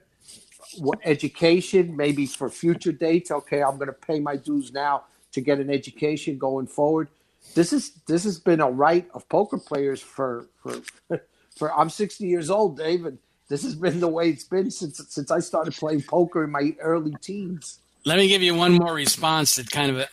What 0.78 0.98
education, 1.04 1.96
maybe 1.96 2.26
for 2.26 2.50
future 2.50 2.92
dates. 2.92 3.30
Okay, 3.30 3.62
I'm 3.62 3.76
going 3.76 3.86
to 3.88 3.92
pay 3.92 4.20
my 4.20 4.36
dues 4.36 4.72
now 4.72 5.04
to 5.32 5.40
get 5.40 5.58
an 5.58 5.70
education 5.70 6.38
going 6.38 6.66
forward. 6.66 7.08
This 7.54 7.72
is 7.72 7.92
this 8.06 8.24
has 8.24 8.38
been 8.38 8.60
a 8.60 8.70
right 8.70 9.08
of 9.14 9.28
poker 9.28 9.58
players 9.58 10.02
for 10.02 10.46
for 10.62 10.82
for. 11.56 11.72
I'm 11.78 11.90
60 11.90 12.26
years 12.26 12.50
old, 12.50 12.76
David. 12.76 13.18
This 13.48 13.62
has 13.62 13.74
been 13.76 14.00
the 14.00 14.08
way 14.08 14.30
it's 14.30 14.44
been 14.44 14.70
since 14.70 15.00
since 15.08 15.30
I 15.30 15.40
started 15.40 15.74
playing 15.74 16.02
poker 16.02 16.44
in 16.44 16.50
my 16.50 16.76
early 16.80 17.14
teens. 17.22 17.80
Let 18.06 18.18
me 18.18 18.28
give 18.28 18.40
you 18.40 18.54
one 18.54 18.72
more 18.72 18.94
response 18.94 19.56
that 19.56 19.68
kind 19.68 19.96
of 19.96 20.06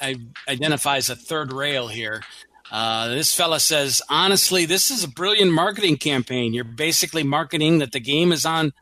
identifies 0.47 1.11
a 1.11 1.15
third 1.15 1.53
rail 1.53 1.87
here. 1.87 2.23
Uh, 2.71 3.09
this 3.09 3.35
fella 3.35 3.59
says, 3.59 4.01
honestly, 4.09 4.65
this 4.65 4.89
is 4.89 5.03
a 5.03 5.07
brilliant 5.07 5.51
marketing 5.51 5.97
campaign. 5.97 6.55
You're 6.55 6.63
basically 6.63 7.21
marketing 7.21 7.77
that 7.77 7.91
the 7.91 7.99
game 7.99 8.31
is 8.31 8.47
on, 8.47 8.73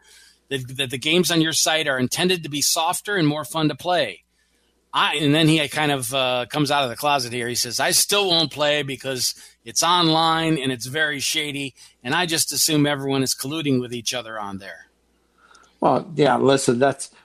that, 0.48 0.78
that 0.78 0.92
the 0.92 0.98
games 0.98 1.30
on 1.30 1.42
your 1.42 1.52
site 1.52 1.90
are 1.90 2.00
intended 2.00 2.44
to 2.44 2.50
be 2.50 2.62
softer 2.62 3.18
and 3.18 3.28
more 3.28 3.44
fun 3.44 3.68
to 3.68 3.76
play. 3.76 4.24
I, 4.94 5.16
and 5.16 5.36
then 5.36 5.50
he 5.50 5.68
kind 5.68 5.92
of 5.92 6.14
uh, 6.14 6.46
comes 6.50 6.72
out 6.72 6.86
of 6.86 6.90
the 6.90 6.96
closet 6.96 7.34
here. 7.34 7.50
He 7.50 7.56
says, 7.56 7.82
I 7.82 7.92
still 7.92 8.30
won't 8.30 8.54
play 8.54 8.82
because 8.82 9.36
it's 9.66 9.84
online 9.84 10.58
and 10.58 10.72
it's 10.72 10.86
very 10.86 11.20
shady, 11.20 11.76
and 12.02 12.16
I 12.16 12.26
just 12.26 12.54
assume 12.54 12.86
everyone 12.86 13.24
is 13.24 13.36
colluding 13.36 13.82
with 13.82 13.94
each 13.94 14.14
other 14.14 14.40
on 14.40 14.60
there. 14.60 14.88
Well, 15.82 16.10
yeah, 16.16 16.38
listen, 16.38 16.80
that's 16.80 17.08
that 17.08 17.21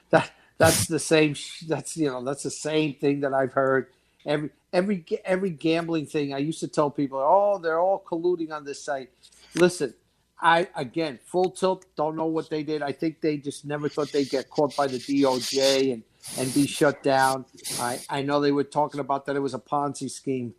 that's 0.57 0.87
the 0.87 0.99
same 0.99 1.35
that's 1.67 1.97
you 1.97 2.07
know, 2.07 2.23
that's 2.23 2.43
the 2.43 2.51
same 2.51 2.95
thing 2.95 3.21
that 3.21 3.33
I've 3.33 3.53
heard 3.53 3.87
every 4.25 4.49
every 4.73 5.05
every 5.25 5.49
gambling 5.51 6.05
thing. 6.07 6.33
I 6.33 6.39
used 6.39 6.59
to 6.61 6.67
tell 6.67 6.89
people, 6.89 7.19
oh, 7.19 7.59
they're 7.59 7.79
all 7.79 8.03
colluding 8.05 8.51
on 8.51 8.65
this 8.65 8.83
site. 8.83 9.09
Listen, 9.55 9.93
I 10.41 10.67
again, 10.75 11.19
full 11.25 11.51
tilt. 11.51 11.85
Don't 11.95 12.15
know 12.15 12.25
what 12.25 12.49
they 12.49 12.63
did. 12.63 12.81
I 12.81 12.91
think 12.91 13.21
they 13.21 13.37
just 13.37 13.65
never 13.65 13.89
thought 13.89 14.11
they'd 14.11 14.29
get 14.29 14.49
caught 14.49 14.75
by 14.75 14.87
the 14.87 14.99
DOJ 14.99 15.93
and 15.93 16.03
and 16.37 16.53
be 16.53 16.67
shut 16.67 17.03
down. 17.03 17.45
I 17.79 17.99
I 18.09 18.21
know 18.23 18.39
they 18.39 18.51
were 18.51 18.63
talking 18.63 18.99
about 18.99 19.25
that 19.27 19.35
it 19.35 19.41
was 19.41 19.53
a 19.53 19.59
Ponzi 19.59 20.09
scheme. 20.09 20.53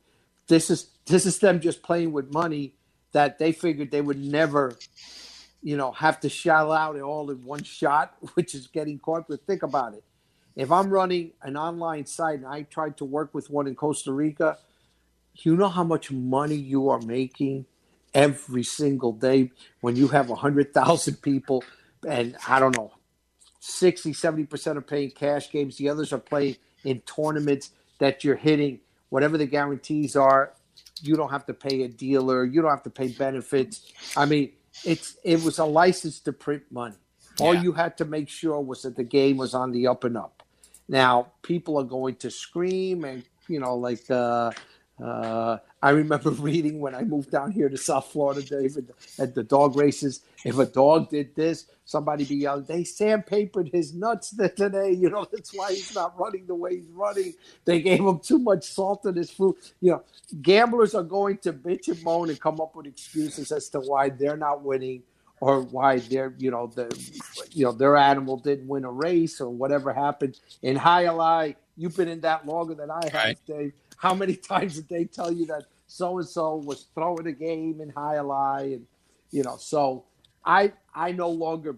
This 0.48 0.70
is 0.70 0.90
this 1.06 1.26
is 1.26 1.38
them 1.38 1.61
just 1.61 1.82
playing 1.82 2.12
with 2.12 2.32
money 2.32 2.74
that 3.12 3.38
they 3.38 3.52
figured 3.52 3.90
they 3.90 4.00
would 4.00 4.18
never, 4.18 4.76
you 5.62 5.77
know, 5.77 5.92
have 5.92 6.21
to 6.21 6.29
shell 6.29 6.73
out 6.73 6.97
it 6.97 7.03
all 7.03 7.31
in 7.31 7.44
one 7.44 7.62
shot, 7.62 8.14
which 8.35 8.55
is 8.55 8.66
getting 8.68 8.99
caught. 8.99 9.27
But 9.29 9.47
think 9.47 9.62
about 9.62 9.94
it 9.94 10.05
if 10.59 10.73
I'm 10.73 10.90
running 10.90 11.31
an 11.42 11.57
online 11.57 12.05
site 12.05 12.40
and 12.40 12.47
I 12.47 12.62
tried 12.62 12.97
to 12.97 13.05
work 13.05 13.33
with 13.33 13.49
one 13.49 13.68
in 13.68 13.77
Costa 13.77 14.12
Rica, 14.12 14.59
you 15.35 15.57
know 15.57 15.68
how 15.68 15.85
much 15.85 16.11
money 16.11 16.57
you 16.57 16.88
are 16.88 17.01
making 17.01 17.64
every 18.12 18.64
single 18.64 19.12
day 19.12 19.53
when 19.83 19.94
you 19.94 20.09
have 20.09 20.29
100,000 20.29 21.23
people 21.23 21.62
and 22.07 22.37
I 22.49 22.59
don't 22.59 22.77
know, 22.77 22.92
60, 23.61 24.12
70% 24.12 24.77
are 24.77 24.81
playing 24.81 25.12
cash 25.12 25.49
games. 25.53 25.77
The 25.77 25.88
others 25.88 26.12
are 26.12 26.18
playing 26.18 26.57
in 26.85 27.03
tournaments 27.03 27.71
that 28.01 28.25
you're 28.25 28.37
hitting, 28.37 28.81
whatever 29.11 29.38
the 29.38 29.47
guarantees 29.47 30.16
are. 30.16 30.55
You 31.01 31.14
don't 31.14 31.31
have 31.31 31.47
to 31.47 31.55
pay 31.55 31.83
a 31.85 31.88
dealer. 31.88 32.44
You 32.44 32.62
don't 32.62 32.71
have 32.71 32.83
to 32.83 32.90
pay 32.90 33.09
benefits. 33.09 33.92
I 34.16 34.27
mean, 34.27 34.53
it's 34.84 35.16
it 35.22 35.42
was 35.42 35.58
a 35.58 35.64
license 35.64 36.20
to 36.20 36.32
print 36.32 36.62
money. 36.70 36.96
All 37.40 37.54
you 37.54 37.72
had 37.72 37.96
to 37.98 38.04
make 38.04 38.28
sure 38.28 38.60
was 38.60 38.82
that 38.82 38.96
the 38.96 39.04
game 39.04 39.36
was 39.36 39.54
on 39.54 39.70
the 39.70 39.86
up 39.86 40.04
and 40.04 40.16
up. 40.16 40.42
Now, 40.88 41.28
people 41.42 41.78
are 41.78 41.84
going 41.84 42.16
to 42.16 42.30
scream 42.30 43.04
and, 43.04 43.22
you 43.46 43.60
know, 43.60 43.76
like, 43.76 44.10
uh, 44.10 44.50
uh, 45.02 45.58
I 45.82 45.90
remember 45.90 46.30
reading 46.32 46.80
when 46.80 46.94
I 46.94 47.02
moved 47.02 47.30
down 47.30 47.52
here 47.52 47.68
to 47.68 47.76
South 47.76 48.08
Florida, 48.08 48.42
David, 48.42 48.92
at 49.18 49.34
the 49.34 49.42
dog 49.42 49.76
races. 49.76 50.22
If 50.44 50.58
a 50.58 50.66
dog 50.66 51.10
did 51.10 51.34
this, 51.34 51.66
somebody 51.84 52.24
be 52.24 52.36
yelling, 52.36 52.64
they 52.64 52.82
sandpapered 52.82 53.72
his 53.72 53.94
nuts 53.94 54.34
today. 54.56 54.92
You 54.92 55.10
know, 55.10 55.26
that's 55.32 55.54
why 55.54 55.70
he's 55.72 55.94
not 55.94 56.18
running 56.18 56.46
the 56.46 56.54
way 56.54 56.76
he's 56.76 56.90
running. 56.92 57.34
They 57.64 57.80
gave 57.80 58.00
him 58.00 58.20
too 58.20 58.38
much 58.38 58.64
salt 58.64 59.04
in 59.06 59.16
his 59.16 59.30
food. 59.30 59.56
You 59.80 59.92
know, 59.92 60.02
gamblers 60.42 60.94
are 60.94 61.02
going 61.04 61.38
to 61.38 61.52
bitch 61.52 61.88
and 61.88 62.02
moan 62.02 62.30
and 62.30 62.40
come 62.40 62.60
up 62.60 62.74
with 62.76 62.86
excuses 62.86 63.52
as 63.52 63.68
to 63.70 63.80
why 63.80 64.10
they're 64.10 64.36
not 64.36 64.62
winning 64.62 65.02
or 65.40 65.62
why 65.62 65.98
their 65.98 66.34
you 66.38 66.50
know 66.50 66.66
the 66.66 66.88
you 67.52 67.64
know 67.64 67.72
their 67.72 67.96
animal 67.96 68.36
didn't 68.38 68.66
win 68.66 68.84
a 68.84 68.90
race 68.90 69.40
or 69.40 69.48
whatever 69.50 69.92
happened 69.92 70.38
in 70.62 70.76
Jai 70.76 71.54
You've 71.76 71.96
been 71.96 72.08
in 72.08 72.20
that 72.22 72.44
longer 72.44 72.74
than 72.74 72.90
I 72.90 73.00
have, 73.04 73.14
right. 73.14 73.38
Dave. 73.46 73.72
How 73.98 74.14
many 74.14 74.34
times 74.52 74.76
did 74.76 74.88
they 74.88 75.04
tell 75.04 75.30
you 75.30 75.46
that 75.46 75.64
so 75.87 76.18
and 76.18 76.26
so 76.26 76.56
was 76.56 76.87
throwing 76.94 77.26
a 77.26 77.32
game 77.32 77.80
in 77.80 77.92
Jai 77.92 78.62
and 78.62 78.87
you 79.30 79.42
know? 79.42 79.56
So 79.58 80.04
I 80.44 80.72
I 80.94 81.12
no 81.12 81.28
longer 81.28 81.76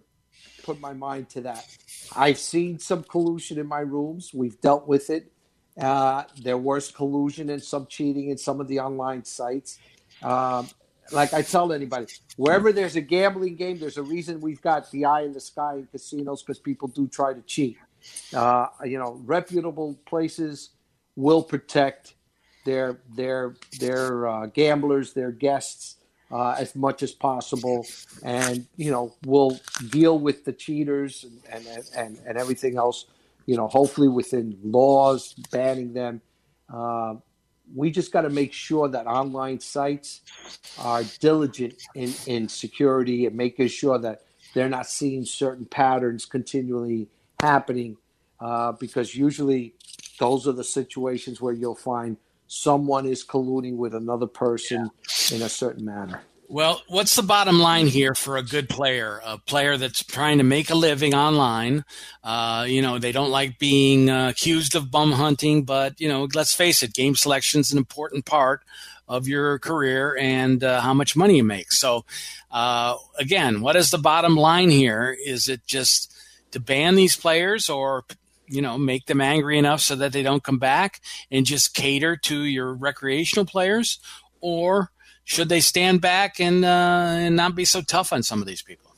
put 0.62 0.80
my 0.80 0.92
mind 0.92 1.28
to 1.30 1.40
that. 1.42 1.66
I've 2.14 2.38
seen 2.38 2.78
some 2.78 3.02
collusion 3.02 3.58
in 3.58 3.66
my 3.66 3.80
rooms. 3.80 4.32
We've 4.32 4.60
dealt 4.60 4.86
with 4.86 5.10
it. 5.10 5.32
Uh, 5.80 6.24
there 6.42 6.58
was 6.58 6.90
collusion 6.90 7.50
and 7.50 7.62
some 7.62 7.86
cheating 7.86 8.30
in 8.30 8.38
some 8.38 8.60
of 8.60 8.68
the 8.68 8.80
online 8.80 9.24
sites. 9.24 9.78
Um, 10.22 10.68
like 11.12 11.32
I 11.32 11.42
tell 11.42 11.72
anybody, 11.72 12.06
wherever 12.36 12.72
there's 12.72 12.96
a 12.96 13.00
gambling 13.00 13.56
game, 13.56 13.78
there's 13.78 13.96
a 13.96 14.02
reason 14.02 14.40
we've 14.40 14.60
got 14.60 14.90
the 14.90 15.04
eye 15.04 15.22
in 15.22 15.32
the 15.32 15.40
sky 15.40 15.74
in 15.76 15.86
casinos 15.86 16.42
because 16.42 16.58
people 16.58 16.88
do 16.88 17.08
try 17.08 17.32
to 17.32 17.42
cheat. 17.42 17.78
Uh, 18.34 18.66
you 18.84 18.98
know, 18.98 19.20
reputable 19.24 19.98
places 20.06 20.70
will 21.20 21.42
protect 21.42 22.14
their 22.64 23.00
their 23.14 23.54
their 23.78 24.26
uh, 24.26 24.46
gamblers, 24.46 25.12
their 25.12 25.30
guests 25.30 25.96
uh, 26.30 26.54
as 26.58 26.74
much 26.76 27.02
as 27.02 27.12
possible, 27.12 27.86
and 28.22 28.66
you 28.76 28.90
know, 28.90 29.14
will 29.24 29.58
deal 29.90 30.18
with 30.18 30.44
the 30.44 30.52
cheaters 30.52 31.24
and 31.50 31.66
and 31.66 31.84
and, 31.96 32.18
and 32.26 32.38
everything 32.38 32.76
else. 32.76 33.06
You 33.46 33.56
know, 33.56 33.68
hopefully 33.68 34.08
within 34.08 34.58
laws 34.62 35.34
banning 35.50 35.92
them. 35.92 36.20
Uh, 36.72 37.14
we 37.74 37.90
just 37.90 38.12
got 38.12 38.22
to 38.22 38.30
make 38.30 38.52
sure 38.52 38.88
that 38.88 39.06
online 39.06 39.60
sites 39.60 40.22
are 40.78 41.04
diligent 41.20 41.74
in, 41.94 42.12
in 42.26 42.48
security 42.48 43.26
and 43.26 43.36
making 43.36 43.68
sure 43.68 43.98
that 43.98 44.22
they're 44.54 44.68
not 44.68 44.86
seeing 44.86 45.24
certain 45.24 45.64
patterns 45.64 46.26
continually 46.26 47.08
happening 47.40 47.96
uh, 48.40 48.72
because 48.72 49.14
usually 49.14 49.74
those 50.20 50.46
are 50.46 50.52
the 50.52 50.62
situations 50.62 51.40
where 51.40 51.52
you'll 51.52 51.74
find 51.74 52.18
someone 52.46 53.06
is 53.06 53.24
colluding 53.24 53.76
with 53.76 53.94
another 53.94 54.26
person 54.26 54.90
yeah. 55.30 55.36
in 55.36 55.42
a 55.42 55.48
certain 55.48 55.84
manner. 55.84 56.20
Well, 56.48 56.82
what's 56.88 57.14
the 57.14 57.22
bottom 57.22 57.60
line 57.60 57.86
here 57.86 58.14
for 58.14 58.36
a 58.36 58.42
good 58.42 58.68
player? 58.68 59.20
A 59.24 59.38
player 59.38 59.76
that's 59.76 60.02
trying 60.04 60.38
to 60.38 60.44
make 60.44 60.68
a 60.68 60.74
living 60.74 61.14
online. 61.14 61.84
Uh, 62.24 62.66
you 62.68 62.82
know, 62.82 62.98
they 62.98 63.12
don't 63.12 63.30
like 63.30 63.60
being 63.60 64.10
uh, 64.10 64.30
accused 64.30 64.74
of 64.74 64.90
bum 64.90 65.12
hunting, 65.12 65.62
but 65.62 66.00
you 66.00 66.08
know, 66.08 66.28
let's 66.34 66.52
face 66.52 66.82
it, 66.82 66.92
game 66.92 67.14
selection 67.14 67.60
is 67.60 67.70
an 67.72 67.78
important 67.78 68.26
part 68.26 68.62
of 69.08 69.26
your 69.26 69.58
career 69.60 70.16
and 70.18 70.62
uh, 70.62 70.80
how 70.80 70.92
much 70.92 71.16
money 71.16 71.36
you 71.36 71.44
make. 71.44 71.72
So, 71.72 72.04
uh, 72.50 72.96
again, 73.16 73.60
what 73.60 73.76
is 73.76 73.90
the 73.90 73.98
bottom 73.98 74.36
line 74.36 74.70
here? 74.70 75.16
Is 75.24 75.48
it 75.48 75.64
just 75.66 76.12
to 76.50 76.58
ban 76.58 76.96
these 76.96 77.16
players, 77.16 77.68
or 77.68 78.04
you 78.50 78.60
know, 78.60 78.76
make 78.76 79.06
them 79.06 79.20
angry 79.20 79.58
enough 79.58 79.80
so 79.80 79.94
that 79.96 80.12
they 80.12 80.22
don't 80.22 80.42
come 80.42 80.58
back 80.58 81.00
and 81.30 81.46
just 81.46 81.74
cater 81.74 82.16
to 82.16 82.42
your 82.42 82.74
recreational 82.74 83.44
players, 83.44 83.98
or 84.40 84.90
should 85.24 85.48
they 85.48 85.60
stand 85.60 86.00
back 86.00 86.40
and 86.40 86.64
uh, 86.64 87.14
and 87.16 87.36
not 87.36 87.54
be 87.54 87.64
so 87.64 87.80
tough 87.80 88.12
on 88.12 88.22
some 88.22 88.40
of 88.40 88.46
these 88.46 88.62
people? 88.62 88.94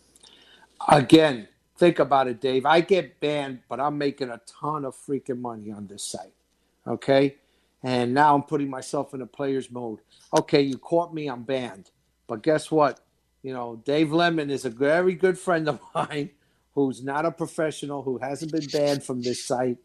Again, 0.88 1.48
think 1.76 1.98
about 1.98 2.26
it, 2.28 2.40
Dave. 2.40 2.66
I 2.66 2.80
get 2.80 3.20
banned, 3.20 3.60
but 3.68 3.78
I'm 3.78 3.98
making 3.98 4.30
a 4.30 4.40
ton 4.46 4.84
of 4.84 4.96
freaking 4.96 5.40
money 5.40 5.70
on 5.70 5.86
this 5.86 6.04
site. 6.04 6.32
Okay, 6.86 7.36
and 7.82 8.14
now 8.14 8.34
I'm 8.34 8.42
putting 8.42 8.70
myself 8.70 9.14
in 9.14 9.20
a 9.20 9.26
player's 9.26 9.70
mode. 9.70 10.00
Okay, 10.36 10.62
you 10.62 10.78
caught 10.78 11.12
me, 11.12 11.28
I'm 11.28 11.42
banned. 11.42 11.90
But 12.26 12.42
guess 12.42 12.70
what? 12.70 13.00
You 13.42 13.52
know, 13.52 13.82
Dave 13.84 14.12
Lemon 14.12 14.50
is 14.50 14.64
a 14.64 14.70
very 14.70 15.14
good 15.14 15.38
friend 15.38 15.68
of 15.68 15.80
mine 15.94 16.30
who's 16.74 17.02
not 17.02 17.24
a 17.24 17.30
professional, 17.30 18.02
who 18.02 18.18
hasn't 18.18 18.52
been 18.52 18.66
banned 18.66 19.02
from 19.02 19.22
this 19.22 19.44
site. 19.44 19.78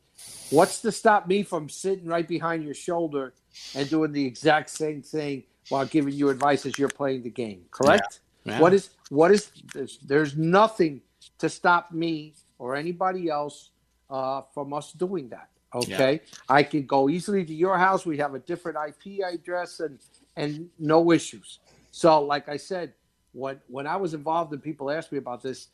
What's 0.49 0.81
to 0.81 0.91
stop 0.91 1.27
me 1.27 1.43
from 1.43 1.69
sitting 1.69 2.07
right 2.07 2.27
behind 2.27 2.63
your 2.63 2.73
shoulder 2.73 3.33
and 3.75 3.89
doing 3.89 4.11
the 4.11 4.25
exact 4.25 4.69
same 4.69 5.01
thing 5.01 5.43
while 5.69 5.85
giving 5.85 6.13
you 6.13 6.29
advice 6.29 6.65
as 6.65 6.77
you're 6.77 6.89
playing 6.89 7.23
the 7.23 7.29
game. 7.29 7.65
Correct? 7.71 8.19
Yeah. 8.43 8.53
Yeah. 8.53 8.61
What 8.61 8.73
is 8.73 8.91
what 9.09 9.31
is 9.31 9.51
there's, 9.73 9.97
there's, 9.99 10.37
nothing 10.37 11.01
to 11.39 11.49
stop 11.49 11.91
me 11.91 12.33
or 12.57 12.75
anybody 12.75 13.29
else 13.29 13.71
uh, 14.09 14.43
from 14.53 14.73
us 14.73 14.93
doing 14.93 15.27
that. 15.29 15.49
Okay, 15.75 16.13
yeah. 16.13 16.39
I 16.47 16.63
can 16.63 16.85
go 16.85 17.09
easily 17.09 17.43
to 17.43 17.53
your 17.53 17.77
house. 17.77 18.05
We 18.05 18.17
have 18.19 18.35
a 18.35 18.39
different 18.39 18.77
IP 18.87 19.19
address 19.21 19.81
and 19.81 19.99
and 20.37 20.69
no 20.79 21.11
issues. 21.11 21.59
So, 21.91 22.21
like 22.23 22.47
I 22.47 22.55
said, 22.55 22.93
when 23.33 23.59
when 23.67 23.85
I 23.85 23.97
was 23.97 24.13
involved 24.13 24.53
and 24.53 24.63
people 24.63 24.89
asked 24.89 25.11
me 25.11 25.17
about 25.17 25.43
this, 25.43 25.67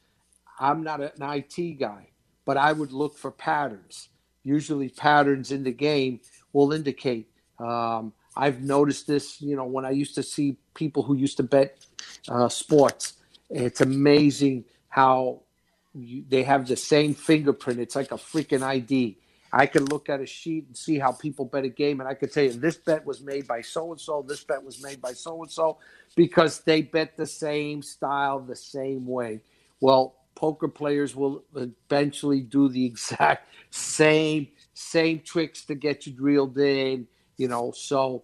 I'm 0.59 0.83
not 0.83 1.01
an 1.01 1.11
IT 1.19 1.79
guy, 1.79 2.09
but 2.45 2.57
I 2.57 2.71
would 2.73 2.91
look 2.91 3.17
for 3.17 3.31
patterns. 3.31 4.09
Usually, 4.43 4.89
patterns 4.89 5.51
in 5.51 5.63
the 5.63 5.71
game 5.71 6.21
will 6.53 6.73
indicate 6.73 7.29
um, 7.59 8.13
I've 8.35 8.61
noticed 8.61 9.07
this, 9.07 9.41
you 9.41 9.55
know, 9.55 9.65
when 9.65 9.85
I 9.85 9.91
used 9.91 10.15
to 10.15 10.23
see 10.23 10.57
people 10.73 11.03
who 11.03 11.15
used 11.15 11.37
to 11.37 11.43
bet 11.43 11.85
uh, 12.29 12.49
sports. 12.49 13.13
It's 13.49 13.81
amazing 13.81 14.65
how 14.89 15.41
you, 15.93 16.23
they 16.27 16.43
have 16.43 16.67
the 16.67 16.75
same 16.75 17.13
fingerprint. 17.13 17.79
It's 17.79 17.95
like 17.95 18.11
a 18.11 18.15
freaking 18.17 18.63
ID. 18.63 19.17
I 19.51 19.67
can 19.67 19.85
look 19.85 20.09
at 20.09 20.19
a 20.19 20.25
sheet 20.25 20.65
and 20.67 20.75
see 20.75 20.99
how 20.99 21.11
people 21.11 21.45
bet 21.45 21.63
a 21.63 21.69
game, 21.69 21.99
and 21.99 22.09
I 22.09 22.15
can 22.15 22.29
tell 22.29 22.43
you 22.43 22.53
this 22.53 22.75
bet 22.77 23.05
was 23.05 23.21
made 23.21 23.47
by 23.47 23.61
so 23.61 23.91
and 23.91 24.01
so, 24.01 24.25
this 24.27 24.43
bet 24.43 24.63
was 24.63 24.81
made 24.83 24.99
by 24.99 25.13
so 25.13 25.43
and 25.43 25.51
so, 25.51 25.77
because 26.15 26.61
they 26.61 26.81
bet 26.81 27.15
the 27.17 27.27
same 27.27 27.83
style 27.83 28.39
the 28.39 28.55
same 28.55 29.05
way. 29.05 29.41
Well, 29.79 30.15
poker 30.35 30.67
players 30.67 31.15
will 31.15 31.43
eventually 31.55 32.41
do 32.41 32.69
the 32.69 32.85
exact 32.85 33.47
same 33.69 34.47
same 34.73 35.19
tricks 35.19 35.65
to 35.65 35.75
get 35.75 36.05
you 36.05 36.13
drilled 36.13 36.57
in 36.57 37.07
you 37.37 37.47
know 37.47 37.71
so 37.71 38.23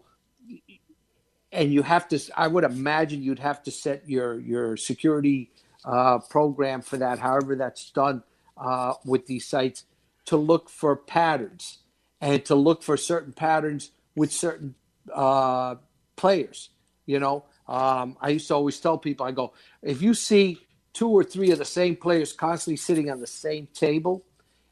and 1.52 1.74
you 1.74 1.82
have 1.82 2.08
to 2.08 2.20
i 2.36 2.48
would 2.48 2.64
imagine 2.64 3.22
you'd 3.22 3.40
have 3.40 3.62
to 3.64 3.72
set 3.72 4.08
your 4.10 4.40
your 4.40 4.78
security 4.78 5.52
uh, 5.86 6.20
program 6.30 6.82
for 6.82 6.98
that 6.98 7.20
however 7.20 7.56
that's 7.56 7.90
done 7.92 8.24
uh, 8.58 8.94
with 9.06 9.26
these 9.28 9.48
sites 9.48 9.86
to 10.26 10.36
look 10.36 10.70
for 10.70 10.96
patterns 10.96 11.80
and 12.20 12.44
to 12.44 12.54
look 12.56 12.84
for 12.84 12.98
certain 12.98 13.32
patterns 13.32 13.92
with 14.16 14.32
certain 14.32 14.76
uh, 15.14 15.76
players 16.16 16.70
you 17.06 17.20
know? 17.20 17.44
Um, 17.68 18.18
i 18.20 18.30
used 18.30 18.48
to 18.48 18.56
always 18.56 18.80
tell 18.80 18.98
people 18.98 19.26
i 19.26 19.32
go 19.32 19.54
if 19.82 20.02
you 20.02 20.14
see 20.14 20.60
two 20.94 21.10
or 21.10 21.24
three 21.24 21.52
of 21.52 21.58
the 21.58 21.66
same 21.66 21.96
players 21.96 22.34
constantly 22.34 22.78
sitting 22.78 23.10
on 23.10 23.20
the 23.20 23.28
same 23.28 23.68
table 23.74 24.24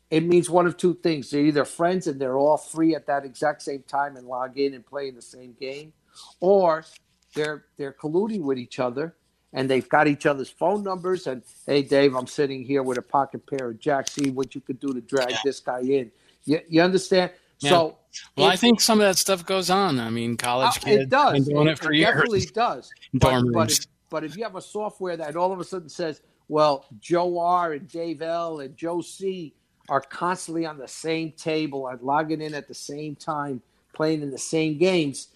it 0.09 0.23
means 0.23 0.49
one 0.49 0.65
of 0.65 0.77
two 0.77 0.93
things. 0.95 1.29
They're 1.29 1.41
either 1.41 1.65
friends 1.65 2.07
and 2.07 2.19
they're 2.19 2.37
all 2.37 2.57
free 2.57 2.95
at 2.95 3.07
that 3.07 3.25
exact 3.25 3.61
same 3.61 3.83
time 3.83 4.15
and 4.15 4.25
log 4.25 4.57
in 4.57 4.73
and 4.73 4.85
play 4.85 5.09
in 5.09 5.15
the 5.15 5.21
same 5.21 5.55
game, 5.59 5.91
or 6.39 6.85
they're 7.33 7.65
they're 7.77 7.93
colluding 7.93 8.41
with 8.41 8.57
each 8.57 8.79
other 8.79 9.15
and 9.53 9.69
they've 9.69 9.87
got 9.87 10.07
each 10.07 10.25
other's 10.25 10.49
phone 10.49 10.83
numbers. 10.83 11.27
And 11.27 11.41
hey, 11.65 11.81
Dave, 11.81 12.15
I'm 12.15 12.27
sitting 12.27 12.63
here 12.63 12.83
with 12.83 12.97
a 12.97 13.01
pocket 13.01 13.45
pair 13.45 13.69
of 13.69 13.79
jacks. 13.79 14.13
See 14.13 14.29
what 14.29 14.55
you 14.55 14.61
could 14.61 14.79
do 14.79 14.93
to 14.93 15.01
drag 15.01 15.31
yeah. 15.31 15.37
this 15.43 15.59
guy 15.59 15.79
in. 15.79 16.11
You, 16.45 16.61
you 16.69 16.81
understand? 16.81 17.31
Yeah. 17.59 17.69
So, 17.71 17.97
well, 18.37 18.47
I 18.47 18.55
think 18.55 18.79
some 18.79 18.99
of 18.99 19.07
that 19.07 19.17
stuff 19.17 19.45
goes 19.45 19.69
on. 19.69 19.99
I 19.99 20.09
mean, 20.09 20.37
college 20.37 20.77
uh, 20.77 20.79
kids 20.79 21.03
it 21.03 21.09
does. 21.09 21.33
been 21.33 21.55
doing 21.55 21.67
it, 21.67 21.71
it 21.71 21.79
for 21.79 21.91
it 21.91 21.97
years. 21.97 22.13
Definitely 22.13 22.45
does. 22.45 22.91
But, 23.13 23.43
but, 23.51 23.71
if, 23.71 23.87
but 24.09 24.23
if 24.23 24.37
you 24.37 24.43
have 24.43 24.55
a 24.55 24.61
software 24.61 25.17
that 25.17 25.35
all 25.35 25.51
of 25.51 25.59
a 25.59 25.63
sudden 25.63 25.89
says, 25.89 26.21
"Well, 26.47 26.85
Joe 26.99 27.39
R 27.39 27.73
and 27.73 27.87
Dave 27.87 28.21
L 28.21 28.59
and 28.59 28.75
Joe 28.77 29.01
C 29.01 29.53
are 29.89 30.01
constantly 30.01 30.65
on 30.65 30.77
the 30.77 30.87
same 30.87 31.31
table 31.31 31.87
and 31.87 32.01
logging 32.01 32.41
in 32.41 32.53
at 32.53 32.67
the 32.67 32.73
same 32.73 33.15
time, 33.15 33.61
playing 33.93 34.21
in 34.21 34.31
the 34.31 34.37
same 34.37 34.77
games, 34.77 35.29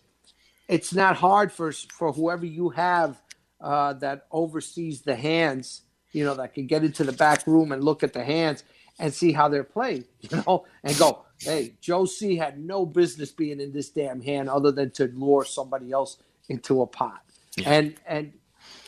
it's 0.68 0.94
not 0.94 1.18
hard 1.18 1.52
for 1.52 1.72
for 1.72 2.14
whoever 2.14 2.46
you 2.46 2.70
have 2.70 3.22
uh, 3.60 3.94
that 3.94 4.26
oversees 4.32 5.02
the 5.02 5.16
hands, 5.16 5.82
you 6.14 6.24
know, 6.24 6.34
that 6.36 6.54
can 6.54 6.66
get 6.66 6.84
into 6.84 7.04
the 7.04 7.12
back 7.12 7.46
room 7.46 7.72
and 7.72 7.84
look 7.84 8.04
at 8.04 8.14
the 8.14 8.24
hands 8.24 8.64
and 9.00 9.14
see 9.14 9.34
how 9.34 9.50
they're 9.50 9.64
playing, 9.64 10.06
you 10.22 10.44
know, 10.48 10.66
and 10.84 10.98
go, 10.98 11.26
hey, 11.40 11.74
Joe 11.82 12.06
C 12.06 12.38
had 12.38 12.60
no 12.60 12.86
business 12.86 13.32
being 13.32 13.60
in 13.60 13.74
this 13.74 13.90
damn 13.90 14.22
hand 14.22 14.50
other 14.50 14.72
than 14.72 14.92
to 14.92 15.08
lure 15.14 15.46
somebody 15.46 15.92
else 15.92 16.18
into 16.50 16.82
a 16.82 16.88
pot. 16.88 17.22
Yeah. 17.58 17.70
And 17.70 17.96
and 18.08 18.34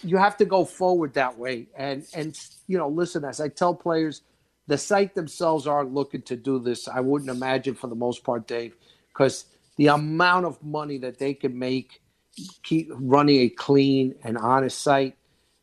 you 0.04 0.18
have 0.18 0.38
to 0.38 0.46
go 0.46 0.66
forward 0.66 1.14
that 1.16 1.38
way. 1.38 1.68
And 1.78 2.06
and 2.14 2.38
you 2.68 2.78
know, 2.78 2.90
listen, 2.90 3.26
as 3.26 3.42
I 3.42 3.50
tell 3.50 3.74
players– 3.74 4.22
the 4.68 4.78
site 4.78 5.14
themselves 5.16 5.68
aren't 5.68 5.94
looking 5.94 6.22
to 6.24 6.36
do 6.36 6.60
this. 6.60 6.88
I 6.88 7.02
wouldn't 7.02 7.30
imagine 7.30 7.76
for 7.76 7.88
the 7.88 7.96
most 7.96 8.24
part, 8.24 8.48
Dave, 8.48 8.76
because 9.10 9.46
the 9.76 9.88
amount 9.88 10.46
of 10.46 10.62
money 10.64 10.98
that 11.00 11.20
they 11.20 11.34
can 11.34 11.58
make 11.58 12.02
keep 12.64 12.90
running 12.92 13.42
a 13.42 13.50
clean 13.50 14.16
and 14.24 14.38
honest 14.38 14.82
site 14.82 15.16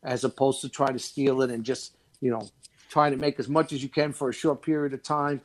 as 0.05 0.22
opposed 0.22 0.61
to 0.61 0.68
trying 0.68 0.92
to 0.92 1.00
steal 1.00 1.42
it 1.42 1.50
and 1.50 1.64
just 1.64 1.96
you 2.20 2.31
know 2.31 2.48
trying 2.88 3.11
to 3.11 3.16
make 3.16 3.40
as 3.40 3.48
much 3.48 3.72
as 3.72 3.83
you 3.83 3.88
can 3.88 4.12
for 4.12 4.29
a 4.29 4.33
short 4.33 4.62
period 4.62 4.94
of 4.94 5.03
time 5.03 5.40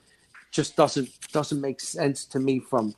just 0.52 0.76
doesn't 0.76 1.10
doesn't 1.32 1.60
make 1.60 1.80
sense 1.80 2.26
to 2.26 2.40
me 2.40 2.60
from 2.60 2.94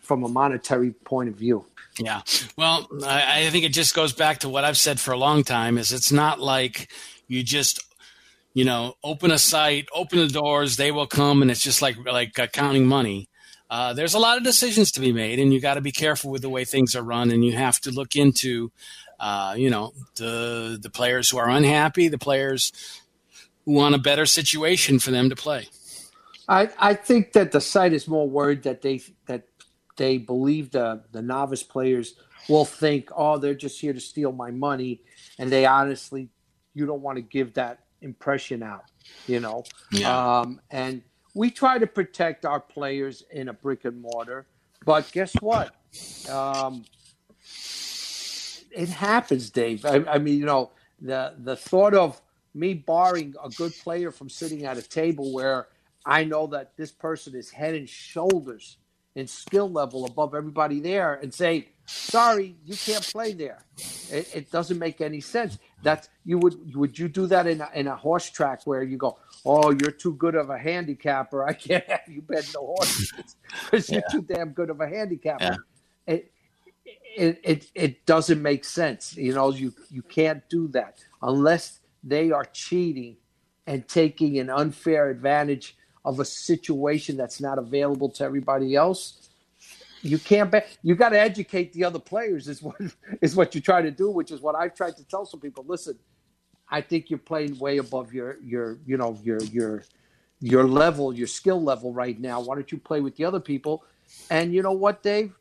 from 0.00 0.22
a 0.22 0.28
monetary 0.28 0.92
point 0.92 1.28
of 1.28 1.34
view 1.34 1.66
yeah 1.98 2.22
well 2.56 2.88
I, 3.04 3.46
I 3.46 3.50
think 3.50 3.64
it 3.64 3.72
just 3.72 3.94
goes 3.94 4.12
back 4.12 4.38
to 4.40 4.48
what 4.48 4.64
i've 4.64 4.76
said 4.76 4.98
for 4.98 5.12
a 5.12 5.18
long 5.18 5.44
time 5.44 5.78
is 5.78 5.92
it's 5.92 6.12
not 6.12 6.40
like 6.40 6.90
you 7.28 7.42
just 7.42 7.80
you 8.54 8.64
know, 8.64 8.94
open 9.02 9.32
a 9.32 9.38
site, 9.38 9.88
open 9.92 10.20
the 10.20 10.28
doors, 10.28 10.76
they 10.76 10.92
will 10.92 11.08
come, 11.08 11.42
and 11.42 11.50
it's 11.50 11.62
just 11.62 11.82
like 11.82 11.96
like 12.06 12.38
uh, 12.38 12.46
counting 12.46 12.86
money. 12.86 13.28
Uh, 13.68 13.92
there's 13.92 14.14
a 14.14 14.18
lot 14.18 14.38
of 14.38 14.44
decisions 14.44 14.92
to 14.92 15.00
be 15.00 15.12
made, 15.12 15.40
and 15.40 15.52
you 15.52 15.60
got 15.60 15.74
to 15.74 15.80
be 15.80 15.90
careful 15.90 16.30
with 16.30 16.42
the 16.42 16.48
way 16.48 16.64
things 16.64 16.94
are 16.94 17.02
run, 17.02 17.32
and 17.32 17.44
you 17.44 17.52
have 17.52 17.80
to 17.80 17.90
look 17.90 18.14
into, 18.14 18.70
uh, 19.18 19.54
you 19.58 19.68
know, 19.68 19.92
the 20.16 20.78
the 20.80 20.88
players 20.88 21.28
who 21.28 21.38
are 21.38 21.50
unhappy, 21.50 22.06
the 22.06 22.16
players 22.16 22.72
who 23.64 23.72
want 23.72 23.96
a 23.96 23.98
better 23.98 24.24
situation 24.24 25.00
for 25.00 25.10
them 25.10 25.28
to 25.28 25.36
play. 25.36 25.66
I, 26.46 26.68
I 26.78 26.94
think 26.94 27.32
that 27.32 27.52
the 27.52 27.60
site 27.60 27.92
is 27.94 28.06
more 28.06 28.28
worried 28.28 28.62
that 28.62 28.82
they 28.82 29.00
that 29.26 29.53
they 29.96 30.18
believe 30.18 30.70
the 30.70 31.02
the 31.12 31.22
novice 31.22 31.62
players 31.62 32.14
will 32.48 32.64
think, 32.64 33.10
oh, 33.16 33.38
they're 33.38 33.54
just 33.54 33.80
here 33.80 33.92
to 33.92 34.00
steal 34.00 34.32
my 34.32 34.50
money, 34.50 35.00
and 35.38 35.50
they 35.50 35.66
honestly, 35.66 36.28
you 36.74 36.86
don't 36.86 37.00
want 37.00 37.16
to 37.16 37.22
give 37.22 37.54
that 37.54 37.80
impression 38.02 38.62
out, 38.62 38.84
you 39.26 39.40
know. 39.40 39.64
Yeah. 39.90 40.40
Um, 40.40 40.60
and 40.70 41.02
we 41.34 41.50
try 41.50 41.78
to 41.78 41.86
protect 41.86 42.44
our 42.44 42.60
players 42.60 43.22
in 43.30 43.48
a 43.48 43.52
brick 43.52 43.84
and 43.84 44.00
mortar, 44.00 44.46
but 44.84 45.10
guess 45.12 45.32
what? 45.40 45.74
Um, 46.30 46.84
it 48.70 48.88
happens, 48.88 49.50
Dave. 49.50 49.84
I, 49.84 50.04
I 50.08 50.18
mean, 50.18 50.38
you 50.38 50.46
know, 50.46 50.70
the 51.00 51.34
the 51.38 51.56
thought 51.56 51.94
of 51.94 52.20
me 52.54 52.74
barring 52.74 53.34
a 53.42 53.48
good 53.50 53.72
player 53.82 54.10
from 54.10 54.28
sitting 54.28 54.64
at 54.64 54.76
a 54.76 54.82
table 54.82 55.32
where 55.32 55.68
I 56.06 56.24
know 56.24 56.46
that 56.48 56.76
this 56.76 56.92
person 56.92 57.34
is 57.34 57.50
head 57.50 57.74
and 57.74 57.88
shoulders 57.88 58.76
in 59.14 59.26
skill 59.26 59.70
level 59.70 60.06
above 60.06 60.34
everybody 60.34 60.80
there 60.80 61.14
and 61.14 61.32
say, 61.32 61.68
sorry, 61.86 62.56
you 62.64 62.76
can't 62.76 63.04
play 63.04 63.32
there. 63.32 63.64
It, 64.10 64.28
it, 64.34 64.50
doesn't 64.50 64.78
make 64.78 65.00
any 65.00 65.20
sense. 65.20 65.58
That's 65.82 66.08
you 66.24 66.38
would 66.38 66.74
would 66.74 66.98
you 66.98 67.08
do 67.08 67.26
that 67.26 67.46
in 67.46 67.60
a, 67.60 67.68
in 67.74 67.86
a 67.86 67.96
horse 67.96 68.30
track 68.30 68.62
where 68.64 68.82
you 68.82 68.96
go, 68.96 69.18
oh, 69.44 69.70
you're 69.70 69.90
too 69.90 70.14
good 70.14 70.34
of 70.34 70.50
a 70.50 70.58
handicapper. 70.58 71.46
I 71.46 71.52
can't 71.52 71.88
have 71.88 72.00
you 72.08 72.22
bet 72.22 72.48
no 72.54 72.74
horses 72.76 73.36
because 73.64 73.90
you're 73.90 74.02
too 74.10 74.22
damn 74.22 74.50
good 74.50 74.70
of 74.70 74.80
a 74.80 74.88
handicapper. 74.88 75.44
Yeah. 76.06 76.14
It, 76.14 76.32
it, 77.16 77.40
it 77.44 77.70
it 77.74 78.06
doesn't 78.06 78.42
make 78.42 78.64
sense. 78.64 79.16
You 79.16 79.34
know, 79.34 79.50
you 79.50 79.72
you 79.90 80.02
can't 80.02 80.42
do 80.48 80.68
that 80.68 80.98
unless 81.22 81.80
they 82.02 82.30
are 82.30 82.44
cheating 82.44 83.16
and 83.66 83.86
taking 83.88 84.38
an 84.38 84.50
unfair 84.50 85.10
advantage 85.10 85.76
of 86.04 86.20
a 86.20 86.24
situation 86.24 87.16
that's 87.16 87.40
not 87.40 87.58
available 87.58 88.08
to 88.10 88.24
everybody 88.24 88.76
else. 88.76 89.28
You 90.02 90.18
can't 90.18 90.50
bet. 90.50 90.68
You 90.82 90.94
got 90.94 91.10
to 91.10 91.20
educate 91.20 91.72
the 91.72 91.84
other 91.84 91.98
players. 91.98 92.46
Is 92.46 92.62
what 92.62 92.76
is 93.22 93.34
what 93.34 93.54
you 93.54 93.60
try 93.60 93.80
to 93.80 93.90
do, 93.90 94.10
which 94.10 94.30
is 94.30 94.40
what 94.40 94.54
I've 94.54 94.74
tried 94.74 94.96
to 94.98 95.04
tell 95.04 95.24
some 95.24 95.40
people. 95.40 95.64
Listen, 95.66 95.98
I 96.68 96.82
think 96.82 97.08
you're 97.08 97.18
playing 97.18 97.58
way 97.58 97.78
above 97.78 98.12
your 98.12 98.36
your 98.42 98.78
you 98.84 98.98
know 98.98 99.18
your 99.22 99.42
your 99.44 99.84
your 100.40 100.64
level, 100.68 101.14
your 101.14 101.26
skill 101.26 101.62
level 101.62 101.92
right 101.92 102.20
now. 102.20 102.40
Why 102.40 102.54
don't 102.54 102.70
you 102.70 102.76
play 102.76 103.00
with 103.00 103.16
the 103.16 103.24
other 103.24 103.40
people? 103.40 103.84
And 104.28 104.52
you 104.52 104.60
know 104.60 104.72
what, 104.72 105.02
Dave? 105.02 105.32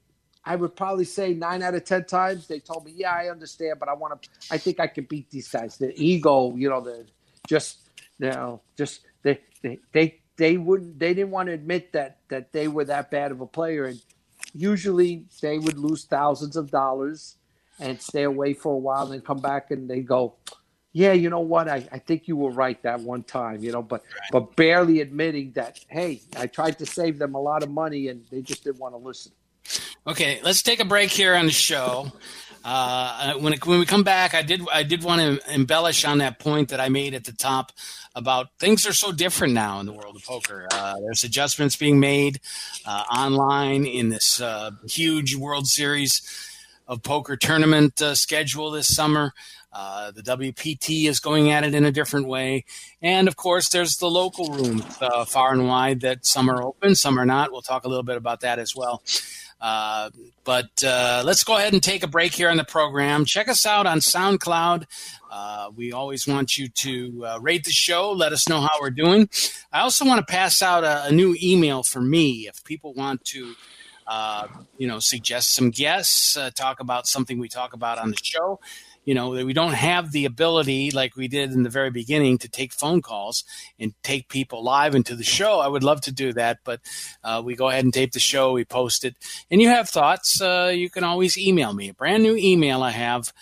I 0.46 0.56
would 0.56 0.76
probably 0.76 1.06
say 1.06 1.34
nine 1.34 1.62
out 1.62 1.74
of 1.74 1.84
ten 1.84 2.06
times 2.06 2.48
they 2.48 2.60
told 2.60 2.86
me, 2.86 2.94
"Yeah, 2.96 3.12
I 3.12 3.30
understand, 3.30 3.80
but 3.80 3.90
I 3.90 3.94
want 3.94 4.22
to. 4.22 4.30
I 4.50 4.58
think 4.58 4.80
I 4.80 4.88
can 4.88 5.04
beat 5.06 5.30
these 5.30 5.50
guys." 5.50 5.78
The 5.78 5.94
ego, 6.02 6.56
you 6.56 6.70
know, 6.70 6.80
the 6.80 7.06
just 7.48 7.90
you 8.20 8.30
know, 8.30 8.62
just 8.78 9.02
they 9.24 9.42
they 9.62 9.80
they 9.92 10.20
they 10.44 10.58
wouldn't 10.58 11.00
they 11.00 11.14
didn't 11.14 11.32
want 11.32 11.48
to 11.48 11.54
admit 11.54 11.94
that 11.94 12.18
that 12.28 12.52
they 12.52 12.68
were 12.68 12.84
that 12.84 13.10
bad 13.10 13.32
of 13.32 13.40
a 13.40 13.46
player, 13.46 13.86
and 13.86 14.02
usually 14.54 15.24
they 15.42 15.58
would 15.58 15.78
lose 15.78 16.04
thousands 16.04 16.58
of 16.58 16.70
dollars 16.70 17.38
and 17.80 18.02
stay 18.02 18.24
away 18.24 18.54
for 18.54 18.74
a 18.74 18.78
while, 18.78 19.04
and 19.04 19.14
then 19.14 19.22
come 19.22 19.40
back 19.40 19.72
and 19.72 19.90
they 19.90 20.02
go, 20.02 20.36
"Yeah, 20.92 21.14
you 21.14 21.30
know 21.30 21.40
what? 21.40 21.70
I, 21.70 21.88
I 21.94 22.00
think 22.00 22.28
you 22.28 22.36
were 22.36 22.52
right 22.52 22.82
that 22.84 23.00
one 23.00 23.24
time, 23.24 23.64
you 23.64 23.72
know." 23.72 23.82
But 23.82 24.04
but 24.34 24.54
barely 24.58 25.00
admitting 25.00 25.54
that, 25.54 25.80
hey, 25.88 26.22
I 26.36 26.48
tried 26.48 26.78
to 26.80 26.86
save 26.86 27.20
them 27.20 27.36
a 27.36 27.42
lot 27.42 27.64
of 27.64 27.72
money, 27.72 28.10
and 28.10 28.26
they 28.30 28.42
just 28.42 28.66
didn't 28.66 28.80
want 28.80 28.96
to 28.96 28.98
listen. 28.98 29.32
Okay, 30.06 30.42
let's 30.44 30.62
take 30.62 30.82
a 30.82 30.86
break 30.86 31.10
here 31.10 31.36
on 31.36 31.46
the 31.46 31.54
show. 31.54 32.12
Uh, 32.64 33.34
when 33.36 33.54
it, 33.54 33.66
when 33.66 33.80
we 33.80 33.86
come 33.86 34.04
back, 34.04 34.34
I 34.34 34.42
did 34.42 34.62
I 34.72 34.84
did 34.84 35.04
want 35.04 35.22
to 35.22 35.54
embellish 35.54 36.06
on 36.06 36.20
that 36.20 36.40
point 36.40 36.70
that 36.70 36.80
I 36.80 36.90
made 36.90 37.14
at 37.14 37.26
the 37.26 37.34
top 37.34 37.74
about 38.16 38.48
things 38.58 38.88
are 38.88 38.94
so 38.94 39.12
different 39.12 39.54
now 39.54 39.80
in 39.80 39.86
the 39.86 39.92
world 39.92 40.16
of 40.16 40.24
poker. 40.24 40.68
Uh, 40.72 40.96
there's 41.02 41.24
adjustments 41.24 41.76
being 41.76 42.00
made 42.00 42.40
uh, 42.86 43.04
online 43.14 43.86
in 43.86 44.10
this 44.10 44.40
uh, 44.40 44.72
huge 44.88 45.36
World 45.36 45.68
Series 45.68 46.22
of 46.88 47.04
poker 47.04 47.36
tournament 47.36 48.02
uh, 48.02 48.16
schedule 48.16 48.72
this 48.72 48.94
summer. 48.94 49.34
Uh, 49.72 50.12
the 50.12 50.22
WPT 50.22 51.08
is 51.08 51.20
going 51.20 51.50
at 51.50 51.64
it 51.64 51.74
in 51.74 51.84
a 51.84 51.92
different 51.92 52.28
way. 52.28 52.64
And 53.02 53.28
of 53.28 53.36
course, 53.36 53.70
there's 53.70 53.98
the 53.98 54.10
local 54.10 54.54
rooms 54.54 54.84
uh, 55.02 55.26
far 55.26 55.52
and 55.52 55.68
wide 55.68 56.02
that 56.02 56.26
some 56.28 56.50
are 56.50 56.62
open, 56.62 56.94
some 56.94 57.20
are 57.20 57.26
not. 57.26 57.52
We'll 57.52 57.62
talk 57.62 57.84
a 57.84 57.88
little 57.88 58.04
bit 58.04 58.18
about 58.18 58.42
that 58.42 58.60
as 58.60 58.76
well. 58.76 59.02
Uh, 59.64 60.10
but 60.44 60.84
uh, 60.84 61.24
let's 61.26 61.46
go 61.46 61.56
ahead 61.56 61.72
and 61.72 61.82
take 61.82 62.04
a 62.04 62.08
break 62.08 62.34
here 62.34 62.50
on 62.50 62.58
the 62.58 62.66
program. 62.66 63.24
Check 63.24 63.48
us 63.48 63.66
out 63.66 63.86
on 63.86 64.00
SoundCloud. 64.00 64.84
Uh, 65.32 65.70
we 65.74 65.94
always 65.94 66.28
want 66.28 66.58
you 66.58 66.68
to 66.68 67.26
uh, 67.26 67.40
rate 67.40 67.64
the 67.64 67.72
show, 67.72 68.12
let 68.12 68.34
us 68.34 68.50
know 68.50 68.60
how 68.60 68.72
we're 68.82 68.90
doing. 68.90 69.30
I 69.72 69.80
also 69.80 70.06
want 70.06 70.20
to 70.20 70.30
pass 70.30 70.62
out 70.62 70.84
a, 70.84 71.06
a 71.06 71.12
new 71.14 71.34
email 71.42 71.82
for 71.82 72.02
me 72.02 72.50
if 72.50 72.62
people 72.66 72.94
want 72.94 73.24
to. 73.26 73.56
Uh, 74.06 74.50
you 74.78 74.86
know, 74.86 75.00
suggest 75.00 75.56
some 75.56 75.70
guests, 75.70 76.38
talk 76.56 76.82
about 76.82 77.08
something 77.08 77.40
we 77.40 77.48
talk 77.48 77.72
about 77.72 77.98
on 77.98 78.10
the 78.12 78.18
show 78.22 78.60
you 79.06 79.14
know 79.14 79.30
we 79.30 79.54
don't 79.54 79.74
have 79.74 80.12
the 80.12 80.26
ability 80.26 80.92
like 80.92 81.16
we 81.16 81.28
did 81.28 81.52
in 81.52 81.64
the 81.64 81.70
very 81.70 81.92
beginning 81.92 82.38
to 82.40 82.50
take 82.50 82.72
phone 82.72 83.02
calls 83.02 83.44
and 83.80 83.94
take 84.04 84.30
people 84.30 84.64
live 84.64 84.96
into 84.96 85.16
the 85.16 85.24
show. 85.24 85.60
I 85.60 85.68
would 85.68 85.84
love 85.84 86.02
to 86.02 86.12
do 86.12 86.34
that 86.34 86.60
but 86.64 86.80
uh, 87.24 87.42
we 87.44 87.56
go 87.56 87.70
ahead 87.70 87.84
and 87.84 87.94
tape 87.94 88.14
the 88.14 88.20
show 88.20 88.54
we 88.54 88.66
post 88.66 89.04
it. 89.04 89.16
And 89.52 89.62
you 89.62 89.70
have 89.70 89.90
thoughts 89.90 90.42
uh, 90.42 90.72
you 90.74 90.90
can 90.90 91.04
always 91.04 91.38
email 91.38 91.74
me. 91.74 91.90
A 91.90 91.94
brand 91.94 92.24
new 92.24 92.36
email 92.36 92.84
i 92.84 92.92
have 92.92 93.34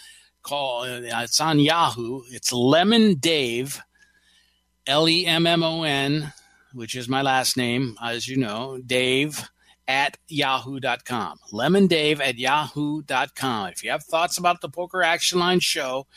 call 0.44 0.84
uh, 0.84 1.02
it's 1.04 1.40
on 1.40 1.60
yahoo. 1.60 2.22
It's 2.32 2.52
lemon 2.52 3.16
dave 3.16 3.82
l-e-m-m-o-n 4.88 6.34
which 6.74 6.96
is 6.96 7.08
my 7.08 7.22
last 7.22 7.56
name 7.56 7.96
as 8.02 8.28
you 8.28 8.38
know 8.38 8.80
dave 8.86 9.50
at 9.88 10.18
yahoo.com. 10.28 11.40
Lemondave 11.52 12.20
at 12.20 12.38
yahoo.com. 12.38 13.70
If 13.70 13.84
you 13.84 13.92
have 13.92 14.04
thoughts 14.04 14.38
about 14.38 14.62
the 14.62 14.70
Poker 14.70 15.04
Action 15.04 15.40
Line 15.40 15.60
show, 15.60 16.08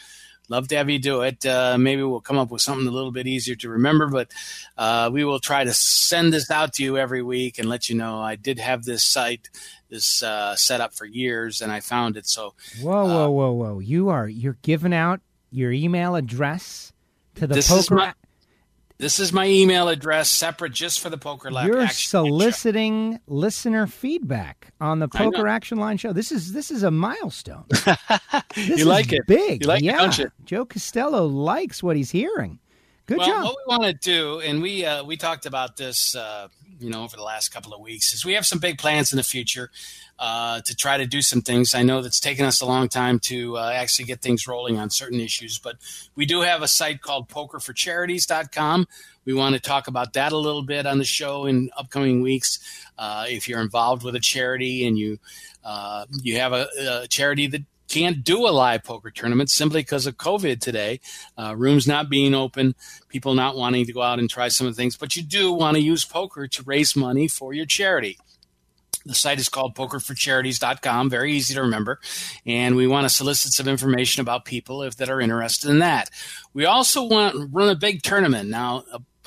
love 0.48 0.68
to 0.68 0.76
have 0.76 0.90
you 0.90 0.98
do 0.98 1.22
it. 1.22 1.44
Uh, 1.44 1.76
maybe 1.78 2.02
we'll 2.02 2.20
come 2.20 2.38
up 2.38 2.50
with 2.50 2.62
something 2.62 2.86
a 2.86 2.90
little 2.90 3.12
bit 3.12 3.26
easier 3.26 3.54
to 3.56 3.68
remember, 3.68 4.08
but 4.08 4.30
uh, 4.76 5.10
we 5.12 5.24
will 5.24 5.40
try 5.40 5.64
to 5.64 5.72
send 5.72 6.32
this 6.32 6.50
out 6.50 6.74
to 6.74 6.82
you 6.82 6.98
every 6.98 7.22
week 7.22 7.58
and 7.58 7.68
let 7.68 7.88
you 7.88 7.96
know 7.96 8.20
I 8.20 8.36
did 8.36 8.58
have 8.58 8.84
this 8.84 9.02
site 9.02 9.48
this 9.90 10.22
uh, 10.22 10.56
set 10.56 10.80
up 10.80 10.92
for 10.92 11.06
years 11.06 11.60
and 11.60 11.70
I 11.70 11.80
found 11.80 12.16
it. 12.16 12.26
So 12.26 12.54
whoa, 12.80 13.04
whoa, 13.06 13.24
uh, 13.24 13.28
whoa, 13.28 13.52
whoa! 13.52 13.78
You 13.78 14.08
are 14.08 14.28
you're 14.28 14.58
giving 14.62 14.92
out 14.92 15.20
your 15.50 15.72
email 15.72 16.16
address 16.16 16.92
to 17.36 17.46
the 17.46 17.54
poker. 17.68 18.14
This 18.98 19.18
is 19.18 19.32
my 19.32 19.46
email 19.46 19.88
address, 19.88 20.30
separate 20.30 20.72
just 20.72 21.00
for 21.00 21.10
the 21.10 21.18
Poker 21.18 21.50
Lab. 21.50 21.66
You're 21.66 21.88
soliciting 21.88 23.18
listener 23.26 23.88
feedback 23.88 24.72
on 24.80 25.00
the 25.00 25.08
Poker 25.08 25.48
Action 25.48 25.78
Line 25.78 25.96
show. 25.96 26.12
This 26.12 26.30
is 26.30 26.52
this 26.52 26.70
is 26.70 26.84
a 26.84 26.92
milestone. 26.92 27.64
you 28.56 28.84
like 28.84 29.12
it? 29.12 29.26
Big, 29.26 29.62
you 29.62 29.68
like 29.68 29.82
yeah. 29.82 30.08
It, 30.16 30.32
Joe 30.44 30.64
Costello 30.64 31.26
likes 31.26 31.82
what 31.82 31.96
he's 31.96 32.12
hearing. 32.12 32.60
Good 33.06 33.18
well, 33.18 33.26
job. 33.26 33.44
What 33.44 33.56
we 33.66 33.76
want 33.76 33.82
to 33.82 33.92
do, 33.94 34.40
and 34.40 34.62
we 34.62 34.84
uh, 34.84 35.02
we 35.02 35.16
talked 35.16 35.44
about 35.44 35.76
this, 35.76 36.14
uh, 36.14 36.46
you 36.78 36.88
know, 36.88 37.02
over 37.02 37.16
the 37.16 37.22
last 37.22 37.48
couple 37.48 37.74
of 37.74 37.80
weeks, 37.80 38.14
is 38.14 38.24
we 38.24 38.34
have 38.34 38.46
some 38.46 38.60
big 38.60 38.78
plans 38.78 39.12
in 39.12 39.16
the 39.16 39.24
future 39.24 39.70
uh, 40.18 40.60
to 40.60 40.74
try 40.76 40.96
to 40.96 41.06
do 41.06 41.22
some 41.22 41.42
things. 41.42 41.74
I 41.74 41.82
know 41.82 42.02
that's 42.02 42.20
taken 42.20 42.44
us 42.44 42.60
a 42.60 42.66
long 42.66 42.88
time 42.88 43.18
to 43.20 43.56
uh, 43.58 43.72
actually 43.74 44.06
get 44.06 44.20
things 44.20 44.46
rolling 44.46 44.78
on 44.78 44.90
certain 44.90 45.20
issues, 45.20 45.58
but 45.58 45.76
we 46.14 46.26
do 46.26 46.42
have 46.42 46.62
a 46.62 46.68
site 46.68 47.00
called 47.00 47.28
pokerforcharities.com. 47.28 48.86
We 49.24 49.34
want 49.34 49.54
to 49.54 49.60
talk 49.60 49.88
about 49.88 50.12
that 50.12 50.32
a 50.32 50.38
little 50.38 50.62
bit 50.62 50.86
on 50.86 50.98
the 50.98 51.04
show 51.04 51.46
in 51.46 51.70
upcoming 51.76 52.20
weeks. 52.20 52.60
Uh, 52.98 53.26
if 53.28 53.48
you're 53.48 53.60
involved 53.60 54.02
with 54.02 54.14
a 54.14 54.20
charity 54.20 54.86
and 54.86 54.98
you 54.98 55.18
uh, 55.64 56.04
you 56.22 56.36
have 56.36 56.52
a, 56.52 56.68
a 57.02 57.08
charity 57.08 57.46
that 57.46 57.62
can't 57.88 58.24
do 58.24 58.46
a 58.46 58.50
live 58.50 58.82
poker 58.82 59.10
tournament 59.10 59.50
simply 59.50 59.80
because 59.80 60.06
of 60.06 60.16
COVID 60.16 60.60
today. 60.60 61.00
Uh, 61.38 61.54
rooms 61.56 61.86
not 61.86 62.10
being 62.10 62.34
open, 62.34 62.74
people 63.08 63.34
not 63.34 63.56
wanting 63.56 63.86
to 63.86 63.92
go 63.92 64.02
out 64.02 64.18
and 64.18 64.28
try 64.28 64.48
some 64.48 64.66
of 64.66 64.74
the 64.74 64.80
things, 64.80 64.96
but 64.96 65.16
you 65.16 65.22
do 65.22 65.52
want 65.52 65.76
to 65.76 65.82
use 65.82 66.04
poker 66.04 66.46
to 66.48 66.62
raise 66.64 66.96
money 66.96 67.28
for 67.28 67.52
your 67.52 67.66
charity. 67.66 68.18
The 69.06 69.14
site 69.14 69.38
is 69.38 69.48
called 69.48 69.74
pokerforcharities.com, 69.74 71.10
very 71.10 71.32
easy 71.32 71.54
to 71.54 71.62
remember. 71.62 72.00
And 72.46 72.74
we 72.74 72.86
want 72.86 73.04
to 73.04 73.08
solicit 73.10 73.52
some 73.52 73.68
information 73.68 74.22
about 74.22 74.44
people 74.44 74.82
if 74.82 74.96
that 74.96 75.10
are 75.10 75.20
interested 75.20 75.70
in 75.70 75.80
that. 75.80 76.10
We 76.54 76.64
also 76.64 77.04
want 77.04 77.34
to 77.34 77.46
run 77.46 77.68
a 77.68 77.74
big 77.74 78.02
tournament. 78.02 78.48
Now, 78.48 78.84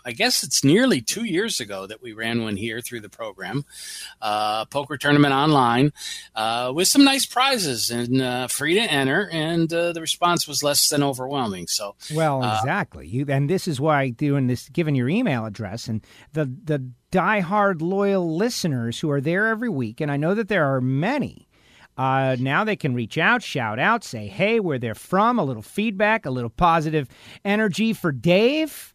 I 0.08 0.13
guess 0.13 0.41
it's 0.41 0.63
nearly 0.63 1.02
two 1.02 1.26
years 1.26 1.60
ago 1.60 1.86
that 1.86 2.02
we 2.02 2.13
ran 2.13 2.41
one 2.41 2.56
here 2.56 2.80
through 2.80 3.02
the 3.02 3.10
program, 3.10 3.65
uh, 4.22 4.63
poker 4.63 4.96
tournament 4.96 5.34
online, 5.34 5.91
uh, 6.34 6.72
with 6.74 6.88
some 6.88 7.04
nice 7.04 7.26
prizes 7.26 7.91
and 7.91 8.22
uh, 8.22 8.48
free 8.48 8.76
to 8.76 8.82
enter. 8.82 9.30
And 9.30 9.72
uh, 9.74 9.91
the 9.91 10.00
response 10.00 10.48
was 10.48 10.63
less 10.63 10.88
than 10.88 11.04
overwhelming. 11.04 11.67
So, 11.67 11.96
well, 12.15 12.41
uh, 12.41 12.58
exactly. 12.58 13.06
You 13.06 13.26
and 13.28 13.50
this 13.50 13.67
is 13.67 13.82
why 13.82 14.12
doing 14.12 14.48
this, 14.48 14.70
given 14.70 14.96
your 14.96 15.10
email 15.10 15.46
address 15.46 15.89
and 15.89 16.02
the 16.32 16.46
the 16.46 16.89
diehard 17.12 17.82
loyal 17.82 18.34
listeners 18.34 19.02
who 19.02 19.12
are 19.12 19.20
there 19.20 19.48
every 19.48 19.70
week, 19.70 20.00
and 20.00 20.10
I 20.10 20.15
know 20.15 20.34
that 20.36 20.48
there 20.48 20.74
are 20.74 20.80
many. 20.80 21.50
Uh, 21.98 22.38
now 22.39 22.63
they 22.63 22.76
can 22.78 22.93
reach 22.93 23.17
out, 23.17 23.43
shout 23.43 23.78
out, 23.78 24.06
say, 24.06 24.28
hey, 24.28 24.62
where 24.62 24.80
they're 24.80 24.96
from, 24.96 25.38
a 25.38 25.43
little 25.43 25.63
feedback, 25.63 26.26
a 26.26 26.30
little 26.30 26.50
positive 26.50 27.10
energy 27.43 27.91
for 27.91 28.13
Dave. 28.13 28.93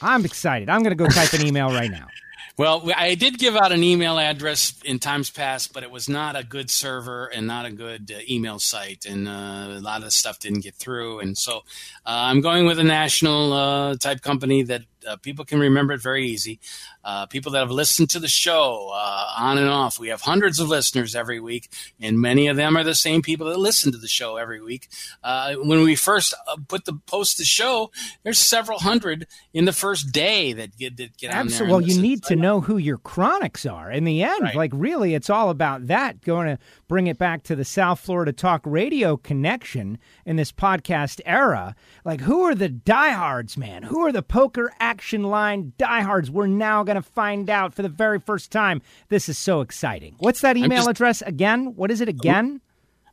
I'm 0.00 0.24
excited. 0.24 0.68
I'm 0.68 0.82
going 0.82 0.96
to 0.96 1.04
go 1.04 1.06
type 1.06 1.32
an 1.32 1.46
email 1.46 1.68
right 1.68 1.90
now. 1.90 2.06
Well, 2.58 2.92
I 2.94 3.14
did 3.14 3.38
give 3.38 3.56
out 3.56 3.72
an 3.72 3.82
email 3.82 4.18
address 4.18 4.74
in 4.84 4.98
times 4.98 5.30
past, 5.30 5.72
but 5.72 5.82
it 5.82 5.90
was 5.90 6.06
not 6.06 6.36
a 6.36 6.44
good 6.44 6.70
server 6.70 7.26
and 7.26 7.46
not 7.46 7.64
a 7.64 7.72
good 7.72 8.12
uh, 8.14 8.20
email 8.28 8.58
site, 8.58 9.06
and 9.06 9.26
uh, 9.26 9.68
a 9.70 9.80
lot 9.80 10.02
of 10.02 10.12
stuff 10.12 10.38
didn't 10.38 10.60
get 10.60 10.74
through. 10.74 11.20
And 11.20 11.36
so 11.36 11.58
uh, 12.04 12.28
I'm 12.28 12.42
going 12.42 12.66
with 12.66 12.78
a 12.78 12.84
national 12.84 13.54
uh, 13.54 13.96
type 13.96 14.20
company 14.20 14.62
that 14.64 14.82
uh, 15.08 15.16
people 15.16 15.46
can 15.46 15.60
remember 15.60 15.94
it 15.94 16.02
very 16.02 16.26
easy. 16.26 16.60
Uh, 17.04 17.26
people 17.26 17.52
that 17.52 17.58
have 17.58 17.70
listened 17.70 18.10
to 18.10 18.20
the 18.20 18.28
show 18.28 18.90
uh, 18.94 19.26
on 19.38 19.58
and 19.58 19.68
off. 19.68 19.98
We 19.98 20.08
have 20.08 20.20
hundreds 20.20 20.60
of 20.60 20.68
listeners 20.68 21.14
every 21.16 21.40
week, 21.40 21.68
and 22.00 22.18
many 22.18 22.46
of 22.46 22.56
them 22.56 22.76
are 22.76 22.84
the 22.84 22.94
same 22.94 23.22
people 23.22 23.48
that 23.48 23.58
listen 23.58 23.90
to 23.92 23.98
the 23.98 24.08
show 24.08 24.36
every 24.36 24.60
week. 24.60 24.88
Uh, 25.22 25.54
when 25.54 25.82
we 25.82 25.96
first 25.96 26.34
uh, 26.48 26.56
put 26.68 26.84
the 26.84 26.94
post 27.06 27.38
the 27.38 27.44
show, 27.44 27.90
there's 28.22 28.38
several 28.38 28.78
hundred 28.78 29.26
in 29.52 29.64
the 29.64 29.72
first 29.72 30.12
day 30.12 30.52
that 30.52 30.76
get 30.76 30.96
that 30.96 31.16
get 31.16 31.32
Absolutely. 31.32 31.72
Well, 31.72 31.80
you 31.82 32.00
need 32.00 32.22
to 32.24 32.36
know 32.36 32.60
who 32.60 32.76
your 32.76 32.98
chronics 32.98 33.66
are. 33.66 33.90
In 33.90 34.04
the 34.04 34.22
end, 34.22 34.42
right. 34.42 34.54
like 34.54 34.70
really, 34.74 35.14
it's 35.14 35.30
all 35.30 35.50
about 35.50 35.86
that. 35.88 36.20
Going 36.22 36.46
to 36.46 36.58
bring 36.88 37.06
it 37.06 37.18
back 37.18 37.42
to 37.44 37.56
the 37.56 37.64
South 37.64 38.00
Florida 38.00 38.32
Talk 38.32 38.62
Radio 38.64 39.16
connection 39.16 39.98
in 40.24 40.36
this 40.36 40.52
podcast 40.52 41.20
era. 41.24 41.74
Like, 42.04 42.20
who 42.20 42.42
are 42.42 42.54
the 42.54 42.68
diehards, 42.68 43.56
man? 43.56 43.82
Who 43.84 44.00
are 44.00 44.12
the 44.12 44.22
poker 44.22 44.72
action 44.78 45.24
line 45.24 45.72
diehards? 45.78 46.30
We're 46.30 46.46
now 46.46 46.84
going 46.92 47.02
to 47.02 47.10
find 47.10 47.48
out 47.50 47.74
for 47.74 47.82
the 47.82 47.88
very 47.88 48.18
first 48.18 48.50
time. 48.50 48.82
This 49.08 49.28
is 49.28 49.38
so 49.38 49.60
exciting. 49.60 50.14
What's 50.18 50.40
that 50.42 50.56
email 50.56 50.78
just, 50.78 50.90
address 50.90 51.22
again? 51.22 51.74
What 51.76 51.90
is 51.90 52.00
it 52.00 52.08
again? 52.08 52.60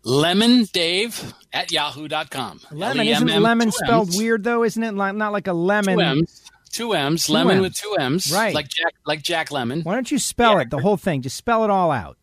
Lemon 0.03 0.65
Dave 0.71 1.33
at 1.51 1.71
yahoo.com. 1.71 2.61
Lemon 2.71 3.07
isn't 3.07 3.41
lemon 3.41 3.71
spelled 3.71 4.15
weird 4.15 4.43
though, 4.43 4.63
isn't 4.63 4.81
it? 4.81 4.93
Like, 4.93 5.15
not 5.15 5.31
like 5.31 5.47
a 5.47 5.53
lemon. 5.53 5.97
Two 5.97 6.01
M's. 6.01 6.51
Two 6.71 6.93
M's. 6.93 7.25
Two 7.27 7.33
lemon 7.33 7.57
M's. 7.57 7.61
with 7.61 7.73
two 7.73 7.95
M's. 7.99 8.31
Right. 8.31 8.53
Like 8.53 8.69
Jack 8.69 8.93
like 9.05 9.21
Jack 9.21 9.49
Lemmon. 9.49 9.83
Why 9.83 9.95
don't 9.95 10.09
you 10.09 10.19
spell 10.19 10.53
yeah. 10.53 10.61
it, 10.61 10.69
the 10.69 10.79
whole 10.79 10.97
thing? 10.97 11.21
Just 11.21 11.35
spell 11.35 11.63
it 11.63 11.69
all 11.69 11.91
out. 11.91 12.17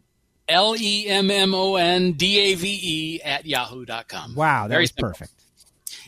L 0.48 0.76
E 0.78 1.06
M 1.08 1.30
M 1.30 1.54
O 1.54 1.76
N 1.76 2.12
D 2.12 2.38
A 2.38 2.54
V 2.54 2.80
E 2.82 3.20
at 3.22 3.44
yahoo.com. 3.44 4.34
Wow, 4.34 4.62
that 4.62 4.68
Very 4.70 4.82
was 4.84 4.90
simple. 4.90 5.08
perfect. 5.10 5.32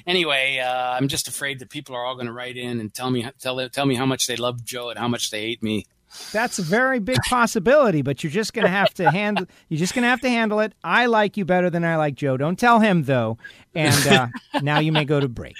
Anyway, 0.09 0.59
uh, 0.59 0.93
I'm 0.97 1.07
just 1.07 1.29
afraid 1.29 1.59
that 1.59 1.69
people 1.69 1.95
are 1.95 2.03
all 2.05 2.15
going 2.15 2.27
to 2.27 2.33
write 2.33 2.57
in 2.57 2.81
and 2.81 2.93
tell 2.93 3.11
me 3.11 3.29
tell 3.39 3.69
tell 3.69 3.85
me 3.85 3.95
how 3.95 4.07
much 4.07 4.27
they 4.27 4.37
love 4.37 4.65
Joe 4.65 4.89
and 4.89 4.99
how 4.99 5.07
much 5.07 5.31
they 5.31 5.43
hate 5.43 5.63
me. 5.63 5.85
That's 6.33 6.59
a 6.59 6.63
very 6.63 6.99
big 6.99 7.19
possibility, 7.29 8.01
but 8.01 8.25
you're 8.25 8.33
just 8.33 8.55
going 8.55 8.65
to 8.65 8.71
have 8.71 8.95
to 8.95 9.11
handle. 9.21 9.47
You're 9.69 9.79
just 9.79 9.95
going 9.95 10.05
to 10.05 10.09
have 10.09 10.23
to 10.23 10.31
handle 10.31 10.61
it. 10.61 10.73
I 10.83 11.05
like 11.05 11.37
you 11.37 11.45
better 11.45 11.69
than 11.69 11.85
I 11.85 11.97
like 11.97 12.15
Joe. 12.15 12.39
Don't 12.39 12.59
tell 12.59 12.81
him 12.81 13.05
though. 13.05 13.37
And 13.75 14.07
uh, 14.07 14.29
now 14.63 14.79
you 14.79 14.93
may 14.93 15.05
go 15.05 15.21
to 15.21 15.29
break. 15.29 15.57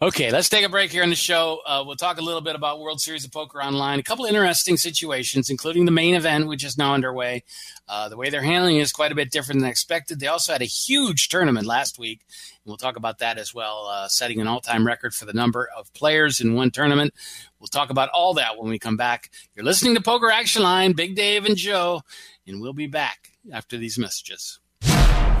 Okay, 0.00 0.30
let's 0.30 0.48
take 0.48 0.64
a 0.64 0.68
break 0.68 0.90
here 0.90 1.02
on 1.02 1.10
the 1.10 1.16
show. 1.16 1.60
Uh, 1.66 1.82
we'll 1.86 1.96
talk 1.96 2.18
a 2.18 2.22
little 2.22 2.40
bit 2.40 2.54
about 2.54 2.80
World 2.80 3.00
Series 3.00 3.24
of 3.24 3.32
Poker 3.32 3.62
Online, 3.62 3.98
a 3.98 4.02
couple 4.02 4.24
interesting 4.24 4.76
situations, 4.76 5.50
including 5.50 5.84
the 5.84 5.90
main 5.90 6.14
event, 6.14 6.46
which 6.46 6.64
is 6.64 6.78
now 6.78 6.94
underway. 6.94 7.44
Uh, 7.88 8.08
the 8.08 8.16
way 8.16 8.30
they're 8.30 8.42
handling 8.42 8.76
it 8.76 8.80
is 8.80 8.92
quite 8.92 9.12
a 9.12 9.14
bit 9.14 9.30
different 9.30 9.60
than 9.60 9.70
expected. 9.70 10.20
They 10.20 10.26
also 10.26 10.52
had 10.52 10.62
a 10.62 10.66
huge 10.66 11.28
tournament 11.28 11.66
last 11.66 11.98
week, 11.98 12.20
and 12.28 12.70
we'll 12.70 12.76
talk 12.76 12.96
about 12.96 13.18
that 13.18 13.38
as 13.38 13.54
well, 13.54 13.86
uh, 13.86 14.08
setting 14.08 14.40
an 14.40 14.46
all 14.46 14.60
time 14.60 14.86
record 14.86 15.14
for 15.14 15.24
the 15.24 15.32
number 15.32 15.68
of 15.76 15.92
players 15.94 16.40
in 16.40 16.54
one 16.54 16.70
tournament. 16.70 17.14
We'll 17.58 17.68
talk 17.68 17.90
about 17.90 18.10
all 18.10 18.34
that 18.34 18.58
when 18.58 18.70
we 18.70 18.78
come 18.78 18.96
back. 18.96 19.30
You're 19.54 19.64
listening 19.64 19.94
to 19.94 20.00
Poker 20.00 20.30
Action 20.30 20.62
Line, 20.62 20.92
Big 20.92 21.14
Dave 21.14 21.44
and 21.44 21.56
Joe, 21.56 22.02
and 22.46 22.60
we'll 22.60 22.72
be 22.72 22.86
back 22.86 23.30
after 23.52 23.76
these 23.76 23.98
messages. 23.98 24.58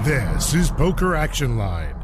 This 0.04 0.52
is 0.54 0.70
Poker 0.70 1.14
Action 1.14 1.56
Line. 1.56 2.03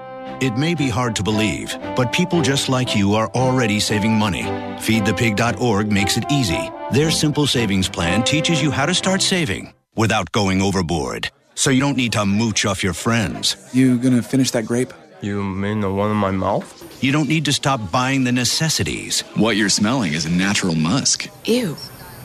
It 0.41 0.57
may 0.57 0.75
be 0.75 0.89
hard 0.89 1.15
to 1.17 1.23
believe, 1.23 1.77
but 1.95 2.11
people 2.11 2.41
just 2.41 2.69
like 2.69 2.95
you 2.95 3.13
are 3.13 3.29
already 3.29 3.79
saving 3.79 4.13
money. 4.13 4.43
FeedThePig.org 4.79 5.91
makes 5.91 6.17
it 6.17 6.25
easy. 6.31 6.71
Their 6.91 7.11
simple 7.11 7.47
savings 7.47 7.87
plan 7.87 8.23
teaches 8.23 8.61
you 8.61 8.71
how 8.71 8.85
to 8.85 8.93
start 8.93 9.21
saving 9.21 9.73
without 9.95 10.31
going 10.31 10.61
overboard. 10.61 11.29
So 11.55 11.69
you 11.69 11.79
don't 11.79 11.97
need 11.97 12.13
to 12.13 12.25
mooch 12.25 12.65
off 12.65 12.83
your 12.83 12.93
friends. 12.93 13.55
You 13.73 13.97
gonna 13.97 14.23
finish 14.23 14.51
that 14.51 14.65
grape? 14.65 14.93
You 15.21 15.43
mean 15.43 15.81
the 15.81 15.93
one 15.93 16.09
in 16.09 16.17
my 16.17 16.31
mouth? 16.31 16.65
You 17.03 17.11
don't 17.11 17.29
need 17.29 17.45
to 17.45 17.53
stop 17.53 17.91
buying 17.91 18.23
the 18.23 18.31
necessities. 18.31 19.21
What 19.35 19.55
you're 19.57 19.69
smelling 19.69 20.13
is 20.13 20.25
a 20.25 20.31
natural 20.31 20.75
musk. 20.75 21.29
Ew. 21.45 21.77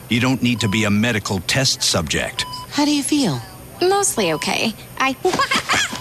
You 0.09 0.19
don't 0.19 0.41
need 0.41 0.59
to 0.61 0.67
be 0.67 0.85
a 0.85 0.89
medical 0.89 1.39
test 1.41 1.83
subject. 1.83 2.45
How 2.69 2.85
do 2.85 2.95
you 2.95 3.03
feel? 3.03 3.39
Mostly 3.81 4.33
okay. 4.33 4.73
I. 4.97 5.15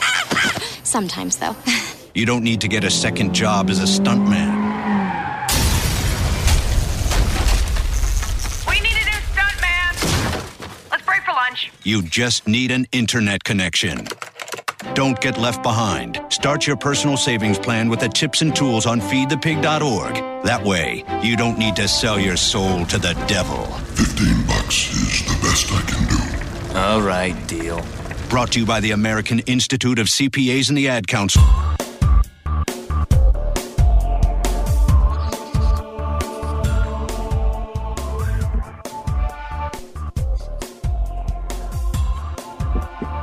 Sometimes, 0.87 1.37
though. 1.37 1.57
You 2.17 2.25
don't 2.25 2.43
need 2.45 2.63
to 2.63 2.69
get 2.69 2.83
a 2.83 2.91
second 2.91 3.35
job 3.35 3.69
as 3.69 3.79
a 3.79 3.83
stuntman. 3.83 4.57
We 8.67 8.81
need 8.81 8.97
a 8.97 9.05
new 9.05 9.21
stuntman. 9.35 10.91
Let's 10.91 11.05
break 11.05 11.23
for 11.25 11.33
lunch. 11.33 11.71
You 11.83 12.01
just 12.01 12.49
need 12.49 12.71
an 12.71 12.87
internet 12.93 13.45
connection. 13.45 14.09
Don't 14.95 15.21
get 15.21 15.37
left 15.37 15.63
behind. 15.63 16.19
Start 16.31 16.67
your 16.67 16.77
personal 16.77 17.19
savings 17.19 17.59
plan 17.59 17.91
with 17.91 18.01
the 18.01 18.09
tips 18.09 18.41
and 18.41 18.57
tools 18.57 18.87
on 18.87 19.03
feedthepig.org. 19.03 20.15
That 20.45 20.65
way, 20.65 21.05
you 21.23 21.37
don't 21.37 21.59
need 21.59 21.77
to 21.77 21.87
sell 21.87 22.19
your 22.19 22.39
soul 22.39 22.87
to 22.87 22.97
the 22.99 23.13
devil. 23.27 23.67
15 23.67 24.47
bucks 24.47 24.91
is 24.91 25.23
the 25.27 25.39
best 25.43 25.71
I 25.71 25.83
can 25.83 26.73
do. 26.73 26.79
All 26.79 27.03
right, 27.03 27.37
deal. 27.47 27.85
Brought 28.29 28.53
to 28.53 28.61
you 28.61 28.67
by 28.67 28.81
the 28.81 28.91
American 28.91 29.39
Institute 29.41 30.01
of 30.01 30.09
CPAs 30.09 30.69
and 30.69 30.77
the 30.77 30.89
Ad 30.89 31.07
Council. 31.07 31.43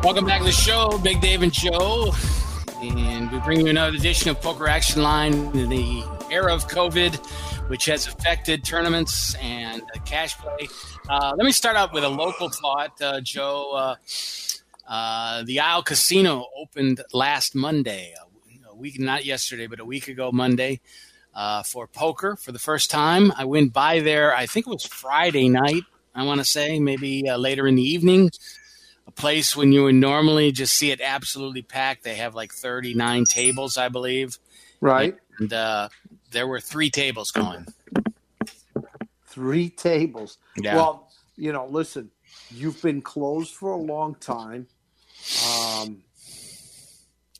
Welcome 0.03 0.25
back 0.25 0.39
to 0.39 0.45
the 0.45 0.51
show, 0.51 0.97
Big 0.99 1.19
Dave 1.19 1.43
and 1.43 1.51
Joe. 1.51 2.13
And 2.81 3.29
we 3.29 3.39
bring 3.39 3.61
you 3.61 3.67
another 3.67 3.95
edition 3.95 4.31
of 4.31 4.41
Poker 4.41 4.67
Action 4.67 5.03
Line 5.03 5.33
in 5.55 5.69
the 5.69 6.03
era 6.31 6.53
of 6.53 6.67
COVID, 6.67 7.15
which 7.69 7.85
has 7.85 8.07
affected 8.07 8.63
tournaments 8.63 9.35
and 9.35 9.81
cash 10.05 10.37
play. 10.37 10.67
Uh, 11.09 11.33
let 11.37 11.45
me 11.45 11.51
start 11.51 11.75
out 11.75 11.93
with 11.93 12.05
a 12.05 12.09
local 12.09 12.49
thought, 12.49 13.01
uh, 13.01 13.19
Joe. 13.19 13.71
Uh, 13.73 13.95
uh 14.87 15.43
the 15.43 15.59
Isle 15.59 15.83
Casino 15.83 16.45
opened 16.57 17.01
last 17.13 17.55
Monday, 17.55 18.13
a 18.69 18.75
week, 18.75 18.99
not 18.99 19.25
yesterday, 19.25 19.67
but 19.67 19.79
a 19.79 19.85
week 19.85 20.07
ago 20.07 20.31
Monday, 20.31 20.81
uh, 21.33 21.63
for 21.63 21.87
poker 21.87 22.35
for 22.35 22.51
the 22.51 22.59
first 22.59 22.91
time. 22.91 23.31
I 23.35 23.45
went 23.45 23.73
by 23.73 23.99
there, 23.99 24.35
I 24.35 24.45
think 24.45 24.67
it 24.67 24.69
was 24.69 24.85
Friday 24.85 25.49
night, 25.49 25.83
I 26.13 26.23
want 26.23 26.39
to 26.39 26.45
say, 26.45 26.79
maybe 26.79 27.29
uh, 27.29 27.37
later 27.37 27.67
in 27.67 27.75
the 27.75 27.83
evening 27.83 28.31
a 29.07 29.11
place 29.11 29.55
when 29.55 29.71
you 29.71 29.83
would 29.83 29.95
normally 29.95 30.51
just 30.51 30.73
see 30.73 30.91
it 30.91 31.01
absolutely 31.01 31.61
packed. 31.61 32.03
They 32.03 32.15
have 32.15 32.35
like 32.35 32.53
39 32.53 33.25
tables, 33.25 33.77
I 33.77 33.89
believe. 33.89 34.37
Right. 34.81 35.15
And 35.39 35.51
uh, 35.51 35.89
there 36.31 36.47
were 36.47 36.59
three 36.59 36.89
tables 36.89 37.31
going. 37.31 37.67
Three 39.27 39.69
tables. 39.69 40.37
Yeah. 40.57 40.75
Well, 40.75 41.09
you 41.35 41.51
know, 41.51 41.65
listen, 41.67 42.11
you've 42.51 42.81
been 42.81 43.01
closed 43.01 43.53
for 43.53 43.71
a 43.71 43.77
long 43.77 44.15
time. 44.15 44.67
Um, 45.47 46.03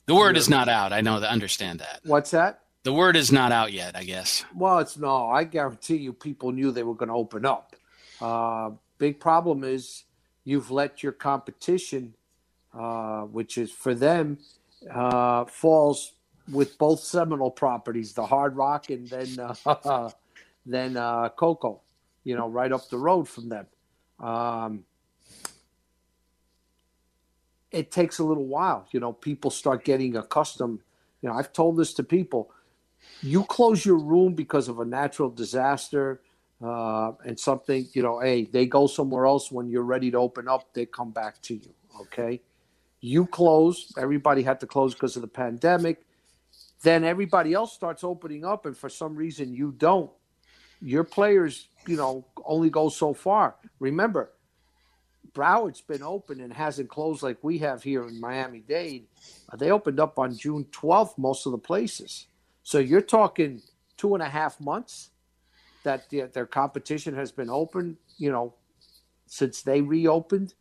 the 0.06 0.16
word 0.16 0.38
is 0.38 0.50
not 0.50 0.70
out. 0.70 0.94
I 0.94 1.02
know 1.02 1.20
that. 1.20 1.30
Understand 1.30 1.80
that. 1.80 2.02
What's 2.04 2.32
that? 2.32 2.60
The 2.84 2.94
word 2.94 3.16
is 3.16 3.32
not 3.32 3.52
out 3.52 3.72
yet. 3.72 3.96
I 3.96 4.04
guess. 4.04 4.44
Well, 4.56 4.80
it's 4.80 4.98
no. 4.98 5.28
I 5.28 5.44
guarantee 5.44 5.98
you, 5.98 6.14
people 6.14 6.52
knew 6.52 6.72
they 6.72 6.84
were 6.84 6.96
going 6.96 7.10
to 7.10 7.16
open 7.16 7.46
up. 7.46 7.76
Uh, 8.22 8.72
big 8.98 9.20
problem 9.20 9.64
is 9.64 10.04
you've 10.44 10.72
let 10.72 11.04
your 11.04 11.12
competition, 11.12 12.14
uh, 12.74 13.22
which 13.22 13.58
is 13.58 13.72
for 13.72 13.94
them, 13.94 14.40
uh, 14.92 15.46
falls 15.46 16.14
with 16.52 16.78
both 16.78 17.00
Seminole 17.00 17.52
properties, 17.52 18.14
the 18.14 18.26
Hard 18.26 18.56
Rock 18.56 18.90
and 18.90 19.08
then 19.08 19.40
uh, 19.66 20.10
then 20.66 20.98
uh, 20.98 21.30
Coco, 21.30 21.82
you 22.24 22.36
know, 22.36 22.50
right 22.50 22.72
up 22.72 22.90
the 22.90 22.98
road 22.98 23.28
from 23.28 23.50
them. 23.50 23.66
Um, 24.20 24.84
it 27.74 27.92
takes 27.92 28.20
a 28.20 28.24
little 28.24 28.46
while, 28.46 28.88
you 28.92 29.00
know. 29.00 29.12
People 29.12 29.52
start 29.52 29.84
getting 29.84 30.16
accustomed. 30.16 30.80
You 31.22 31.30
know, 31.30 31.36
I've 31.36 31.52
told 31.52 31.78
this 31.78 31.94
to 31.96 32.04
people. 32.04 32.52
You 33.22 33.44
close 33.44 33.86
your 33.86 33.98
room 33.98 34.34
because 34.34 34.70
of 34.70 34.80
a 34.80 34.86
natural 34.86 35.30
disaster 35.30 36.22
uh, 36.64 37.12
and 37.26 37.38
something, 37.38 37.88
you 37.94 38.02
know, 38.02 38.20
hey, 38.20 38.46
they 38.46 38.66
go 38.66 38.88
somewhere 38.88 39.26
else 39.26 39.52
when 39.52 39.70
you're 39.70 39.84
ready 39.84 40.10
to 40.12 40.18
open 40.18 40.48
up, 40.48 40.74
they 40.74 40.86
come 40.86 41.12
back 41.12 41.42
to 41.42 41.56
you. 41.56 41.74
Okay. 42.02 42.42
You 43.02 43.26
close, 43.26 43.92
everybody 43.98 44.44
had 44.44 44.62
to 44.62 44.68
close 44.68 44.94
because 44.94 45.18
of 45.18 45.22
the 45.22 45.28
pandemic. 45.28 46.06
Then 46.82 47.04
everybody 47.04 47.54
else 47.54 47.74
starts 47.74 48.04
opening 48.04 48.46
up, 48.46 48.66
and 48.66 48.78
for 48.78 48.90
some 48.90 49.16
reason 49.16 49.54
you 49.54 49.74
don't. 49.74 50.12
Your 50.82 51.04
players, 51.04 51.68
you 51.88 51.96
know, 51.96 52.26
only 52.46 52.70
go 52.70 52.90
so 52.90 53.14
far. 53.14 53.56
Remember, 53.80 54.32
Broward's 55.34 55.82
been 55.82 56.04
open 56.04 56.42
and 56.42 56.54
hasn't 56.54 56.90
closed 56.90 57.24
like 57.24 57.38
we 57.42 57.58
have 57.60 57.84
here 57.84 58.08
in 58.08 58.20
Miami 58.20 58.60
Dade. 58.60 59.06
They 59.58 59.72
opened 59.72 60.00
up 60.00 60.20
on 60.20 60.38
June 60.38 60.66
12th, 60.72 61.18
most 61.18 61.46
of 61.46 61.52
the 61.52 61.58
places. 61.58 62.28
So 62.64 62.80
you're 62.80 63.02
talking 63.02 63.62
two 63.98 64.14
and 64.14 64.24
a 64.24 64.30
half 64.30 64.60
months 64.60 65.10
that 65.84 66.10
the, 66.10 66.22
their 66.34 66.46
competition 66.46 67.16
has 67.16 67.32
been 67.32 67.50
open, 67.50 67.98
you 68.18 68.32
know, 68.32 68.54
since 69.28 69.62
they 69.62 69.82
reopened. 69.82 70.54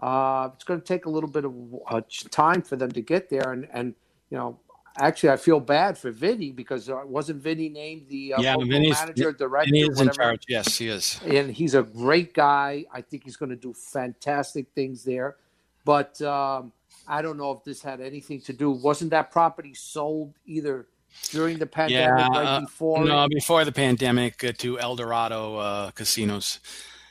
Uh, 0.00 0.50
it's 0.54 0.64
going 0.64 0.80
to 0.80 0.86
take 0.86 1.06
a 1.06 1.10
little 1.10 1.28
bit 1.28 1.44
of 1.44 1.54
uh, 1.88 2.00
time 2.30 2.62
for 2.62 2.76
them 2.76 2.90
to 2.92 3.02
get 3.02 3.28
there, 3.28 3.52
and 3.52 3.68
and 3.72 3.94
you 4.30 4.38
know, 4.38 4.58
actually, 5.00 5.30
I 5.30 5.36
feel 5.36 5.60
bad 5.60 5.98
for 5.98 6.10
Vinny 6.10 6.52
because 6.52 6.88
uh, 6.88 7.00
wasn't 7.04 7.42
Vinny 7.42 7.68
named 7.68 8.06
the 8.08 8.34
uh, 8.34 8.40
yeah, 8.40 8.56
manager, 8.56 9.32
director, 9.32 9.70
Vinny 9.70 9.80
is 9.80 10.00
in 10.00 10.10
charge. 10.10 10.44
Yes, 10.48 10.78
he 10.78 10.88
is, 10.88 11.20
and 11.26 11.50
he's 11.50 11.74
a 11.74 11.82
great 11.82 12.34
guy. 12.34 12.84
I 12.92 13.00
think 13.00 13.24
he's 13.24 13.36
going 13.36 13.50
to 13.50 13.56
do 13.56 13.72
fantastic 13.74 14.66
things 14.74 15.02
there. 15.04 15.36
but 15.84 16.20
um, 16.22 16.72
I 17.06 17.22
don't 17.22 17.36
know 17.36 17.52
if 17.52 17.64
this 17.64 17.82
had 17.82 18.00
anything 18.00 18.40
to 18.42 18.52
do. 18.52 18.70
Wasn't 18.70 19.10
that 19.10 19.30
property 19.30 19.74
sold 19.74 20.34
either 20.46 20.86
during 21.30 21.58
the 21.58 21.66
pandemic, 21.66 22.18
yeah, 22.18 22.38
right 22.38 22.46
uh, 22.46 22.60
before? 22.60 23.04
no, 23.04 23.26
before 23.28 23.64
the 23.64 23.72
pandemic 23.72 24.44
uh, 24.44 24.52
to 24.58 24.78
Eldorado 24.78 25.56
uh, 25.56 25.90
casinos. 25.90 26.60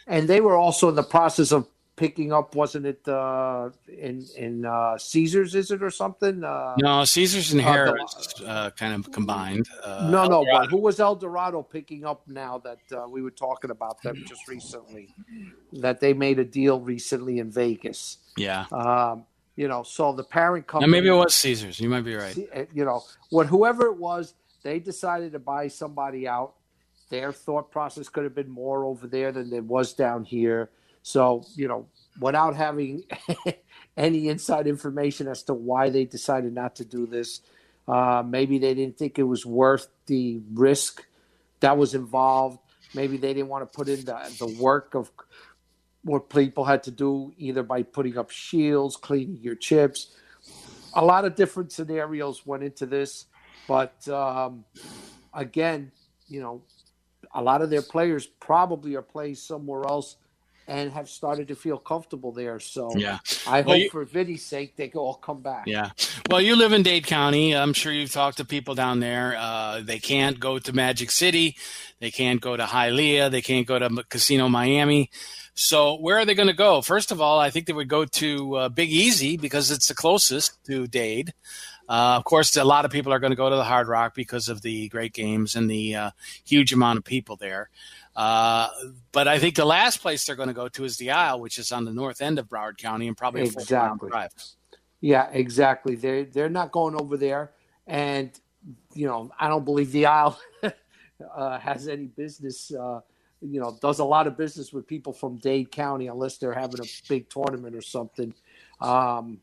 And 0.07 0.27
they 0.27 0.41
were 0.41 0.55
also 0.55 0.89
in 0.89 0.95
the 0.95 1.03
process 1.03 1.51
of 1.51 1.67
picking 1.99 2.31
up, 2.31 2.55
wasn't 2.55 2.85
it, 2.85 3.05
uh, 3.09 3.69
in 3.87 4.25
in 4.37 4.65
uh, 4.65 4.97
Caesars? 4.97 5.53
Is 5.53 5.69
it 5.69 5.83
or 5.83 5.91
something? 5.91 6.43
Uh, 6.43 6.75
No, 6.79 7.03
Caesars 7.03 7.51
and 7.51 7.61
Harrah's 7.61 8.41
uh, 8.45 8.69
kind 8.71 8.93
of 8.95 9.11
combined. 9.11 9.67
Uh, 9.83 10.07
no, 10.09 10.25
no. 10.25 10.45
But 10.49 10.69
who 10.69 10.77
was 10.77 11.01
Eldorado 11.01 11.61
picking 11.61 12.05
up 12.05 12.25
now 12.27 12.57
that 12.59 12.79
uh, 12.97 13.07
we 13.09 13.21
were 13.21 13.31
talking 13.31 13.69
about 13.69 14.01
them 14.01 14.23
just 14.25 14.47
recently? 14.47 15.13
That 15.73 15.99
they 15.99 16.13
made 16.13 16.39
a 16.39 16.45
deal 16.45 16.79
recently 16.79 17.39
in 17.39 17.51
Vegas. 17.51 18.17
Yeah. 18.37 18.65
Um, 18.71 19.25
you 19.57 19.67
know, 19.67 19.83
so 19.83 20.13
the 20.13 20.23
parent 20.23 20.65
Now, 20.67 20.71
company. 20.79 20.91
maybe 20.91 21.09
it 21.09 21.11
was 21.11 21.35
Caesars. 21.35 21.81
You 21.81 21.89
might 21.89 22.05
be 22.05 22.15
right. 22.15 22.35
you 22.73 22.85
know, 22.85 23.03
what 23.29 23.45
whoever 23.47 23.87
it 23.87 23.97
was, 23.97 24.35
they 24.63 24.79
decided 24.79 25.33
to 25.33 25.39
buy 25.39 25.67
somebody 25.67 26.29
out. 26.29 26.53
Their 27.09 27.33
thought 27.33 27.69
process 27.71 28.07
could 28.07 28.23
have 28.23 28.35
been 28.35 28.49
more 28.49 28.85
over 28.85 29.05
there 29.05 29.33
than 29.33 29.51
it 29.51 29.65
was 29.65 29.93
down 29.93 30.23
here. 30.23 30.69
So, 31.03 31.45
you 31.55 31.67
know, 31.67 31.87
without 32.19 32.55
having 32.55 33.03
any 33.97 34.27
inside 34.27 34.67
information 34.67 35.27
as 35.27 35.43
to 35.43 35.53
why 35.53 35.89
they 35.89 36.05
decided 36.05 36.53
not 36.53 36.75
to 36.77 36.85
do 36.85 37.05
this, 37.05 37.41
uh, 37.87 38.23
maybe 38.25 38.59
they 38.59 38.73
didn't 38.73 38.97
think 38.97 39.17
it 39.17 39.23
was 39.23 39.45
worth 39.45 39.87
the 40.05 40.41
risk 40.53 41.05
that 41.59 41.77
was 41.77 41.95
involved. 41.95 42.59
Maybe 42.93 43.17
they 43.17 43.33
didn't 43.33 43.49
want 43.49 43.71
to 43.71 43.75
put 43.75 43.87
in 43.87 44.05
the, 44.05 44.35
the 44.39 44.57
work 44.61 44.93
of 44.93 45.11
what 46.03 46.29
people 46.29 46.65
had 46.65 46.83
to 46.83 46.91
do, 46.91 47.33
either 47.37 47.63
by 47.63 47.83
putting 47.83 48.17
up 48.17 48.29
shields, 48.29 48.95
cleaning 48.95 49.39
your 49.41 49.55
chips. 49.55 50.15
A 50.93 51.03
lot 51.03 51.25
of 51.25 51.35
different 51.35 51.71
scenarios 51.71 52.45
went 52.45 52.63
into 52.63 52.85
this, 52.85 53.25
but 53.67 54.07
um, 54.07 54.65
again, 55.33 55.91
you 56.27 56.41
know, 56.41 56.61
a 57.33 57.41
lot 57.41 57.61
of 57.61 57.69
their 57.69 57.81
players 57.81 58.25
probably 58.25 58.95
are 58.95 59.01
playing 59.01 59.35
somewhere 59.35 59.83
else 59.85 60.15
and 60.69 60.91
have 60.93 61.09
started 61.09 61.47
to 61.49 61.55
feel 61.55 61.77
comfortable 61.77 62.31
there. 62.31 62.59
So 62.59 62.91
Yeah. 62.95 63.19
I 63.47 63.61
Well, 63.61 63.75
hope 63.75 63.83
you- 63.83 63.89
for 63.89 64.05
Vinny's 64.05 64.45
sake 64.45 64.75
they 64.75 64.89
all 64.91 65.15
come 65.15 65.41
back. 65.41 65.63
Yeah. 65.67 65.89
Well, 66.29 66.41
you 66.41 66.55
live 66.55 66.73
in 66.73 66.83
Dade 66.83 67.07
County. 67.07 67.55
I'm 67.55 67.73
sure 67.73 67.91
you've 67.91 68.11
talked 68.11 68.37
to 68.37 68.45
people 68.45 68.75
down 68.75 68.99
there. 68.99 69.35
Uh, 69.37 69.81
they 69.83 69.99
can't 69.99 70.39
go 70.39 70.59
to 70.59 70.73
Magic 70.73 71.11
City. 71.11 71.57
They 71.99 72.11
can't 72.11 72.39
go 72.39 72.55
to 72.55 72.63
Hialeah. 72.65 73.31
They 73.31 73.41
can't 73.41 73.65
go 73.67 73.79
to 73.79 73.89
Casino 74.09 74.47
Miami. 74.47 75.09
So 75.55 75.95
where 75.95 76.17
are 76.17 76.25
they 76.25 76.35
going 76.35 76.47
to 76.47 76.53
go? 76.53 76.81
First 76.81 77.11
of 77.11 77.19
all, 77.19 77.39
I 77.39 77.49
think 77.49 77.65
they 77.65 77.73
would 77.73 77.89
go 77.89 78.05
to 78.05 78.55
uh, 78.55 78.69
Big 78.69 78.91
Easy 78.91 79.35
because 79.35 79.71
it's 79.71 79.87
the 79.87 79.95
closest 79.95 80.63
to 80.67 80.87
Dade. 80.87 81.33
Uh, 81.89 82.15
of 82.17 82.23
course, 82.23 82.55
a 82.55 82.63
lot 82.63 82.85
of 82.85 82.91
people 82.91 83.11
are 83.11 83.17
going 83.19 83.31
to 83.31 83.35
go 83.35 83.49
to 83.49 83.55
the 83.55 83.63
Hard 83.63 83.87
Rock 83.87 84.13
because 84.13 84.47
of 84.47 84.61
the 84.61 84.87
great 84.89 85.11
games 85.11 85.55
and 85.55 85.67
the 85.69 85.95
uh, 85.95 86.11
huge 86.45 86.71
amount 86.71 86.99
of 86.99 87.03
people 87.03 87.35
there. 87.35 87.69
Uh, 88.19 88.67
but 89.13 89.29
I 89.29 89.39
think 89.39 89.55
the 89.55 89.63
last 89.63 90.01
place 90.01 90.25
they're 90.25 90.35
going 90.35 90.49
to 90.49 90.53
go 90.53 90.67
to 90.67 90.83
is 90.83 90.97
the 90.97 91.11
Isle, 91.11 91.39
which 91.39 91.57
is 91.57 91.71
on 91.71 91.85
the 91.85 91.93
north 91.93 92.19
end 92.19 92.37
of 92.37 92.49
Broward 92.49 92.77
County 92.77 93.07
and 93.07 93.15
probably 93.15 93.43
Exactly. 93.43 94.09
drive. 94.09 94.33
Yeah, 94.99 95.29
exactly. 95.31 95.95
They 95.95 96.25
they're 96.25 96.49
not 96.49 96.73
going 96.73 96.99
over 96.99 97.15
there, 97.15 97.51
and 97.87 98.37
you 98.93 99.07
know 99.07 99.31
I 99.39 99.47
don't 99.47 99.63
believe 99.63 99.93
the 99.93 100.07
Isle 100.07 100.37
uh, 101.33 101.59
has 101.59 101.87
any 101.87 102.07
business. 102.07 102.73
Uh, 102.73 102.99
you 103.41 103.61
know, 103.61 103.77
does 103.81 103.99
a 103.99 104.03
lot 104.03 104.27
of 104.27 104.35
business 104.35 104.73
with 104.73 104.85
people 104.85 105.13
from 105.13 105.37
Dade 105.37 105.71
County 105.71 106.07
unless 106.07 106.37
they're 106.37 106.51
having 106.51 106.81
a 106.81 106.87
big 107.07 107.29
tournament 107.29 107.73
or 107.73 107.81
something. 107.81 108.33
Um, 108.81 109.39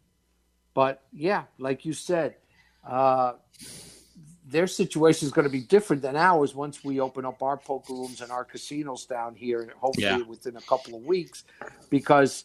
but 0.74 1.02
yeah, 1.14 1.44
like 1.58 1.86
you 1.86 1.94
said, 1.94 2.34
uh, 2.86 3.32
their 4.48 4.66
situation 4.66 5.26
is 5.26 5.32
going 5.32 5.46
to 5.46 5.50
be 5.50 5.60
different 5.62 6.02
than 6.02 6.16
ours 6.16 6.54
once 6.54 6.84
we 6.84 7.00
open 7.00 7.24
up 7.24 7.42
our 7.42 7.56
poker 7.56 7.92
rooms 7.92 8.20
and 8.20 8.30
our 8.30 8.44
casinos 8.44 9.04
down 9.06 9.34
here, 9.34 9.62
and 9.62 9.70
hopefully 9.72 10.04
Yeah. 10.04 10.22
within 10.22 10.56
a 10.56 10.60
couple 10.62 10.94
of 10.96 11.02
weeks, 11.04 11.44
because 11.90 12.44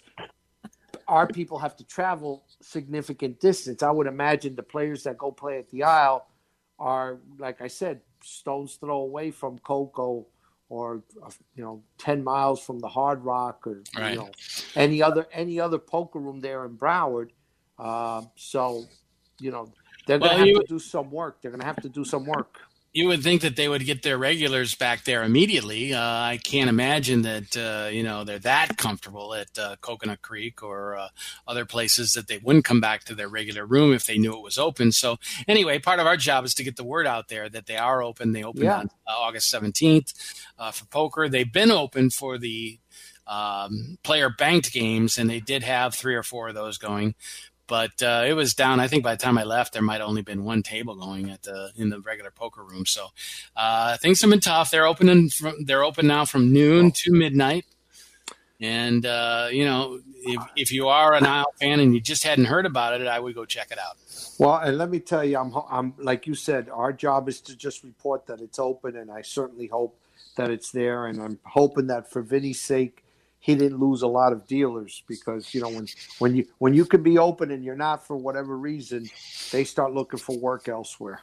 our 1.08 1.28
people 1.28 1.60
have 1.60 1.76
to 1.78 1.84
travel 1.84 2.44
significant 2.62 3.40
distance. 3.40 3.84
I 3.84 3.92
would 3.92 4.08
imagine 4.08 4.56
the 4.56 4.64
players 4.64 5.04
that 5.04 5.18
go 5.18 5.32
play 5.32 5.60
at 5.60 5.70
the 5.70 5.84
Isle 5.84 6.26
are, 6.80 7.20
like 7.38 7.62
I 7.62 7.68
said, 7.68 8.02
stones 8.24 8.76
throw 8.76 8.98
away 9.02 9.32
from 9.32 9.60
Coco 9.60 10.26
or 10.70 11.04
you 11.56 11.64
know 11.64 11.84
10 11.98 12.24
miles 12.24 12.64
from 12.64 12.80
the 12.80 12.88
hard 12.88 13.24
rock 13.26 13.68
or 13.68 13.84
Right. 13.98 14.12
you 14.12 14.16
know 14.18 14.30
any 14.76 15.04
other 15.04 15.28
any 15.34 15.60
other 15.60 15.78
poker 15.78 16.18
room 16.20 16.40
there 16.40 16.64
in 16.66 16.78
broward 16.78 17.32
uh, 17.78 18.22
so 18.36 18.86
you 19.40 19.52
know 19.52 19.70
they're 20.12 20.20
Well, 20.20 20.30
gonna 20.32 20.40
have 20.40 20.48
you- 20.48 20.62
to 20.62 20.68
do 20.68 20.80
some 20.80 21.10
work 21.12 21.42
they're 21.42 21.52
gonna 21.52 21.66
have 21.66 21.82
to 21.82 21.90
do 21.90 22.04
some 22.06 22.26
work 22.26 22.62
You 22.94 23.08
would 23.08 23.24
think 23.24 23.42
that 23.44 23.56
they 23.56 23.70
would 23.70 23.86
get 23.86 24.04
their 24.04 24.18
regulars 24.18 24.76
back 24.76 25.06
there 25.06 25.24
immediately. 25.24 25.94
Uh, 25.94 26.02
I 26.34 26.40
can't 26.44 26.70
imagine 26.70 27.22
that 27.22 27.56
uh, 27.56 27.88
you 27.90 28.04
know 28.04 28.26
they're 28.26 28.38
that 28.40 28.76
comfortable 28.76 29.34
at 29.34 29.58
uh, 29.58 29.78
Coconut 29.80 30.22
Creek 30.22 30.62
or 30.62 30.98
uh, 30.98 31.08
other 31.48 31.64
places 31.66 32.12
that 32.16 32.28
they 32.28 32.38
wouldn't 32.40 32.66
come 32.66 32.82
back 32.82 33.06
to 33.06 33.16
their 33.16 33.30
regular 33.30 33.66
room 33.66 33.94
if 33.94 34.04
they 34.08 34.18
knew 34.18 34.34
it 34.34 34.44
was 34.44 34.58
open. 34.58 34.92
So 34.92 35.20
anyway, 35.48 35.80
part 35.80 36.02
of 36.02 36.06
our 36.06 36.18
job 36.18 36.44
is 36.44 36.54
to 36.56 36.66
get 36.66 36.76
the 36.76 36.84
word 36.84 37.08
out 37.08 37.30
there 37.30 37.48
that 37.48 37.66
they 37.66 37.78
are 37.78 38.04
open. 38.04 38.34
They 38.34 38.44
opened 38.44 38.66
Yeah. 38.66 38.80
on 38.80 38.90
uh, 39.08 39.16
August 39.26 39.50
seventeenth 39.50 40.12
uh, 40.60 40.72
for 40.72 40.84
poker. 40.88 41.30
They've 41.30 41.54
been 41.62 41.72
open 41.72 42.10
for 42.10 42.38
the 42.38 42.78
um, 43.26 43.98
player 44.04 44.30
banked 44.30 44.74
games, 44.74 45.18
and 45.18 45.30
they 45.30 45.40
did 45.40 45.64
have 45.64 45.96
three 45.96 46.16
or 46.16 46.24
four 46.24 46.50
of 46.50 46.56
those 46.56 46.78
going. 46.78 47.16
But 47.72 48.04
uh, 48.04 48.26
it 48.28 48.34
was 48.34 48.54
down. 48.54 48.82
I 48.82 48.90
think 48.90 49.02
by 49.02 49.16
the 49.16 49.24
time 49.24 49.38
I 49.38 49.46
left, 49.46 49.72
there 49.72 49.82
might 49.82 50.02
only 50.02 50.22
been 50.22 50.44
one 50.44 50.62
table 50.62 50.94
going 50.94 51.30
at 51.30 51.44
the 51.44 51.72
in 51.78 51.88
the 51.88 52.02
regular 52.02 52.30
poker 52.30 52.62
room. 52.62 52.86
So 52.86 53.08
uh, 53.56 53.96
things 53.96 54.20
have 54.20 54.30
been 54.30 54.42
tough. 54.42 54.72
They're 54.72 54.86
opening 54.86 55.30
from 55.30 55.64
they're 55.64 55.86
open 55.86 56.06
now 56.06 56.26
from 56.26 56.52
noon 56.52 56.92
to 56.92 57.14
midnight. 57.14 57.64
And 58.60 59.06
uh, 59.06 59.48
you 59.54 59.64
know, 59.64 60.02
if, 60.18 60.44
if 60.58 60.74
you 60.74 60.90
are 60.90 61.14
an 61.14 61.26
Isle 61.26 61.54
fan 61.62 61.80
and 61.80 61.94
you 61.94 62.02
just 62.02 62.26
hadn't 62.26 62.44
heard 62.44 62.66
about 62.66 63.00
it, 63.00 63.08
I 63.08 63.22
would 63.22 63.36
go 63.36 63.46
check 63.46 63.72
it 63.72 63.80
out. 63.80 63.96
Well, 64.38 64.58
and 64.58 64.78
let 64.78 64.90
me 64.90 65.00
tell 65.00 65.24
you, 65.24 65.38
I'm, 65.38 65.56
I'm 65.70 65.94
like 65.98 66.28
you 66.28 66.36
said, 66.36 66.68
our 66.70 66.92
job 66.92 67.30
is 67.30 67.40
to 67.40 67.56
just 67.56 67.86
report 67.86 68.28
that 68.28 68.42
it's 68.42 68.60
open, 68.60 68.98
and 68.98 69.10
I 69.10 69.22
certainly 69.22 69.68
hope 69.68 69.98
that 70.36 70.50
it's 70.50 70.72
there, 70.72 71.06
and 71.06 71.22
I'm 71.22 71.40
hoping 71.46 71.88
that 71.88 72.12
for 72.12 72.22
Vinny's 72.22 72.60
sake, 72.60 73.06
he 73.42 73.56
didn't 73.56 73.80
lose 73.80 74.04
a 74.04 74.08
lot 74.08 74.32
of 74.32 74.48
dealers 74.48 75.04
because 75.08 75.54
you 75.54 75.62
know 75.62 75.70
when 75.70 75.88
when 76.20 76.36
you 76.36 76.48
when 76.60 76.74
you 76.74 76.86
can 76.86 77.04
be 77.04 77.18
open 77.18 77.52
and 77.52 77.64
you're 77.66 77.76
not 77.76 78.06
for 78.08 78.16
whatever 78.16 78.58
reason, 78.58 79.10
they 79.52 79.64
start 79.64 79.94
looking 79.94 80.20
for 80.20 80.38
work 80.38 80.70
elsewhere. 80.70 81.20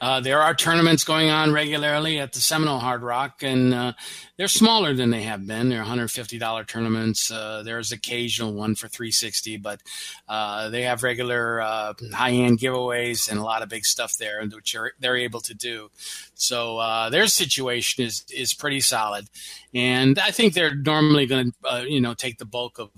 Uh, 0.00 0.20
there 0.20 0.40
are 0.40 0.54
tournaments 0.54 1.04
going 1.04 1.30
on 1.30 1.52
regularly 1.52 2.18
at 2.18 2.32
the 2.32 2.40
Seminole 2.40 2.78
Hard 2.78 3.02
Rock, 3.02 3.42
and 3.42 3.72
uh, 3.72 3.92
they're 4.36 4.48
smaller 4.48 4.94
than 4.94 5.10
they 5.10 5.22
have 5.22 5.46
been. 5.46 5.68
They're 5.68 5.84
$150 5.84 6.66
tournaments. 6.66 7.30
Uh, 7.30 7.62
there's 7.64 7.92
occasional 7.92 8.52
one 8.54 8.74
for 8.74 8.88
360, 8.88 9.58
but 9.58 9.80
uh, 10.28 10.68
they 10.70 10.82
have 10.82 11.02
regular 11.02 11.60
uh, 11.60 11.94
high-end 12.12 12.58
giveaways 12.58 13.30
and 13.30 13.38
a 13.38 13.44
lot 13.44 13.62
of 13.62 13.68
big 13.68 13.84
stuff 13.84 14.16
there, 14.18 14.44
which 14.46 14.74
are, 14.74 14.92
they're 14.98 15.16
able 15.16 15.40
to 15.40 15.54
do. 15.54 15.90
So 16.34 17.08
their 17.10 17.26
situation 17.26 18.04
is 18.04 18.24
is 18.34 18.54
pretty 18.54 18.80
solid, 18.80 19.26
and 19.72 20.18
I 20.18 20.30
think 20.30 20.52
they're 20.52 20.74
normally 20.74 21.26
going 21.26 21.52
to 21.64 21.86
you 21.88 22.00
know 22.00 22.14
take 22.14 22.38
the 22.38 22.44
bulk 22.44 22.78
of 22.78 22.90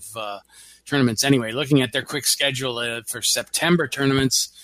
tournaments 0.87 1.23
anyway. 1.23 1.53
Looking 1.53 1.83
at 1.83 1.93
their 1.93 2.03
quick 2.03 2.25
schedule 2.25 3.03
for 3.07 3.21
September 3.21 3.87
tournaments. 3.87 4.56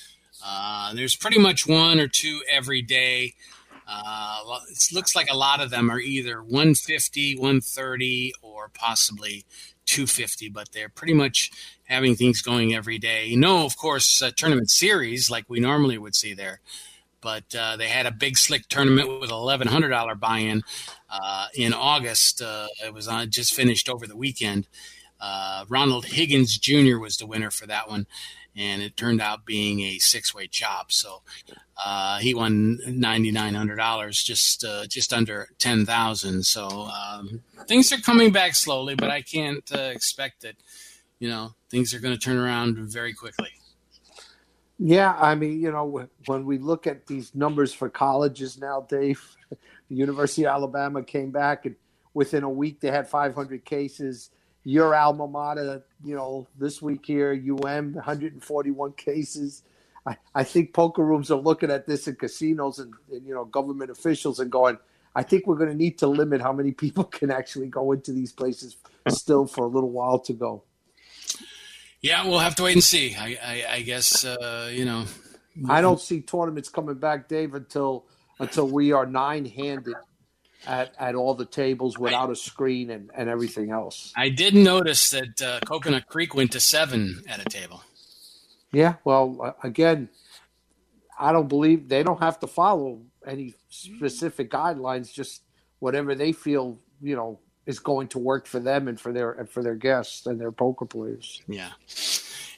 Uh, 0.45 0.95
there's 0.95 1.16
pretty 1.16 1.38
much 1.38 1.66
one 1.66 2.01
or 2.01 2.09
two 2.09 2.40
every 2.51 2.82
day. 2.82 3.34
Uh, 3.86 4.59
it 4.70 4.93
looks 4.93 5.14
like 5.14 5.30
a 5.30 5.36
lot 5.36 5.61
of 5.61 5.70
them 5.70 5.90
are 5.90 6.01
either 6.01 6.43
150, 6.43 7.36
130, 7.36 8.32
or 8.43 8.70
possibly 8.72 9.45
250, 9.86 10.49
but 10.49 10.72
they're 10.72 10.88
pretty 10.88 11.14
much 11.14 11.51
having 11.84 12.14
things 12.14 12.43
going 12.43 12.74
every 12.74 12.99
day. 12.99 13.34
No, 13.36 13.64
of 13.64 13.76
course, 13.76 14.22
uh, 14.22 14.30
tournament 14.36 14.70
series 14.70 15.30
like 15.30 15.45
we 15.49 15.61
normally 15.61 15.99
would 15.99 16.14
see 16.14 16.32
there, 16.32 16.61
but 17.20 17.55
uh, 17.55 17.76
they 17.76 17.88
had 17.88 18.07
a 18.07 18.12
big 18.12 18.38
slick 18.38 18.68
tournament 18.68 19.20
with 19.20 19.30
$1,100 19.30 20.18
buy-in 20.20 20.62
uh, 21.11 21.47
in 21.55 21.74
August. 21.74 22.40
Uh, 22.40 22.68
it 22.84 22.95
was 22.95 23.09
on, 23.09 23.30
just 23.30 23.55
finished 23.55 23.88
over 23.88 24.07
the 24.07 24.16
weekend. 24.16 24.68
Uh, 25.20 25.64
Ronald 25.68 26.07
Higgins 26.07 26.57
Jr. 26.59 26.99
was 26.99 27.16
the 27.16 27.26
winner 27.26 27.51
for 27.51 27.66
that 27.66 27.88
one, 27.88 28.07
and 28.57 28.82
it 28.82 28.96
turned 28.96 29.20
out 29.20 29.44
being 29.44 29.80
a 29.80 29.98
six-way 29.98 30.46
chop. 30.46 30.92
So 30.92 31.22
uh, 31.84 32.18
he 32.18 32.34
won 32.34 32.78
ninety 32.86 33.30
nine 33.30 33.55
hundred 33.55 33.76
dollars, 33.76 34.22
just 34.22 34.64
uh, 34.64 34.86
just 34.86 35.12
under 35.12 35.48
ten 35.59 35.86
thousand. 35.86 36.44
So 36.44 36.68
um, 36.68 37.42
things 37.66 37.92
are 37.92 38.00
coming 38.00 38.32
back 38.32 38.55
slowly, 38.55 38.94
but 38.94 39.11
I 39.11 39.22
can't 39.22 39.64
uh, 39.74 39.80
expect 39.82 40.42
that. 40.42 40.57
You 41.18 41.28
know, 41.28 41.55
things 41.70 41.94
are 41.94 42.00
going 42.00 42.14
to 42.14 42.20
turn 42.20 42.36
around 42.36 42.78
very 42.78 43.12
quickly. 43.12 43.50
Yeah, 44.84 45.16
I 45.20 45.36
mean, 45.36 45.61
you 45.61 45.70
know, 45.70 46.09
when 46.26 46.44
we 46.44 46.59
look 46.59 46.88
at 46.88 47.07
these 47.07 47.36
numbers 47.36 47.72
for 47.72 47.88
colleges 47.88 48.59
now, 48.59 48.84
Dave, 48.88 49.36
the 49.50 49.57
University 49.94 50.44
of 50.44 50.50
Alabama 50.50 51.05
came 51.05 51.30
back 51.30 51.66
and 51.66 51.76
within 52.14 52.42
a 52.42 52.50
week 52.50 52.80
they 52.80 52.90
had 52.90 53.09
500 53.09 53.64
cases. 53.64 54.30
Your 54.64 54.94
alma 54.94 55.26
mater, 55.26 55.82
you 56.04 56.14
know, 56.14 56.46
this 56.58 56.80
week 56.80 57.04
here, 57.04 57.32
UM, 57.32 57.94
141 57.94 58.92
cases. 58.92 59.62
I, 60.06 60.16
I 60.34 60.44
think 60.44 60.72
poker 60.72 61.04
rooms 61.04 61.30
are 61.30 61.40
looking 61.40 61.70
at 61.70 61.86
this 61.86 62.08
in 62.08 62.16
casinos 62.16 62.78
and, 62.78 62.92
and 63.10 63.26
you 63.26 63.34
know 63.34 63.44
government 63.44 63.90
officials 63.90 64.40
and 64.40 64.50
going, 64.50 64.78
I 65.14 65.22
think 65.22 65.46
we're 65.46 65.56
going 65.56 65.70
to 65.70 65.76
need 65.76 65.98
to 65.98 66.06
limit 66.06 66.40
how 66.40 66.52
many 66.52 66.72
people 66.84 67.04
can 67.04 67.30
actually 67.30 67.68
go 67.68 67.92
into 67.92 68.12
these 68.12 68.32
places 68.32 68.76
still 69.08 69.46
for 69.46 69.64
a 69.64 69.68
little 69.68 69.90
while 69.90 70.18
to 70.20 70.32
go. 70.32 70.64
Yeah, 72.00 72.26
we'll 72.26 72.40
have 72.40 72.56
to 72.56 72.64
wait 72.64 72.72
and 72.72 72.82
see. 72.82 73.14
I, 73.14 73.38
I, 73.44 73.64
I 73.74 73.82
guess 73.82 74.24
uh, 74.24 74.70
you 74.72 74.84
know. 74.84 75.04
I 75.68 75.82
don't 75.82 76.00
see 76.00 76.22
tournaments 76.22 76.70
coming 76.70 76.94
back, 76.94 77.28
Dave, 77.28 77.54
until 77.54 78.06
until 78.40 78.66
we 78.66 78.92
are 78.92 79.06
nine 79.06 79.44
handed 79.44 79.94
at, 80.66 80.94
at 80.98 81.14
all 81.14 81.34
the 81.34 81.44
tables 81.44 81.98
without 81.98 82.30
a 82.30 82.36
screen 82.36 82.90
and, 82.90 83.10
and 83.14 83.28
everything 83.28 83.70
else. 83.70 84.12
I 84.16 84.28
did 84.28 84.54
notice 84.54 85.10
that 85.10 85.42
uh, 85.42 85.60
Coconut 85.66 86.06
Creek 86.06 86.34
went 86.34 86.52
to 86.52 86.60
seven 86.60 87.22
at 87.28 87.40
a 87.40 87.44
table. 87.44 87.82
Yeah, 88.72 88.94
well, 89.04 89.38
uh, 89.42 89.52
again, 89.62 90.08
I 91.18 91.32
don't 91.32 91.48
believe 91.48 91.88
they 91.88 92.02
don't 92.02 92.20
have 92.20 92.40
to 92.40 92.46
follow 92.46 93.02
any 93.26 93.54
specific 93.68 94.50
guidelines. 94.50 95.12
Just 95.12 95.42
whatever 95.78 96.14
they 96.14 96.32
feel, 96.32 96.78
you 97.00 97.14
know, 97.14 97.38
is 97.66 97.78
going 97.78 98.08
to 98.08 98.18
work 98.18 98.46
for 98.46 98.60
them 98.60 98.88
and 98.88 98.98
for 98.98 99.12
their 99.12 99.32
and 99.32 99.48
for 99.48 99.62
their 99.62 99.74
guests 99.74 100.26
and 100.26 100.40
their 100.40 100.52
poker 100.52 100.86
players. 100.86 101.42
Yeah. 101.46 101.70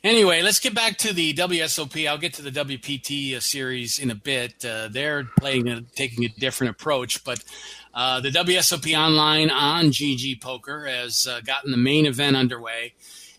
Anyway, 0.04 0.42
let's 0.42 0.60
get 0.60 0.74
back 0.74 0.98
to 0.98 1.14
the 1.14 1.32
WSOP. 1.32 2.06
I'll 2.06 2.18
get 2.18 2.34
to 2.34 2.42
the 2.42 2.50
WPT 2.50 3.34
uh, 3.34 3.40
series 3.40 3.98
in 3.98 4.10
a 4.10 4.14
bit. 4.14 4.62
Uh, 4.62 4.88
they're 4.88 5.24
playing 5.40 5.66
a, 5.66 5.80
taking 5.80 6.26
a 6.26 6.28
different 6.28 6.72
approach, 6.72 7.24
but 7.24 7.42
uh, 7.94 8.20
the 8.20 8.28
WSOP 8.28 8.94
Online 8.94 9.48
on 9.48 9.86
GG 9.86 10.42
Poker 10.42 10.84
has 10.84 11.26
uh, 11.26 11.40
gotten 11.40 11.70
the 11.70 11.78
main 11.78 12.04
event 12.04 12.36
underway. 12.36 12.92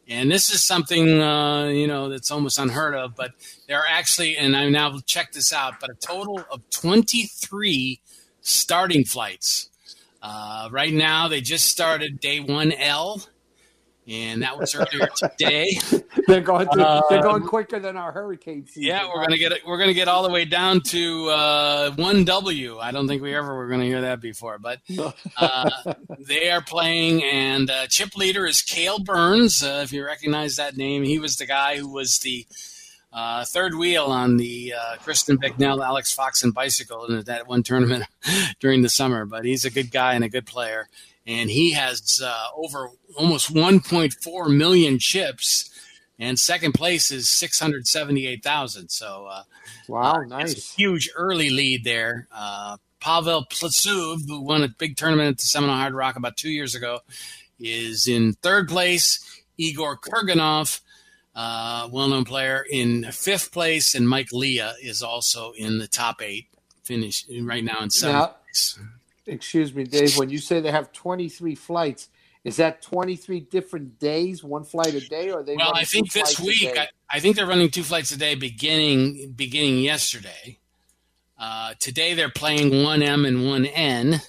And 0.08 0.32
this 0.32 0.52
is 0.52 0.66
something, 0.66 1.22
uh, 1.22 1.66
you 1.66 1.86
know, 1.86 2.10
that's 2.10 2.32
almost 2.32 2.58
unheard 2.58 2.96
of, 2.96 3.16
but 3.16 3.34
there 3.68 3.78
are 3.78 3.88
actually, 3.88 4.36
and 4.36 4.58
I 4.58 4.68
now 4.70 4.98
check 5.06 5.34
this 5.34 5.54
out, 5.54 5.80
but 5.80 5.92
a 5.92 5.96
total 5.96 6.44
of 6.52 6.68
23 6.72 8.00
starting 8.42 9.06
flights. 9.06 9.70
Uh, 10.20 10.70
right 10.72 10.94
now, 10.94 11.28
they 11.28 11.42
just 11.42 11.68
started 11.68 12.20
day 12.20 12.40
1L 12.40 13.28
and 14.08 14.42
that 14.42 14.58
was 14.58 14.76
earlier 14.76 15.08
today. 15.16 15.80
they're 16.28 16.42
going 16.42 16.68
through, 16.70 16.84
uh, 16.84 17.02
they're 17.10 17.22
going 17.22 17.44
quicker 17.44 17.80
than 17.80 17.98
our 17.98 18.12
hurricane 18.12 18.68
season. 18.68 18.84
Yeah, 18.84 19.08
we're 19.08 19.22
gonna 19.22 19.38
get 19.38 19.52
it. 19.52 19.66
We're 19.66 19.78
gonna 19.78 19.94
get 19.94 20.08
all 20.08 20.24
the 20.24 20.30
way 20.30 20.46
down 20.46 20.82
to 20.82 21.30
uh, 21.30 21.92
one 21.96 22.24
W. 22.26 22.78
I 22.80 22.92
don't 22.92 23.08
think 23.08 23.22
we 23.22 23.36
ever 23.36 23.56
were 23.56 23.68
gonna 23.68 23.86
hear 23.86 24.02
that 24.02 24.22
before, 24.22 24.60
but 24.60 24.80
uh, 25.38 25.94
they 26.20 26.50
are 26.52 26.62
playing, 26.62 27.24
and 27.24 27.70
uh, 27.70 27.88
chip 27.88 28.16
leader 28.16 28.46
is 28.46 28.62
Kahle 28.62 29.04
Burns. 29.04 29.64
Uh, 29.64 29.82
if 29.84 29.92
you 29.92 30.06
recognize 30.06 30.58
that 30.58 30.78
name, 30.78 31.04
he 31.04 31.20
was 31.20 31.38
the 31.38 31.46
guy 31.46 31.78
who 31.78 31.90
was 31.90 32.20
the 32.20 32.46
uh, 33.12 33.46
third 33.46 33.76
wheel 33.76 34.06
on 34.06 34.38
the 34.38 34.74
uh, 34.78 34.98
Kristen 34.98 35.38
Bicknell, 35.38 35.82
Alex 35.82 36.14
Foxen 36.14 36.52
bicycle 36.52 37.06
in 37.06 37.22
that 37.24 37.48
one 37.48 37.64
tournament 37.64 38.04
during 38.60 38.82
the 38.82 38.90
summer. 38.90 39.26
But 39.26 39.46
he's 39.46 39.66
a 39.66 39.72
good 39.72 39.90
guy 39.90 40.14
and 40.14 40.24
a 40.24 40.30
good 40.30 40.46
player 40.46 40.90
and 41.28 41.50
he 41.50 41.72
has 41.72 42.22
uh, 42.24 42.48
over 42.56 42.90
almost 43.18 43.54
1.4 43.54 44.56
million 44.56 45.00
chips. 45.00 45.70
And 46.18 46.40
second 46.40 46.74
place 46.74 47.12
is 47.12 47.30
678,000. 47.30 48.90
So, 48.90 49.28
uh, 49.30 49.44
wow, 49.88 50.14
uh, 50.14 50.24
nice. 50.24 50.74
huge 50.74 51.10
early 51.16 51.50
lead 51.50 51.84
there. 51.84 52.28
Uh, 52.32 52.78
Pavel 53.02 53.46
Plesuv, 53.46 54.28
who 54.28 54.42
won 54.42 54.64
a 54.64 54.70
big 54.70 54.96
tournament 54.96 55.30
at 55.30 55.38
the 55.40 55.46
Seminole 55.46 55.76
Hard 55.76 55.94
Rock 55.94 56.16
about 56.16 56.38
two 56.38 56.50
years 56.50 56.74
ago, 56.74 57.00
is 57.60 58.08
in 58.08 58.34
third 58.34 58.70
place. 58.70 59.42
Igor 59.58 59.98
Kurganov, 59.98 60.82
uh, 61.36 61.90
well 61.92 62.08
known 62.08 62.24
player, 62.24 62.66
in 62.70 63.04
fifth 63.12 63.52
place. 63.52 63.94
And 63.94 64.08
Mike 64.08 64.32
Leah 64.32 64.76
is 64.82 65.02
also 65.02 65.52
in 65.52 65.80
the 65.80 65.88
top 65.88 66.22
eight, 66.22 66.48
finish 66.84 67.26
right 67.42 67.64
now 67.64 67.82
in 67.82 67.90
seventh 67.90 68.20
now, 68.20 68.36
place 68.46 68.80
excuse 69.26 69.74
me, 69.74 69.84
Dave, 69.84 70.18
when 70.18 70.30
you 70.30 70.38
say 70.38 70.60
they 70.60 70.72
have 70.72 70.92
23 70.92 71.56
flights, 71.56 72.10
is 72.44 72.58
that 72.58 72.82
23 72.84 73.40
different 73.40 74.00
days, 74.00 74.44
one 74.44 74.64
flight 74.64 74.94
a 74.94 75.02
day, 75.02 75.32
or 75.32 75.44
they? 75.44 75.56
Well, 75.56 75.74
I 75.74 75.84
think 75.84 76.12
this 76.12 76.40
week, 76.40 76.78
I, 76.78 76.88
I, 77.10 77.20
think 77.20 77.36
they're 77.36 77.48
running 77.48 77.72
two 77.72 77.84
flights 77.84 78.12
a 78.12 78.18
day, 78.18 78.36
beginning 78.36 79.34
beginning 79.36 79.80
yesterday. 79.80 80.60
Uh, 81.38 81.74
today 81.80 82.14
they're 82.14 82.30
playing 82.30 82.84
one 82.84 83.02
M 83.02 83.26
and 83.26 83.48
one 83.48 83.66
N. 83.66 84.22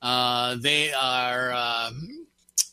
Uh, 0.00 0.56
they 0.60 0.92
are, 0.92 1.52
uh, 1.52 1.90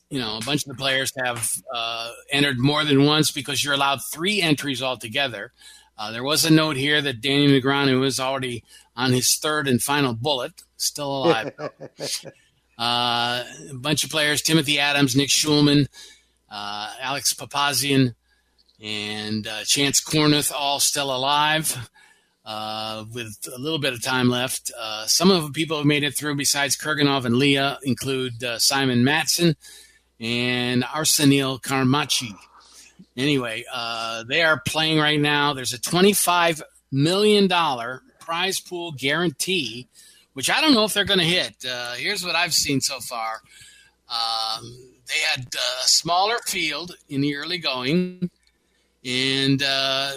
you 0.09 0.19
know, 0.19 0.37
a 0.37 0.45
bunch 0.45 0.63
of 0.63 0.69
the 0.69 0.75
players 0.75 1.11
have 1.23 1.51
uh, 1.73 2.11
entered 2.31 2.59
more 2.59 2.83
than 2.83 3.05
once 3.05 3.31
because 3.31 3.63
you're 3.63 3.73
allowed 3.73 3.99
three 4.13 4.41
entries 4.41 4.81
altogether. 4.81 5.53
Uh, 5.97 6.11
there 6.11 6.23
was 6.23 6.45
a 6.45 6.51
note 6.51 6.77
here 6.77 7.01
that 7.01 7.19
Danny 7.19 7.47
Negreanu 7.47 7.99
was 7.99 8.19
already 8.19 8.63
on 8.95 9.11
his 9.11 9.35
third 9.35 9.67
and 9.67 9.81
final 9.81 10.13
bullet, 10.13 10.63
still 10.85 11.25
alive. 11.25 11.51
uh, 12.77 13.43
a 13.69 13.73
bunch 13.73 14.03
of 14.03 14.09
players: 14.09 14.41
Timothy 14.41 14.79
Adams, 14.79 15.15
Nick 15.15 15.29
Schulman, 15.29 15.87
uh, 16.49 16.93
Alex 16.99 17.33
Papazian, 17.33 18.15
and 18.81 19.47
uh, 19.47 19.63
Chance 19.63 20.01
Kornuth, 20.01 20.51
all 20.51 20.79
still 20.79 21.15
alive. 21.15 21.89
Uh, 22.45 23.05
with 23.13 23.37
a 23.55 23.59
little 23.59 23.77
bit 23.77 23.93
of 23.93 24.01
time 24.01 24.27
left, 24.27 24.71
uh, 24.79 25.05
some 25.05 25.29
of 25.29 25.43
the 25.43 25.51
people 25.51 25.77
who 25.77 25.83
made 25.83 26.03
it 26.03 26.17
through, 26.17 26.33
besides 26.33 26.75
Kurganov 26.75 27.25
and 27.25 27.35
Leah, 27.35 27.77
include 27.83 28.43
Simon 28.57 29.03
Mattsson 29.03 29.55
and 30.19 30.83
Arsenii 30.83 31.61
Karmatckii. 31.61 32.35
Anyway, 33.15 33.65
uh, 33.71 34.23
they 34.23 34.41
are 34.41 34.61
playing 34.65 34.97
right 34.97 35.19
now. 35.19 35.53
There's 35.53 35.73
a 35.73 35.77
$25 35.77 36.61
million 36.91 37.49
prize 38.19 38.59
pool 38.59 38.93
guarantee, 38.93 39.87
which 40.33 40.49
I 40.49 40.61
don't 40.61 40.73
know 40.73 40.85
if 40.85 40.93
they're 40.93 41.05
going 41.05 41.19
to 41.19 41.25
hit. 41.25 41.55
Uh, 41.69 41.93
here's 41.93 42.23
what 42.23 42.35
I've 42.35 42.53
seen 42.53 42.81
so 42.81 42.99
far. 42.99 43.41
Um, 44.09 44.77
they 45.07 45.19
had 45.33 45.47
a 45.53 45.87
smaller 45.87 46.37
field 46.45 46.95
in 47.09 47.21
the 47.21 47.35
early 47.35 47.57
going. 47.57 48.29
And 49.05 49.63
uh, 49.63 50.11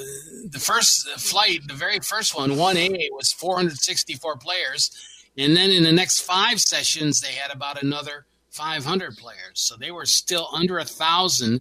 the 0.49 0.59
first 0.59 1.09
flight, 1.11 1.61
the 1.69 1.75
very 1.75 2.01
first 2.01 2.37
one, 2.37 2.51
1A, 2.51 3.09
was 3.13 3.33
464 3.33 4.37
players. 4.37 4.91
And 5.39 5.57
then 5.57 5.71
in 5.71 5.85
the 5.85 5.93
next 5.93 6.21
five 6.23 6.61
sessions, 6.61 7.21
they 7.21 7.33
had 7.33 7.53
about 7.53 7.83
another 7.83 8.27
500 8.51 9.17
players. 9.17 9.55
So 9.55 9.77
they 9.77 9.91
were 9.91 10.05
still 10.05 10.49
under 10.53 10.77
a 10.77 10.83
1,000 10.83 11.61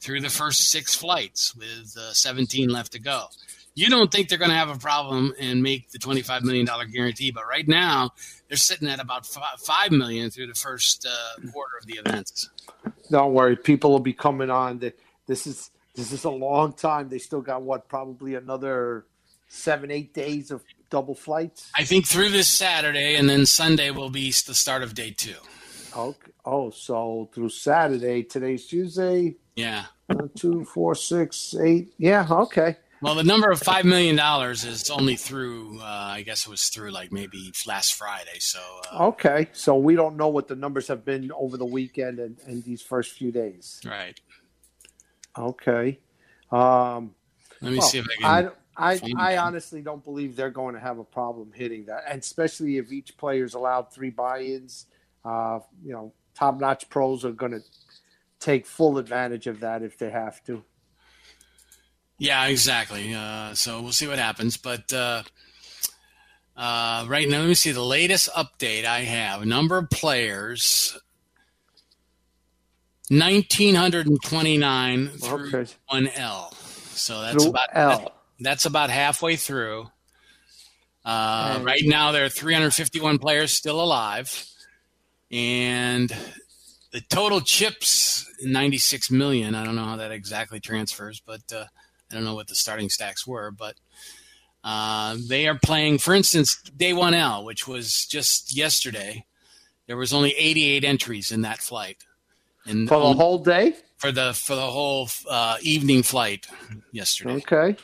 through 0.00 0.20
the 0.20 0.28
first 0.28 0.70
six 0.70 0.94
flights 0.94 1.54
with 1.54 1.96
uh, 1.98 2.12
17 2.12 2.68
left 2.68 2.92
to 2.92 2.98
go. 2.98 3.26
You 3.76 3.90
don't 3.90 4.10
think 4.10 4.28
they're 4.30 4.38
going 4.38 4.50
to 4.50 4.56
have 4.56 4.70
a 4.70 4.78
problem 4.78 5.34
and 5.38 5.62
make 5.62 5.90
the 5.90 5.98
$25 5.98 6.42
million 6.42 6.66
guarantee, 6.90 7.30
but 7.30 7.46
right 7.46 7.68
now 7.68 8.10
they're 8.48 8.56
sitting 8.56 8.88
at 8.88 9.00
about 9.00 9.26
5 9.26 9.92
million 9.92 10.30
through 10.30 10.46
the 10.46 10.54
first 10.54 11.06
uh, 11.06 11.50
quarter 11.52 11.76
of 11.78 11.86
the 11.86 12.00
events. 12.04 12.48
Don't 13.10 13.34
worry. 13.34 13.54
People 13.54 13.90
will 13.90 13.98
be 13.98 14.14
coming 14.14 14.48
on. 14.48 14.78
This 15.26 15.46
is, 15.46 15.70
this 15.94 16.10
is 16.10 16.24
a 16.24 16.30
long 16.30 16.72
time. 16.72 17.10
They 17.10 17.18
still 17.18 17.42
got 17.42 17.62
what, 17.62 17.86
probably 17.86 18.34
another 18.34 19.04
seven, 19.48 19.90
eight 19.90 20.14
days 20.14 20.50
of 20.50 20.64
double 20.90 21.14
flights? 21.14 21.70
I 21.76 21.84
think 21.84 22.06
through 22.06 22.30
this 22.30 22.48
Saturday 22.48 23.16
and 23.16 23.28
then 23.28 23.46
Sunday 23.46 23.90
will 23.90 24.10
be 24.10 24.30
the 24.30 24.54
start 24.54 24.82
of 24.82 24.94
day 24.94 25.10
two. 25.10 25.34
Okay. 25.94 26.32
Oh, 26.44 26.70
so 26.70 27.28
through 27.34 27.48
Saturday, 27.50 28.22
today's 28.22 28.66
Tuesday. 28.66 29.36
Yeah. 29.54 29.86
One, 30.06 30.30
two, 30.34 30.64
four, 30.64 30.94
six, 30.94 31.54
eight. 31.60 31.92
Yeah. 31.98 32.26
Okay. 32.30 32.76
Well, 33.02 33.14
the 33.14 33.24
number 33.24 33.50
of 33.50 33.60
five 33.60 33.84
million 33.84 34.16
dollars 34.16 34.64
is 34.64 34.90
only 34.90 35.16
through. 35.16 35.80
Uh, 35.80 35.84
I 35.84 36.22
guess 36.22 36.46
it 36.46 36.50
was 36.50 36.68
through 36.68 36.90
like 36.90 37.12
maybe 37.12 37.52
last 37.66 37.94
Friday. 37.94 38.38
So. 38.38 38.60
Uh, 38.92 39.08
okay, 39.08 39.48
so 39.52 39.76
we 39.76 39.94
don't 39.94 40.16
know 40.16 40.28
what 40.28 40.48
the 40.48 40.56
numbers 40.56 40.88
have 40.88 41.04
been 41.04 41.30
over 41.32 41.56
the 41.56 41.66
weekend 41.66 42.18
and, 42.18 42.38
and 42.46 42.64
these 42.64 42.82
first 42.82 43.12
few 43.12 43.30
days. 43.30 43.80
Right. 43.84 44.18
Okay. 45.36 45.98
Um, 46.50 47.14
Let 47.60 47.72
me 47.72 47.78
well, 47.78 47.86
see 47.86 47.98
if 47.98 48.06
I 48.06 48.14
can. 48.16 48.46
I 48.46 48.50
I, 48.76 49.00
I 49.16 49.36
honestly 49.38 49.80
don't 49.80 50.04
believe 50.04 50.36
they're 50.36 50.50
going 50.50 50.74
to 50.74 50.80
have 50.80 50.98
a 50.98 51.04
problem 51.04 51.50
hitting 51.54 51.86
that, 51.86 52.04
and 52.08 52.20
especially 52.20 52.76
if 52.76 52.92
each 52.92 53.16
player's 53.16 53.54
allowed 53.54 53.92
three 53.92 54.10
buy-ins. 54.10 54.86
Uh, 55.24 55.60
you 55.82 55.92
know, 55.92 56.12
top-notch 56.34 56.88
pros 56.88 57.24
are 57.24 57.32
going 57.32 57.52
to 57.52 57.62
take 58.38 58.66
full 58.66 58.98
advantage 58.98 59.46
of 59.46 59.60
that 59.60 59.82
if 59.82 59.98
they 59.98 60.10
have 60.10 60.44
to. 60.44 60.62
Yeah, 62.18 62.46
exactly. 62.46 63.14
Uh, 63.14 63.54
so 63.54 63.82
we'll 63.82 63.92
see 63.92 64.06
what 64.06 64.18
happens. 64.18 64.56
But 64.56 64.92
uh, 64.92 65.22
uh, 66.56 67.04
right 67.08 67.28
now, 67.28 67.40
let 67.40 67.48
me 67.48 67.54
see 67.54 67.72
the 67.72 67.84
latest 67.84 68.30
update 68.32 68.84
I 68.84 69.00
have. 69.00 69.44
Number 69.44 69.76
of 69.76 69.90
players 69.90 70.98
1929 73.08 75.08
through 75.08 75.48
okay. 75.48 75.72
1L. 75.92 76.54
So 76.94 77.20
that's 77.20 77.42
through 77.42 77.50
about 77.50 77.68
L. 77.74 78.12
that's 78.40 78.64
about 78.64 78.90
halfway 78.90 79.36
through. 79.36 79.90
Uh, 81.04 81.60
right 81.62 81.82
now, 81.84 82.10
there 82.10 82.24
are 82.24 82.28
351 82.28 83.18
players 83.18 83.52
still 83.52 83.80
alive, 83.80 84.44
and 85.30 86.10
the 86.90 87.00
total 87.02 87.40
chips 87.40 88.28
96 88.42 89.12
million. 89.12 89.54
I 89.54 89.64
don't 89.64 89.76
know 89.76 89.84
how 89.84 89.96
that 89.96 90.10
exactly 90.10 90.58
transfers, 90.58 91.22
but 91.24 91.42
uh, 91.54 91.66
I 92.10 92.14
don't 92.14 92.24
know 92.24 92.34
what 92.34 92.48
the 92.48 92.54
starting 92.54 92.88
stacks 92.88 93.26
were, 93.26 93.50
but 93.50 93.74
uh, 94.62 95.16
they 95.28 95.46
are 95.46 95.58
playing, 95.58 95.98
for 95.98 96.14
instance, 96.14 96.56
Day 96.76 96.92
1L, 96.92 97.44
which 97.44 97.68
was 97.68 98.06
just 98.06 98.56
yesterday. 98.56 99.24
There 99.86 99.96
was 99.96 100.12
only 100.12 100.32
88 100.32 100.84
entries 100.84 101.30
in 101.30 101.42
that 101.42 101.58
flight. 101.58 101.98
And 102.66 102.88
for 102.88 102.98
the 102.98 103.12
whole 103.12 103.38
day? 103.38 103.74
For 103.96 104.12
the 104.12 104.34
for 104.34 104.56
the 104.56 104.66
whole 104.66 105.08
uh, 105.30 105.56
evening 105.62 106.02
flight 106.02 106.46
yesterday. 106.92 107.36
Okay. 107.36 107.76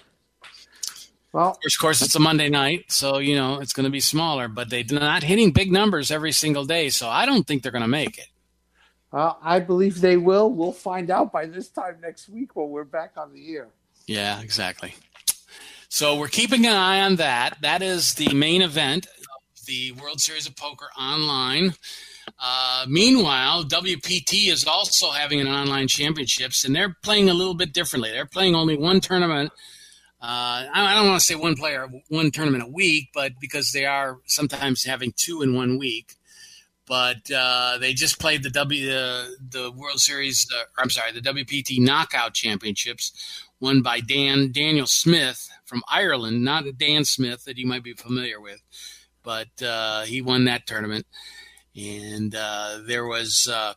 Well, 1.32 1.58
of 1.64 1.78
course, 1.80 2.02
it's 2.02 2.14
a 2.14 2.20
Monday 2.20 2.50
night, 2.50 2.92
so 2.92 3.18
you 3.18 3.34
know 3.34 3.60
it's 3.60 3.72
going 3.72 3.84
to 3.84 3.90
be 3.90 4.00
smaller. 4.00 4.48
But 4.48 4.68
they're 4.68 4.84
not 4.90 5.22
hitting 5.22 5.52
big 5.52 5.72
numbers 5.72 6.10
every 6.10 6.32
single 6.32 6.64
day, 6.64 6.90
so 6.90 7.08
I 7.08 7.24
don't 7.24 7.46
think 7.46 7.62
they're 7.62 7.72
going 7.72 7.82
to 7.82 7.88
make 7.88 8.18
it. 8.18 8.28
Uh, 9.12 9.34
I 9.40 9.60
believe 9.60 10.00
they 10.00 10.16
will. 10.16 10.50
We'll 10.50 10.72
find 10.72 11.10
out 11.10 11.32
by 11.32 11.46
this 11.46 11.68
time 11.68 11.98
next 12.02 12.28
week 12.28 12.56
when 12.56 12.70
we're 12.70 12.84
back 12.84 13.12
on 13.16 13.32
the 13.32 13.54
air. 13.54 13.68
Yeah, 14.06 14.40
exactly. 14.40 14.94
So 15.88 16.16
we're 16.16 16.28
keeping 16.28 16.64
an 16.66 16.72
eye 16.72 17.00
on 17.02 17.16
that. 17.16 17.58
That 17.60 17.82
is 17.82 18.14
the 18.14 18.34
main 18.34 18.62
event 18.62 19.06
of 19.06 19.66
the 19.66 19.92
World 19.92 20.20
Series 20.20 20.46
of 20.46 20.56
Poker 20.56 20.88
online. 20.98 21.74
Uh, 22.38 22.86
meanwhile, 22.88 23.64
WPT 23.64 24.48
is 24.48 24.66
also 24.66 25.10
having 25.10 25.40
an 25.40 25.48
online 25.48 25.88
championships, 25.88 26.64
and 26.64 26.74
they're 26.74 26.96
playing 27.02 27.28
a 27.28 27.34
little 27.34 27.54
bit 27.54 27.72
differently. 27.72 28.10
They're 28.10 28.26
playing 28.26 28.54
only 28.54 28.76
one 28.76 29.00
tournament. 29.00 29.52
Uh, 30.20 30.66
I 30.72 30.94
don't 30.94 31.08
want 31.08 31.20
to 31.20 31.26
say 31.26 31.34
one 31.34 31.56
player, 31.56 31.88
one 32.08 32.30
tournament 32.30 32.62
a 32.62 32.68
week, 32.68 33.08
but 33.12 33.32
because 33.40 33.72
they 33.72 33.84
are 33.84 34.18
sometimes 34.26 34.84
having 34.84 35.12
two 35.16 35.42
in 35.42 35.54
one 35.54 35.78
week. 35.78 36.14
But 36.86 37.30
uh, 37.30 37.78
they 37.78 37.92
just 37.92 38.20
played 38.20 38.42
the 38.42 38.50
W 38.50 38.86
the 38.86 39.72
World 39.74 40.00
Series. 40.00 40.46
Uh, 40.54 40.64
I'm 40.78 40.90
sorry, 40.90 41.12
the 41.12 41.20
WPT 41.20 41.80
Knockout 41.80 42.34
Championships, 42.34 43.12
won 43.62 43.80
by 43.80 44.00
Dan 44.00 44.52
Daniel 44.52 44.86
Smith 44.86 45.48
from 45.64 45.82
Ireland, 45.88 46.44
not 46.44 46.64
Dan 46.76 47.06
Smith 47.06 47.44
that 47.44 47.56
you 47.56 47.66
might 47.66 47.82
be 47.82 47.94
familiar 47.94 48.40
with, 48.40 48.60
but 49.22 49.62
uh, 49.62 50.02
he 50.02 50.20
won 50.20 50.44
that 50.44 50.66
tournament 50.66 51.06
and 51.74 52.34
uh, 52.34 52.80
there 52.86 53.06
was 53.06 53.48
uh, 53.50 53.74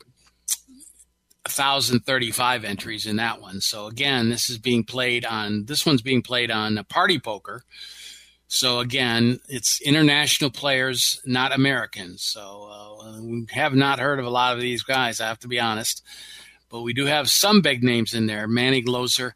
1,035 1.45 2.65
entries 2.65 3.05
in 3.05 3.15
that 3.17 3.41
one. 3.41 3.61
So 3.61 3.87
again, 3.87 4.29
this 4.29 4.49
is 4.49 4.57
being 4.57 4.83
played 4.83 5.25
on. 5.25 5.65
This 5.65 5.85
one's 5.85 6.01
being 6.01 6.21
played 6.21 6.51
on 6.51 6.83
Party 6.89 7.19
Poker. 7.19 7.63
So 8.47 8.79
again, 8.79 9.39
it's 9.47 9.81
international 9.81 10.51
players, 10.51 11.21
not 11.25 11.53
Americans. 11.53 12.23
So 12.23 12.99
uh, 13.01 13.21
we 13.21 13.47
have 13.51 13.73
not 13.73 13.99
heard 13.99 14.19
of 14.19 14.25
a 14.25 14.29
lot 14.29 14.55
of 14.55 14.61
these 14.61 14.83
guys. 14.83 15.19
I 15.19 15.27
have 15.27 15.39
to 15.39 15.47
be 15.47 15.59
honest, 15.59 16.03
but 16.69 16.81
we 16.81 16.93
do 16.93 17.05
have 17.05 17.29
some 17.29 17.61
big 17.61 17.83
names 17.83 18.13
in 18.13 18.27
there. 18.27 18.47
Manig 18.47 18.85
Loeser 18.85 19.33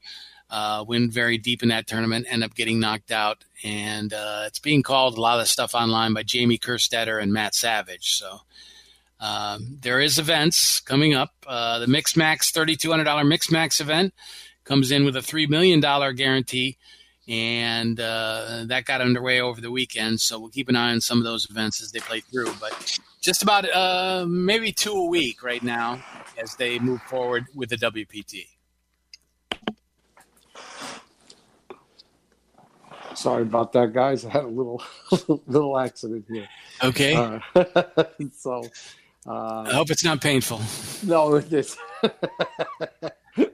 uh, 0.50 0.84
went 0.88 1.12
very 1.12 1.38
deep 1.38 1.62
in 1.62 1.70
that 1.70 1.88
tournament, 1.88 2.26
end 2.30 2.44
up 2.44 2.56
getting 2.56 2.80
knocked 2.80 3.12
out, 3.12 3.44
and 3.64 4.14
uh, 4.14 4.44
it's 4.48 4.60
being 4.60 4.84
called 4.84 5.18
a 5.18 5.22
lot 5.22 5.40
of 5.40 5.48
stuff 5.48 5.76
online 5.76 6.14
by 6.14 6.24
Jamie 6.24 6.58
Kerstetter 6.58 7.22
and 7.22 7.32
Matt 7.32 7.54
Savage. 7.54 8.14
So 8.14 8.42
um, 9.20 9.78
there 9.82 10.00
is 10.00 10.18
events 10.18 10.80
coming 10.80 11.14
up. 11.14 11.34
Uh, 11.46 11.80
the 11.80 11.88
Mix 11.88 12.16
Max 12.16 12.52
$3,200 12.52 13.28
Mix 13.28 13.52
Max 13.52 13.80
event 13.80 14.14
comes 14.64 14.92
in 14.92 15.06
with 15.06 15.16
a 15.16 15.22
$3 15.22 15.50
million 15.50 15.80
guarantee. 16.16 16.78
And 17.28 18.00
uh, 18.00 18.64
that 18.68 18.86
got 18.86 19.02
underway 19.02 19.40
over 19.40 19.62
the 19.62 19.70
weekend. 19.70 20.20
So 20.20 20.40
we'll 20.40 20.50
keep 20.50 20.68
an 20.68 20.76
eye 20.76 20.92
on 20.92 21.02
some 21.02 21.20
of 21.20 21.26
those 21.26 21.48
events 21.48 21.80
as 21.80 21.92
they 21.92 22.00
play 22.00 22.22
through. 22.22 22.52
But 22.60 22.98
just 23.22 23.44
about 23.44 23.70
uh, 23.70 24.26
maybe 24.28 24.72
two 24.72 24.94
a 24.94 25.06
week 25.06 25.44
right 25.44 25.62
now 25.62 26.04
as 26.42 26.56
they 26.56 26.80
move 26.80 27.02
forward 27.04 27.46
with 27.54 27.70
the 27.70 27.76
WPT. 27.76 28.48
Sorry 33.16 33.44
about 33.44 33.74
that, 33.74 33.94
guys. 33.94 34.26
I 34.26 34.30
had 34.30 34.44
a 34.46 34.48
little 34.48 34.82
little 35.48 35.78
accident 35.78 36.26
here. 36.30 36.48
Okay. 36.84 37.16
Uh, 37.16 37.40
so 38.34 38.64
uh, 39.28 39.62
I 39.62 39.74
hope 39.74 39.90
it's 39.92 40.04
not 40.04 40.22
painful. 40.22 40.62
No, 41.04 41.36
it 41.36 41.52
is. 41.52 41.78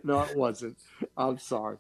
no, 0.04 0.22
it 0.24 0.38
wasn't. 0.38 0.78
I'm 1.18 1.40
sorry. 1.40 1.78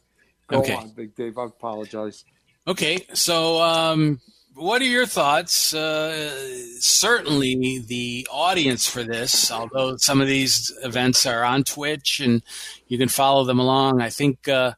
Go 0.47 0.59
okay. 0.59 0.76
on, 0.76 0.89
Big 0.89 1.15
Dave. 1.15 1.38
I 1.38 1.45
apologize. 1.45 2.26
Okay, 2.67 3.05
so 3.13 3.61
um, 3.61 4.19
what 4.55 4.82
are 4.82 4.86
your 4.86 5.05
thoughts? 5.05 5.73
Uh, 5.73 6.49
certainly, 6.80 7.80
the 7.80 8.28
audience 8.32 8.88
for 8.88 9.03
this, 9.03 9.51
although 9.51 9.97
some 9.97 10.21
of 10.21 10.28
these 10.28 10.73
events 10.84 11.26
are 11.26 11.43
on 11.43 11.63
Twitch 11.63 12.19
and 12.19 12.41
you 12.88 12.97
can 12.97 13.09
follow 13.09 13.43
them 13.43 13.59
along, 13.59 14.01
I 14.01 14.09
think 14.09 14.47
uh, 14.47 14.73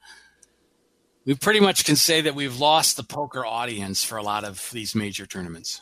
we 1.28 1.36
pretty 1.36 1.60
much 1.60 1.84
can 1.84 1.98
say 1.98 2.22
that 2.22 2.36
we've 2.36 2.58
lost 2.58 2.96
the 2.96 3.04
poker 3.04 3.46
audience 3.46 4.02
for 4.02 4.18
a 4.18 4.24
lot 4.24 4.46
of 4.46 4.70
these 4.72 4.96
major 4.96 5.26
tournaments. 5.26 5.82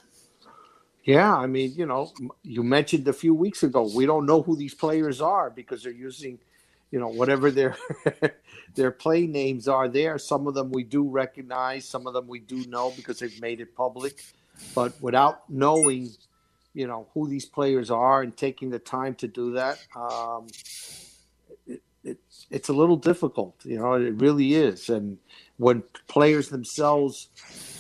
Yeah, 1.04 1.36
I 1.36 1.46
mean, 1.46 1.74
you 1.76 1.86
know, 1.86 2.12
you 2.42 2.64
mentioned 2.64 3.08
a 3.08 3.14
few 3.14 3.36
weeks 3.36 3.62
ago, 3.62 3.88
we 3.96 4.08
don't 4.08 4.26
know 4.26 4.42
who 4.42 4.56
these 4.56 4.74
players 4.74 5.22
are 5.22 5.52
because 5.52 5.84
they're 5.84 5.92
using, 5.92 6.40
you 6.90 7.00
know, 7.00 7.10
whatever 7.10 7.52
their 7.52 7.78
their 8.76 8.90
play 8.90 9.28
names 9.28 9.68
are 9.68 9.88
there. 9.88 10.18
Some 10.18 10.48
of 10.48 10.56
them 10.56 10.72
we 10.72 10.84
do 10.84 11.08
recognize, 11.08 11.86
some 11.86 12.08
of 12.08 12.14
them 12.16 12.28
we 12.28 12.40
do 12.40 12.66
know 12.66 12.92
because 12.96 13.20
they've 13.20 13.40
made 13.40 13.62
it 13.62 13.76
public. 13.76 14.24
But 14.74 15.00
without 15.00 15.48
knowing, 15.48 16.10
you 16.74 16.88
know, 16.88 17.06
who 17.14 17.30
these 17.30 17.46
players 17.46 17.92
are 17.92 18.24
and 18.24 18.36
taking 18.36 18.72
the 18.72 18.80
time 18.80 19.14
to 19.16 19.28
do 19.28 19.54
that, 19.54 19.78
um, 19.96 20.48
it's 22.50 22.70
a 22.70 22.74
little 22.74 22.96
difficult. 22.96 23.56
You 23.64 23.80
know, 23.80 23.94
it 23.94 24.14
really 24.16 24.54
is. 24.54 24.90
And 24.90 25.18
when 25.58 25.84
players 26.08 26.50
themselves 26.50 27.30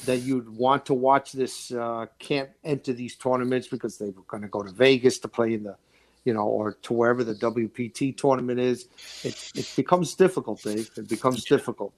that 0.05 0.17
you'd 0.17 0.49
want 0.49 0.85
to 0.85 0.93
watch 0.93 1.31
this 1.31 1.71
uh, 1.71 2.05
can't 2.19 2.49
enter 2.63 2.93
these 2.93 3.15
tournaments 3.15 3.67
because 3.67 3.97
they 3.97 4.09
were 4.09 4.23
going 4.27 4.43
to 4.43 4.49
go 4.49 4.63
to 4.63 4.71
Vegas 4.71 5.19
to 5.19 5.27
play 5.27 5.53
in 5.53 5.63
the, 5.63 5.75
you 6.23 6.33
know, 6.33 6.45
or 6.45 6.73
to 6.83 6.93
wherever 6.93 7.23
the 7.23 7.35
WPT 7.35 8.15
tournament 8.15 8.59
is. 8.59 8.87
It, 9.23 9.51
it 9.55 9.73
becomes 9.75 10.15
difficult, 10.15 10.61
Dave. 10.61 10.89
It 10.97 11.09
becomes 11.09 11.43
difficult. 11.43 11.93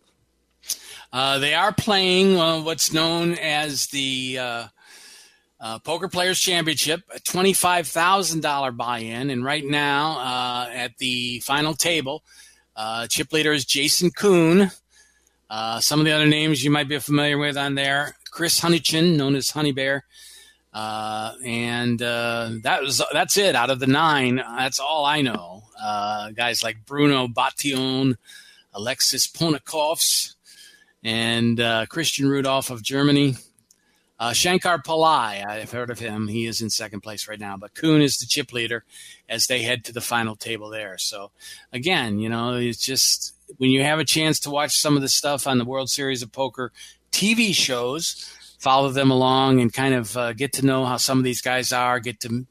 Uh, 1.14 1.40
they 1.40 1.54
are 1.54 1.72
playing 1.72 2.38
uh, 2.38 2.62
what's 2.62 2.92
known 2.92 3.34
as 3.36 3.88
the 3.88 4.38
uh, 4.40 4.68
uh, 5.60 5.80
Poker 5.80 6.08
Players 6.08 6.40
Championship, 6.40 7.02
a 7.14 7.20
twenty-five 7.20 7.88
thousand 7.88 8.42
dollar 8.42 8.72
buy-in, 8.72 9.30
and 9.30 9.44
right 9.44 9.66
now 9.66 10.20
uh, 10.20 10.70
at 10.74 10.98
the 10.98 11.40
final 11.40 11.74
table, 11.74 12.24
chip 13.10 13.32
leader 13.34 13.54
is 13.54 13.66
Jason 13.66 14.12
Koon. 14.12 14.72
Uh, 15.50 15.80
some 15.80 16.00
of 16.00 16.06
the 16.06 16.12
other 16.12 16.28
names 16.28 16.64
you 16.64 16.72
might 16.72 16.90
be 16.90 17.00
familiar 17.00 17.38
with 17.38 17.58
on 17.58 17.76
there 17.76 18.16
Chris 18.32 18.60
Hunichen, 18.60 19.16
known 19.16 19.36
as 19.36 19.50
Honey 19.50 19.72
Bear. 19.72 20.06
Uh, 20.74 21.34
and 21.44 22.02
uh, 22.02 22.52
that 22.62 22.82
was 22.82 23.02
that's 23.12 23.38
it 23.38 23.56
out 23.56 23.72
of 23.72 23.80
the 23.80 23.88
nine. 23.88 24.36
That's 24.36 24.80
all 24.80 25.06
I 25.06 25.22
know. 25.22 25.64
Uh, 25.82 26.30
guys 26.32 26.64
like 26.64 26.86
Bruno 26.86 27.28
Bation, 27.28 28.16
Aleksejs 28.76 29.32
Ponakovs, 29.32 30.36
and 31.04 31.60
uh, 31.60 31.88
Christian 31.88 32.30
Rudolph 32.30 32.70
of 32.70 32.84
Germany. 32.84 33.36
Uh, 34.20 34.34
Shankar 34.34 34.82
Pillai, 34.82 35.46
I've 35.48 35.72
heard 35.72 35.90
of 35.90 36.00
him. 36.00 36.28
He 36.28 36.48
is 36.48 36.62
in 36.62 36.70
second 36.70 37.02
place 37.02 37.28
right 37.28 37.40
now. 37.40 37.56
But 37.58 37.76
Koon 37.76 38.02
is 38.02 38.18
the 38.18 38.26
chip 38.26 38.52
leader 38.52 38.84
as 39.30 39.46
they 39.48 39.62
head 39.62 39.86
to 39.86 39.94
the 39.94 40.02
final 40.02 40.36
table 40.36 40.70
there. 40.70 40.98
So, 40.98 41.32
again, 41.72 42.20
you 42.20 42.28
know, 42.28 42.56
it's 42.56 42.84
just 42.84 43.36
when 43.58 43.70
you 43.70 43.84
have 43.84 44.00
a 44.00 44.06
chance 44.06 44.40
to 44.42 44.50
watch 44.50 44.80
some 44.80 44.96
of 44.96 45.02
the 45.02 45.10
stuff 45.10 45.46
on 45.46 45.60
the 45.60 45.66
World 45.66 45.90
Series 45.90 46.24
of 46.24 46.32
Poker 46.32 46.72
TV 47.12 47.54
shows, 47.54 48.28
follow 48.60 48.90
them 48.90 49.12
along 49.12 49.62
and 49.62 49.72
kind 49.72 49.94
of 49.94 50.18
uh, 50.18 50.34
get 50.34 50.54
to 50.54 50.66
know 50.66 50.86
how 50.86 50.98
some 50.98 51.20
of 51.20 51.24
these 51.24 51.42
guys 51.42 51.72
are, 51.72 52.00
get 52.00 52.20
to 52.22 52.46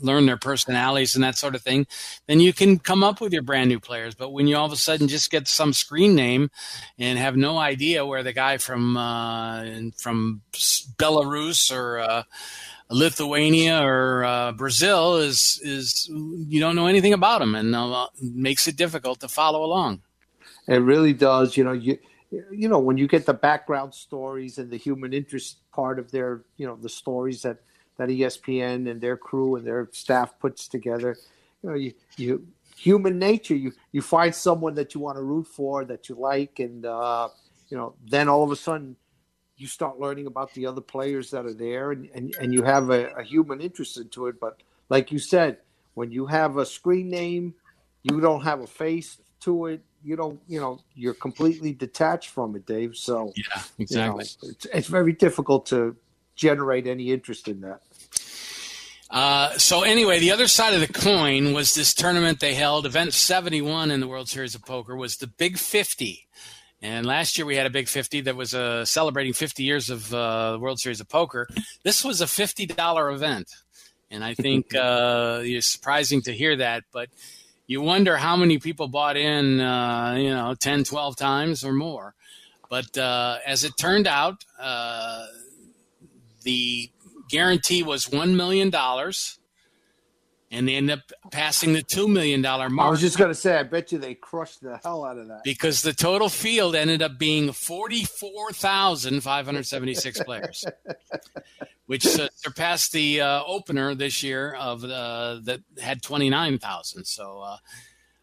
learn 0.00 0.26
their 0.26 0.36
personalities 0.36 1.14
and 1.14 1.24
that 1.24 1.36
sort 1.36 1.54
of 1.54 1.62
thing, 1.62 1.86
then 2.26 2.40
you 2.40 2.52
can 2.52 2.78
come 2.78 3.04
up 3.04 3.20
with 3.20 3.32
your 3.32 3.42
brand 3.42 3.68
new 3.68 3.80
players. 3.80 4.14
But 4.14 4.30
when 4.30 4.46
you 4.46 4.56
all 4.56 4.66
of 4.66 4.72
a 4.72 4.76
sudden 4.76 5.08
just 5.08 5.30
get 5.30 5.48
some 5.48 5.72
screen 5.72 6.14
name 6.14 6.50
and 6.98 7.18
have 7.18 7.36
no 7.36 7.58
idea 7.58 8.06
where 8.06 8.22
the 8.22 8.32
guy 8.32 8.58
from 8.58 8.96
uh, 8.96 9.64
from 9.96 10.42
Belarus 10.52 11.74
or 11.74 11.98
uh, 11.98 12.22
Lithuania 12.90 13.82
or 13.82 14.24
uh, 14.24 14.52
Brazil 14.52 15.16
is 15.16 15.60
is 15.62 16.08
you 16.08 16.60
don't 16.60 16.76
know 16.76 16.86
anything 16.86 17.12
about 17.12 17.42
him, 17.42 17.54
and 17.54 17.74
uh, 17.74 18.08
makes 18.20 18.68
it 18.68 18.76
difficult 18.76 19.20
to 19.20 19.28
follow 19.28 19.64
along. 19.64 20.02
It 20.66 20.82
really 20.82 21.12
does. 21.12 21.56
You 21.56 21.64
know 21.64 21.72
you 21.72 21.98
you 22.50 22.68
know 22.68 22.78
when 22.78 22.96
you 22.96 23.06
get 23.06 23.26
the 23.26 23.34
background 23.34 23.94
stories 23.94 24.58
and 24.58 24.70
the 24.70 24.76
human 24.76 25.12
interest 25.12 25.58
part 25.72 25.98
of 25.98 26.10
their 26.10 26.42
you 26.56 26.66
know 26.66 26.76
the 26.76 26.88
stories 26.88 27.42
that 27.42 27.58
that 27.96 28.08
ESPN 28.08 28.90
and 28.90 29.00
their 29.00 29.16
crew 29.16 29.56
and 29.56 29.66
their 29.66 29.88
staff 29.92 30.38
puts 30.38 30.68
together. 30.68 31.16
You 31.62 31.70
know, 31.70 31.76
you 31.76 31.94
you 32.16 32.46
human 32.76 33.18
nature. 33.18 33.54
You 33.54 33.72
you 33.92 34.02
find 34.02 34.34
someone 34.34 34.74
that 34.74 34.94
you 34.94 35.00
want 35.00 35.16
to 35.18 35.22
root 35.22 35.46
for, 35.46 35.84
that 35.84 36.08
you 36.08 36.16
like, 36.16 36.58
and 36.58 36.84
uh, 36.84 37.28
you 37.68 37.76
know, 37.76 37.94
then 38.06 38.28
all 38.28 38.42
of 38.42 38.50
a 38.50 38.56
sudden 38.56 38.96
you 39.56 39.66
start 39.68 40.00
learning 40.00 40.26
about 40.26 40.52
the 40.54 40.66
other 40.66 40.80
players 40.80 41.30
that 41.30 41.46
are 41.46 41.54
there, 41.54 41.92
and 41.92 42.08
and, 42.14 42.34
and 42.40 42.52
you 42.52 42.62
have 42.62 42.90
a, 42.90 43.10
a 43.12 43.22
human 43.22 43.60
interest 43.60 43.96
into 43.96 44.26
it. 44.26 44.40
But 44.40 44.62
like 44.88 45.12
you 45.12 45.18
said, 45.18 45.58
when 45.94 46.10
you 46.10 46.26
have 46.26 46.56
a 46.58 46.66
screen 46.66 47.08
name, 47.08 47.54
you 48.02 48.20
don't 48.20 48.42
have 48.42 48.60
a 48.60 48.66
face 48.66 49.18
to 49.40 49.66
it. 49.66 49.80
You 50.02 50.16
don't, 50.16 50.38
you 50.46 50.60
know, 50.60 50.80
you're 50.94 51.14
completely 51.14 51.72
detached 51.72 52.28
from 52.28 52.54
it, 52.56 52.66
Dave. 52.66 52.94
So 52.94 53.32
yeah, 53.36 53.62
exactly. 53.78 54.02
You 54.02 54.48
know, 54.48 54.50
it's, 54.50 54.66
it's 54.66 54.88
very 54.88 55.14
difficult 55.14 55.64
to 55.66 55.96
generate 56.34 56.86
any 56.86 57.10
interest 57.12 57.48
in 57.48 57.60
that. 57.60 57.80
Uh, 59.10 59.56
so 59.58 59.82
anyway, 59.82 60.18
the 60.18 60.32
other 60.32 60.48
side 60.48 60.74
of 60.74 60.80
the 60.80 60.92
coin 60.92 61.52
was 61.52 61.74
this 61.74 61.94
tournament 61.94 62.40
they 62.40 62.54
held. 62.54 62.84
Event 62.84 63.12
71 63.12 63.90
in 63.90 64.00
the 64.00 64.08
World 64.08 64.28
Series 64.28 64.54
of 64.54 64.64
Poker 64.64 64.96
was 64.96 65.18
the 65.18 65.28
Big 65.28 65.58
50. 65.58 66.26
And 66.82 67.06
last 67.06 67.38
year 67.38 67.46
we 67.46 67.56
had 67.56 67.66
a 67.66 67.70
Big 67.70 67.88
50 67.88 68.22
that 68.22 68.36
was 68.36 68.54
uh, 68.54 68.84
celebrating 68.84 69.32
50 69.32 69.62
years 69.62 69.88
of 69.88 70.12
uh, 70.12 70.52
the 70.52 70.58
World 70.58 70.80
Series 70.80 71.00
of 71.00 71.08
Poker. 71.08 71.46
This 71.82 72.04
was 72.04 72.20
a 72.20 72.26
$50 72.26 73.14
event. 73.14 73.48
And 74.10 74.24
I 74.24 74.34
think 74.34 74.74
uh, 74.74 75.40
it's 75.42 75.68
surprising 75.68 76.22
to 76.22 76.32
hear 76.32 76.56
that, 76.56 76.84
but 76.92 77.08
you 77.66 77.80
wonder 77.80 78.16
how 78.16 78.36
many 78.36 78.58
people 78.58 78.88
bought 78.88 79.16
in, 79.16 79.60
uh, 79.60 80.16
you 80.18 80.30
know, 80.30 80.54
10, 80.54 80.84
12 80.84 81.16
times 81.16 81.64
or 81.64 81.72
more. 81.72 82.14
But 82.68 82.98
uh, 82.98 83.38
as 83.46 83.64
it 83.64 83.76
turned 83.78 84.06
out, 84.06 84.44
uh, 84.58 85.26
the 86.44 86.90
guarantee 87.28 87.82
was 87.82 88.06
$1 88.06 88.36
million 88.36 88.70
and 90.54 90.68
they 90.68 90.76
end 90.76 90.90
up 90.90 91.00
passing 91.32 91.72
the 91.72 91.82
two 91.82 92.06
million 92.06 92.40
dollar 92.40 92.70
mark. 92.70 92.86
I 92.86 92.90
was 92.90 93.00
just 93.00 93.18
going 93.18 93.30
to 93.30 93.34
say, 93.34 93.58
I 93.58 93.64
bet 93.64 93.90
you 93.90 93.98
they 93.98 94.14
crushed 94.14 94.62
the 94.62 94.78
hell 94.82 95.04
out 95.04 95.18
of 95.18 95.28
that 95.28 95.42
because 95.42 95.82
the 95.82 95.92
total 95.92 96.28
field 96.28 96.76
ended 96.76 97.02
up 97.02 97.18
being 97.18 97.52
forty 97.52 98.04
four 98.04 98.52
thousand 98.52 99.20
five 99.22 99.46
hundred 99.46 99.66
seventy 99.66 99.94
six 99.94 100.22
players, 100.22 100.64
which 101.86 102.06
uh, 102.06 102.28
surpassed 102.36 102.92
the 102.92 103.20
uh, 103.20 103.42
opener 103.44 103.94
this 103.94 104.22
year 104.22 104.54
of 104.54 104.84
uh, 104.84 105.40
that 105.42 105.60
had 105.80 106.02
twenty 106.02 106.30
nine 106.30 106.58
thousand. 106.58 107.04
So. 107.04 107.40
Uh, 107.40 107.56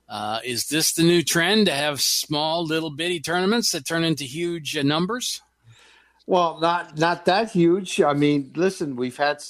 uh, 0.09 0.41
is 0.43 0.65
this 0.65 0.91
the 0.91 1.03
new 1.03 1.23
trend 1.23 1.67
to 1.67 1.71
have 1.71 2.01
small 2.01 2.65
little 2.65 2.89
bitty 2.89 3.21
tournaments 3.21 3.71
that 3.71 3.85
turn 3.85 4.03
into 4.03 4.25
huge 4.25 4.75
uh, 4.75 4.83
numbers? 4.83 5.41
Well, 6.31 6.61
not 6.61 6.97
not 6.97 7.25
that 7.25 7.51
huge. 7.51 7.99
I 7.99 8.13
mean, 8.13 8.53
listen, 8.55 8.95
we've 8.95 9.17
had, 9.17 9.43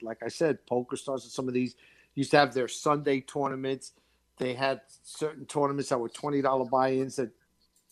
like 0.00 0.22
I 0.22 0.28
said, 0.28 0.64
poker 0.64 0.94
stars 0.96 1.24
and 1.24 1.32
some 1.32 1.48
of 1.48 1.54
these 1.54 1.74
used 2.14 2.30
to 2.30 2.36
have 2.36 2.54
their 2.54 2.68
Sunday 2.68 3.20
tournaments. 3.20 3.94
They 4.38 4.54
had 4.54 4.82
certain 5.02 5.44
tournaments 5.44 5.88
that 5.88 5.98
were 5.98 6.08
twenty 6.08 6.40
dollar 6.40 6.66
buy-ins 6.66 7.16
that 7.16 7.30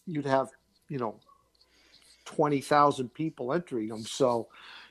you'd 0.06 0.26
have, 0.26 0.50
you 0.88 0.98
know, 0.98 1.18
twenty 2.24 2.60
thousand 2.60 3.12
people 3.12 3.52
entering 3.52 3.88
them. 3.88 4.04
So, 4.04 4.46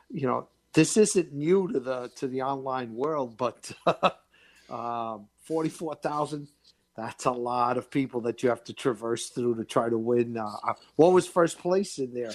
you 0.10 0.28
know, 0.28 0.50
this 0.74 0.98
isn't 0.98 1.32
new 1.32 1.72
to 1.72 1.80
the 1.80 2.12
to 2.18 2.28
the 2.28 2.42
online 2.42 2.94
world, 2.94 3.38
but 3.38 3.72
uh, 4.70 5.20
forty 5.42 5.70
four 5.70 5.96
thousand. 5.96 6.50
That's 6.98 7.24
a 7.24 7.32
lot 7.32 7.78
of 7.78 7.90
people 7.90 8.20
that 8.24 8.44
you 8.44 8.50
have 8.50 8.66
to 8.66 8.74
traverse 8.74 9.30
through 9.30 9.56
to 9.56 9.64
try 9.64 9.88
to 9.88 9.98
win. 9.98 10.36
Uh, 10.36 10.52
uh 10.68 10.74
what 10.98 11.14
was 11.14 11.30
first 11.30 11.60
place 11.60 11.98
in 11.98 12.14
there? 12.14 12.34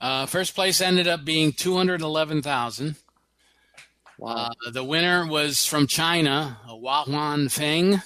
Uh, 0.00 0.26
first 0.26 0.54
place 0.54 0.80
ended 0.80 1.08
up 1.08 1.24
being 1.24 1.52
two 1.52 1.76
hundred 1.76 2.02
eleven 2.02 2.42
thousand. 2.42 2.96
Wow. 4.18 4.50
Uh, 4.66 4.70
the 4.70 4.84
winner 4.84 5.26
was 5.26 5.66
from 5.66 5.86
China, 5.86 6.58
Huan 6.66 7.48
Feng. 7.48 8.00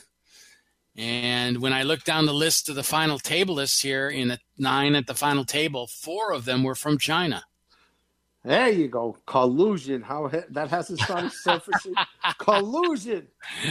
And 0.96 1.62
when 1.62 1.72
I 1.72 1.84
looked 1.84 2.04
down 2.04 2.26
the 2.26 2.34
list 2.34 2.68
of 2.68 2.74
the 2.74 2.82
final 2.82 3.18
table 3.18 3.54
lists 3.54 3.80
here, 3.80 4.10
in 4.10 4.28
the 4.28 4.38
nine 4.58 4.94
at 4.94 5.06
the 5.06 5.14
final 5.14 5.44
table, 5.44 5.86
four 5.86 6.32
of 6.32 6.44
them 6.44 6.62
were 6.62 6.74
from 6.74 6.98
China. 6.98 7.44
There 8.44 8.70
you 8.70 8.88
go, 8.88 9.16
collusion. 9.26 10.02
How 10.02 10.30
that 10.50 10.68
hasn't 10.68 10.98
started 11.00 11.30
surfacing. 11.32 11.94
collusion. 12.38 13.28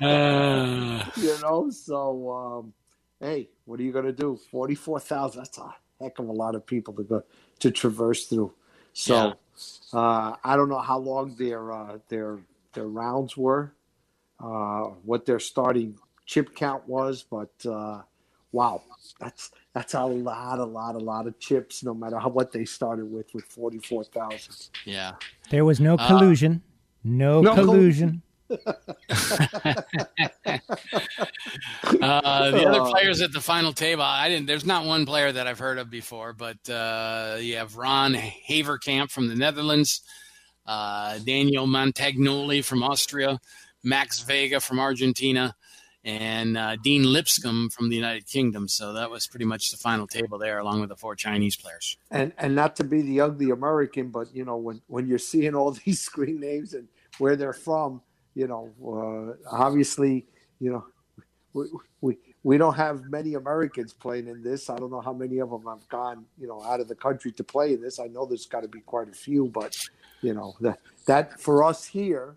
uh... 0.00 1.04
you 1.16 1.36
know, 1.42 1.70
so 1.70 2.30
um, 2.30 2.72
hey, 3.18 3.48
what 3.64 3.80
are 3.80 3.82
you 3.82 3.92
going 3.92 4.04
to 4.04 4.12
do? 4.12 4.38
Forty-four 4.50 5.00
thousand. 5.00 5.40
That's 5.40 5.58
a 5.58 5.74
heck 6.00 6.18
of 6.18 6.28
a 6.28 6.32
lot 6.32 6.54
of 6.54 6.66
people 6.66 6.94
to 6.94 7.02
go 7.02 7.22
to 7.60 7.70
traverse 7.70 8.26
through. 8.26 8.52
So. 8.92 9.14
Yeah. 9.14 9.32
Uh, 9.92 10.36
I 10.44 10.54
don't 10.54 10.68
know 10.68 10.78
how 10.78 10.98
long 10.98 11.34
their 11.34 11.72
uh, 11.72 11.98
their 12.08 12.38
their 12.74 12.86
rounds 12.86 13.36
were, 13.36 13.72
uh, 14.38 14.82
what 15.02 15.26
their 15.26 15.40
starting 15.40 15.98
chip 16.26 16.54
count 16.54 16.86
was, 16.86 17.24
but 17.28 17.50
uh, 17.66 18.02
wow, 18.52 18.82
that's 19.18 19.50
that's 19.72 19.94
a 19.94 20.04
lot, 20.04 20.60
a 20.60 20.64
lot, 20.64 20.94
a 20.94 20.98
lot 20.98 21.26
of 21.26 21.40
chips. 21.40 21.82
No 21.82 21.92
matter 21.92 22.18
how 22.20 22.28
what 22.28 22.52
they 22.52 22.64
started 22.64 23.10
with, 23.10 23.34
with 23.34 23.46
forty 23.46 23.78
four 23.78 24.04
thousand. 24.04 24.68
Yeah, 24.84 25.14
there 25.50 25.64
was 25.64 25.80
no 25.80 25.96
uh, 25.96 26.06
collusion. 26.06 26.62
no, 27.02 27.40
no 27.40 27.54
collusion. 27.56 28.22
Uh, 28.50 28.56
the 32.50 32.64
other 32.66 32.90
players 32.90 33.20
at 33.20 33.32
the 33.32 33.40
final 33.40 33.72
table, 33.72 34.02
I 34.02 34.28
didn't. 34.28 34.46
There's 34.46 34.64
not 34.64 34.84
one 34.84 35.06
player 35.06 35.32
that 35.32 35.46
I've 35.46 35.58
heard 35.58 35.78
of 35.78 35.90
before, 35.90 36.32
but 36.32 36.68
uh, 36.70 37.36
you 37.40 37.56
have 37.56 37.76
Ron 37.76 38.14
Haverkamp 38.14 39.10
from 39.10 39.28
the 39.28 39.34
Netherlands, 39.34 40.00
uh, 40.66 41.18
Daniel 41.18 41.66
Montagnoli 41.66 42.64
from 42.64 42.82
Austria, 42.82 43.38
Max 43.82 44.22
Vega 44.22 44.60
from 44.60 44.78
Argentina, 44.78 45.54
and 46.04 46.56
uh, 46.56 46.76
Dean 46.76 47.04
Lipscomb 47.04 47.68
from 47.70 47.90
the 47.90 47.96
United 47.96 48.26
Kingdom. 48.26 48.68
So 48.68 48.94
that 48.94 49.10
was 49.10 49.26
pretty 49.26 49.44
much 49.44 49.70
the 49.70 49.76
final 49.76 50.06
table 50.06 50.38
there, 50.38 50.58
along 50.58 50.80
with 50.80 50.88
the 50.88 50.96
four 50.96 51.14
Chinese 51.14 51.56
players. 51.56 51.96
And 52.10 52.32
and 52.38 52.54
not 52.54 52.76
to 52.76 52.84
be 52.84 53.02
the 53.02 53.20
ugly 53.20 53.50
American, 53.50 54.08
but 54.08 54.34
you 54.34 54.44
know 54.44 54.56
when 54.56 54.80
when 54.86 55.06
you're 55.06 55.18
seeing 55.18 55.54
all 55.54 55.72
these 55.84 56.00
screen 56.00 56.40
names 56.40 56.72
and 56.72 56.88
where 57.18 57.36
they're 57.36 57.52
from 57.52 58.00
you 58.38 58.46
know, 58.46 58.70
uh, 58.86 59.50
obviously, 59.50 60.24
you 60.60 60.70
know, 60.70 60.86
we, 61.52 61.64
we 62.00 62.18
we 62.44 62.56
don't 62.56 62.76
have 62.76 63.02
many 63.10 63.34
Americans 63.34 63.92
playing 63.92 64.28
in 64.28 64.44
this. 64.44 64.70
I 64.70 64.76
don't 64.76 64.92
know 64.92 65.00
how 65.00 65.12
many 65.12 65.40
of 65.40 65.50
them 65.50 65.64
have 65.66 65.88
gone, 65.88 66.24
you 66.40 66.46
know, 66.46 66.62
out 66.62 66.78
of 66.78 66.86
the 66.86 66.94
country 66.94 67.32
to 67.32 67.42
play 67.42 67.72
in 67.72 67.82
this. 67.82 67.98
I 67.98 68.06
know 68.06 68.26
there's 68.26 68.46
got 68.46 68.60
to 68.60 68.68
be 68.68 68.78
quite 68.78 69.08
a 69.08 69.12
few, 69.12 69.48
but 69.48 69.74
you 70.22 70.34
know 70.34 70.54
that 70.60 70.78
that 71.06 71.40
for 71.40 71.64
us 71.64 71.84
here, 71.84 72.36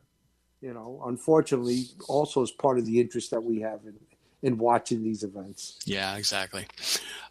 you 0.60 0.74
know, 0.74 1.04
unfortunately, 1.06 1.84
also 2.08 2.42
is 2.42 2.50
part 2.50 2.80
of 2.80 2.88
the 2.88 3.00
interest 3.00 3.30
that 3.30 3.42
we 3.44 3.60
have 3.62 3.82
in 3.86 3.94
in 4.42 4.58
watching 4.58 5.04
these 5.04 5.22
events. 5.22 5.78
Yeah, 5.86 6.18
exactly. 6.18 6.66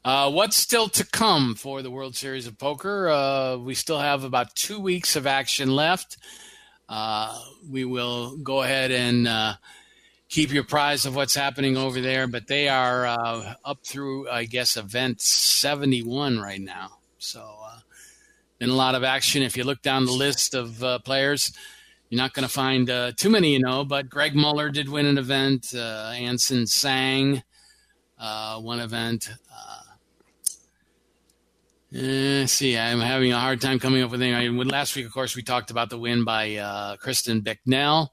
Uh, 0.04 0.30
what's 0.30 0.56
still 0.56 0.88
to 0.90 1.04
come 1.04 1.56
for 1.56 1.82
the 1.82 1.90
World 1.90 2.14
Series 2.14 2.46
of 2.46 2.56
Poker? 2.56 3.10
Uh, 3.10 3.56
we 3.56 3.74
still 3.74 3.98
have 3.98 4.22
about 4.22 4.54
two 4.54 4.78
weeks 4.78 5.16
of 5.16 5.26
action 5.26 5.74
left 5.74 6.18
we 7.68 7.84
will 7.84 8.36
go 8.38 8.62
ahead 8.62 8.90
and 8.90 9.28
uh, 9.28 9.54
keep 10.28 10.50
you 10.52 10.60
apprised 10.60 11.06
of 11.06 11.14
what's 11.14 11.34
happening 11.34 11.76
over 11.76 12.00
there. 12.00 12.26
But 12.26 12.48
they 12.48 12.68
are 12.68 13.06
uh, 13.06 13.54
up 13.64 13.78
through, 13.84 14.28
I 14.28 14.44
guess, 14.44 14.76
event 14.76 15.20
71 15.20 16.38
right 16.40 16.60
now. 16.60 16.98
So, 17.18 17.40
uh, 17.40 17.80
a 18.60 18.66
lot 18.66 18.94
of 18.94 19.04
action. 19.04 19.42
If 19.42 19.56
you 19.56 19.64
look 19.64 19.82
down 19.82 20.04
the 20.04 20.12
list 20.12 20.54
of 20.54 20.82
uh, 20.82 20.98
players, 20.98 21.52
you're 22.08 22.18
not 22.18 22.34
going 22.34 22.46
to 22.46 22.52
find 22.52 22.90
uh, 22.90 23.12
too 23.16 23.30
many 23.30 23.52
you 23.52 23.60
know, 23.60 23.84
but 23.84 24.10
Greg 24.10 24.34
Mueller 24.34 24.68
did 24.70 24.88
win 24.88 25.06
an 25.06 25.16
event. 25.16 25.72
Uh, 25.74 26.12
Anson 26.14 26.66
Tsang 26.66 27.42
one 28.18 28.80
event. 28.80 29.30
Uh, 31.92 32.46
see, 32.46 32.78
I'm 32.78 33.00
having 33.00 33.32
a 33.32 33.40
hard 33.40 33.60
time 33.60 33.80
coming 33.80 34.00
up 34.02 34.12
with 34.12 34.22
anything. 34.22 34.56
last 34.68 34.94
week, 34.94 35.06
of 35.06 35.12
course, 35.12 35.34
we 35.34 35.42
talked 35.42 35.72
about 35.72 35.90
the 35.90 35.98
win 35.98 36.24
by 36.24 36.54
uh, 36.54 36.96
Kristen 36.96 37.40
Bicknell. 37.40 38.12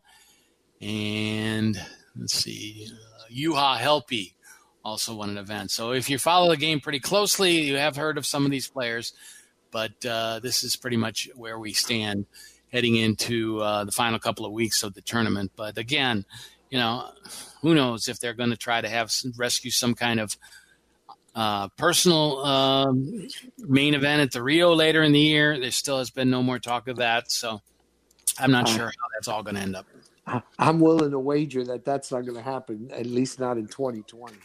And 0.82 1.80
let's 2.16 2.34
see, 2.34 2.90
uh, 2.92 3.32
Juha 3.32 3.78
Helppi 3.78 4.34
also 4.84 5.14
won 5.14 5.30
an 5.30 5.38
event. 5.38 5.70
So 5.70 5.92
if 5.92 6.10
you 6.10 6.18
follow 6.18 6.50
the 6.50 6.58
game 6.58 6.80
pretty 6.80 7.00
closely, 7.00 7.62
you 7.62 7.76
have 7.76 7.96
heard 7.96 8.18
of 8.18 8.26
some 8.26 8.46
of 8.46 8.52
these 8.52 8.68
players. 8.68 9.14
But 9.70 10.04
uh, 10.04 10.40
this 10.40 10.64
is 10.64 10.76
pretty 10.76 10.98
much 10.98 11.30
where 11.36 11.60
we 11.60 11.74
stand 11.74 12.26
heading 12.74 12.96
into 12.96 13.62
uh, 13.62 13.84
the 13.84 13.92
final 13.92 14.18
couple 14.18 14.48
of 14.48 14.54
weeks 14.54 14.82
of 14.82 14.96
the 14.96 15.02
tournament. 15.02 15.52
But 15.56 15.78
again, 15.78 16.26
you 16.72 16.80
know, 16.80 17.12
who 17.62 17.76
knows 17.76 18.08
if 18.08 18.20
they're 18.20 18.34
going 18.34 18.50
to 18.50 18.58
try 18.58 18.82
to 18.82 18.90
have 18.90 19.12
rescue 19.38 19.70
some 19.70 19.94
kind 19.94 20.20
of– 20.20 20.36
uh, 21.38 21.68
personal 21.78 22.44
um, 22.44 23.28
main 23.60 23.94
event 23.94 24.24
at 24.24 24.32
the 24.32 24.42
Rio 24.42 24.74
later 24.74 25.04
in 25.04 25.12
the 25.12 25.20
year. 25.20 25.60
There 25.60 25.70
still 25.70 26.00
has 26.00 26.10
been 26.10 26.32
no 26.32 26.42
more 26.42 26.58
talk 26.58 26.88
of 26.88 26.98
that, 26.98 27.32
so 27.32 27.62
I'm 28.40 28.50
not 28.50 28.68
uh, 28.68 28.76
sure 28.76 28.86
how 28.88 29.08
that's 29.14 29.28
all 29.28 29.44
going 29.44 29.56
to 29.56 29.62
end 29.62 29.76
up. 29.76 29.86
I'm 30.58 30.80
willing 30.80 31.12
to 31.12 31.20
wager 31.20 31.64
that 31.66 31.86
that's 31.86 32.12
not 32.12 32.22
going 32.22 32.38
to 32.38 32.42
happen, 32.42 32.90
at 32.92 33.06
least 33.06 33.40
not 33.40 33.58
in 33.58 33.68
2020. 33.68 34.36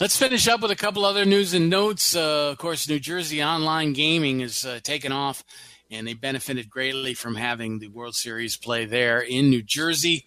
Let's 0.00 0.16
finish 0.16 0.48
up 0.48 0.60
with 0.62 0.72
a 0.72 0.76
couple 0.76 1.04
other 1.04 1.24
news 1.24 1.54
and 1.54 1.70
notes. 1.70 2.16
Uh, 2.16 2.50
of 2.50 2.58
course, 2.58 2.88
New 2.88 2.98
Jersey 2.98 3.42
online 3.42 3.92
gaming 3.92 4.40
is 4.40 4.66
uh, 4.66 4.80
taken 4.82 5.12
off, 5.12 5.44
and 5.92 6.08
they 6.08 6.14
benefited 6.14 6.68
greatly 6.68 7.14
from 7.14 7.36
having 7.36 7.78
the 7.78 7.88
World 7.88 8.16
Series 8.16 8.56
play 8.56 8.84
there 8.84 9.20
in 9.20 9.48
New 9.48 9.62
Jersey. 9.62 10.26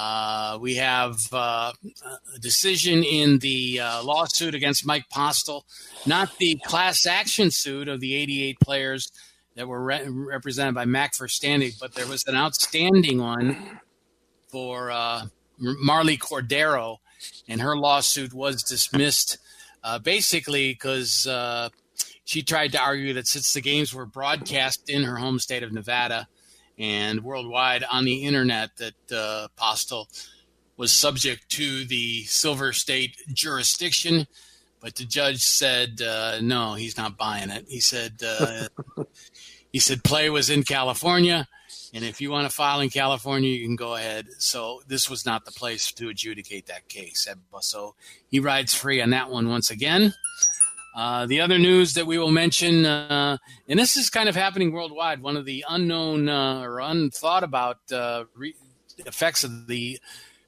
Uh, 0.00 0.56
we 0.60 0.76
have 0.76 1.18
uh, 1.32 1.72
a 2.32 2.38
decision 2.38 3.02
in 3.02 3.40
the 3.40 3.80
uh, 3.80 4.00
lawsuit 4.04 4.54
against 4.54 4.86
Mike 4.86 5.10
Postle, 5.10 5.66
not 6.06 6.38
the 6.38 6.56
class 6.66 7.04
action 7.04 7.50
suit 7.50 7.88
of 7.88 7.98
the 7.98 8.14
88 8.14 8.60
players 8.60 9.10
that 9.56 9.66
were 9.66 9.82
re- 9.82 10.06
represented 10.06 10.76
by 10.76 10.84
Mac 10.84 11.14
Verstandig, 11.14 11.80
but 11.80 11.94
there 11.94 12.06
was 12.06 12.24
an 12.28 12.36
outstanding 12.36 13.20
one 13.20 13.80
for 14.46 14.92
uh, 14.92 15.22
Marle 15.58 16.16
Cordeiro, 16.16 16.98
and 17.48 17.60
her 17.60 17.76
lawsuit 17.76 18.32
was 18.32 18.62
dismissed 18.62 19.38
uh, 19.82 19.98
basically 19.98 20.74
because 20.74 21.26
she 22.22 22.42
tried 22.44 22.70
to 22.70 22.80
argue 22.80 23.14
that 23.14 23.26
since 23.26 23.52
the 23.52 23.60
games 23.60 23.92
were 23.92 24.06
broadcast 24.06 24.88
in 24.88 25.02
her 25.02 25.16
home 25.16 25.40
state 25.40 25.64
of 25.64 25.72
Nevada 25.72 26.28
and 26.78 27.22
worldwide 27.24 27.84
on 27.90 28.04
the 28.04 28.24
internet, 28.24 28.76
that 28.76 29.12
uh, 29.12 29.48
Postle 29.56 30.08
was 30.76 30.92
subject 30.92 31.48
to 31.50 31.84
the 31.84 32.24
Silver 32.24 32.72
State 32.72 33.16
jurisdiction. 33.32 34.26
But 34.80 34.94
the 34.94 35.04
judge 35.04 35.42
said 35.42 36.00
uh, 36.00 36.40
no, 36.40 36.74
he's 36.74 36.96
not 36.96 37.16
buying 37.16 37.50
it. 37.50 37.66
He 37.68 37.80
said 37.80 38.22
uh, 38.24 38.68
he 39.72 39.80
said 39.80 40.04
play 40.04 40.30
was 40.30 40.50
in 40.50 40.62
California 40.62 41.48
and 41.94 42.04
if 42.04 42.20
you 42.20 42.30
want 42.30 42.48
to 42.48 42.54
file 42.54 42.80
in 42.80 42.90
California, 42.90 43.50
you 43.50 43.66
can 43.66 43.76
go 43.76 43.94
ahead. 43.94 44.26
So 44.38 44.82
this 44.86 45.08
was 45.08 45.24
not 45.24 45.44
the 45.44 45.52
place 45.52 45.92
to 45.92 46.08
adjudicate 46.08 46.66
that 46.66 46.88
case. 46.88 47.26
So 47.60 47.94
he 48.28 48.40
rides 48.40 48.74
free 48.74 49.00
on 49.00 49.10
that 49.10 49.30
one 49.30 49.48
once 49.48 49.70
again. 49.70 50.12
Uh, 50.98 51.26
the 51.26 51.40
other 51.40 51.60
news 51.60 51.94
that 51.94 52.08
we 52.08 52.18
will 52.18 52.32
mention, 52.32 52.84
uh, 52.84 53.38
and 53.68 53.78
this 53.78 53.96
is 53.96 54.10
kind 54.10 54.28
of 54.28 54.34
happening 54.34 54.72
worldwide, 54.72 55.22
one 55.22 55.36
of 55.36 55.44
the 55.44 55.64
unknown 55.68 56.28
uh, 56.28 56.60
or 56.60 56.80
unthought 56.80 57.44
about 57.44 57.78
uh, 57.92 58.24
re- 58.34 58.56
effects 59.06 59.44
of 59.44 59.68
the 59.68 60.00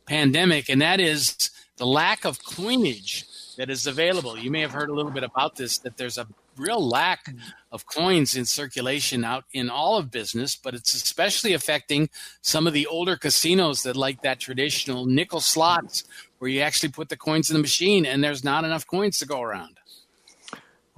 pandemic, 0.07 0.69
and 0.69 0.83
that 0.83 0.99
is 0.99 1.51
the 1.77 1.87
lack 1.87 2.25
of 2.25 2.45
coinage 2.45 3.27
that 3.59 3.71
is 3.71 3.87
available. 3.87 4.37
You 4.37 4.51
may 4.51 4.61
have 4.61 4.73
heard 4.73 4.89
a 4.89 4.93
little 4.93 5.13
bit 5.13 5.23
about 5.23 5.55
this, 5.55 5.79
that 5.79 5.97
there's 5.97 6.19
a 6.19 6.27
real 6.57 6.85
lack 6.85 7.33
of 7.71 7.87
coins 7.87 8.35
in 8.35 8.45
circulation 8.45 9.25
out 9.25 9.45
in 9.53 9.71
all 9.71 9.99
of 9.99 10.11
business, 10.11 10.57
but 10.57 10.75
it's 10.75 10.95
especially 10.95 11.53
affecting 11.53 12.11
some 12.43 12.67
of 12.67 12.73
the 12.73 12.89
older 12.89 13.17
casinos 13.17 13.85
that 13.85 13.97
like 13.97 14.23
that 14.23 14.41
traditional 14.41 15.07
nickel 15.07 15.41
slots 15.41 16.03
where 16.39 16.51
you 16.51 16.61
actually 16.61 16.89
put 16.89 17.09
the 17.09 17.17
coins 17.17 17.51
in 17.51 17.55
the 17.55 17.63
machine 17.63 18.05
and 18.05 18.25
there's 18.25 18.43
not 18.43 18.65
enough 18.65 18.85
coins 18.85 19.17
to 19.19 19.27
go 19.27 19.41
around. 19.41 19.80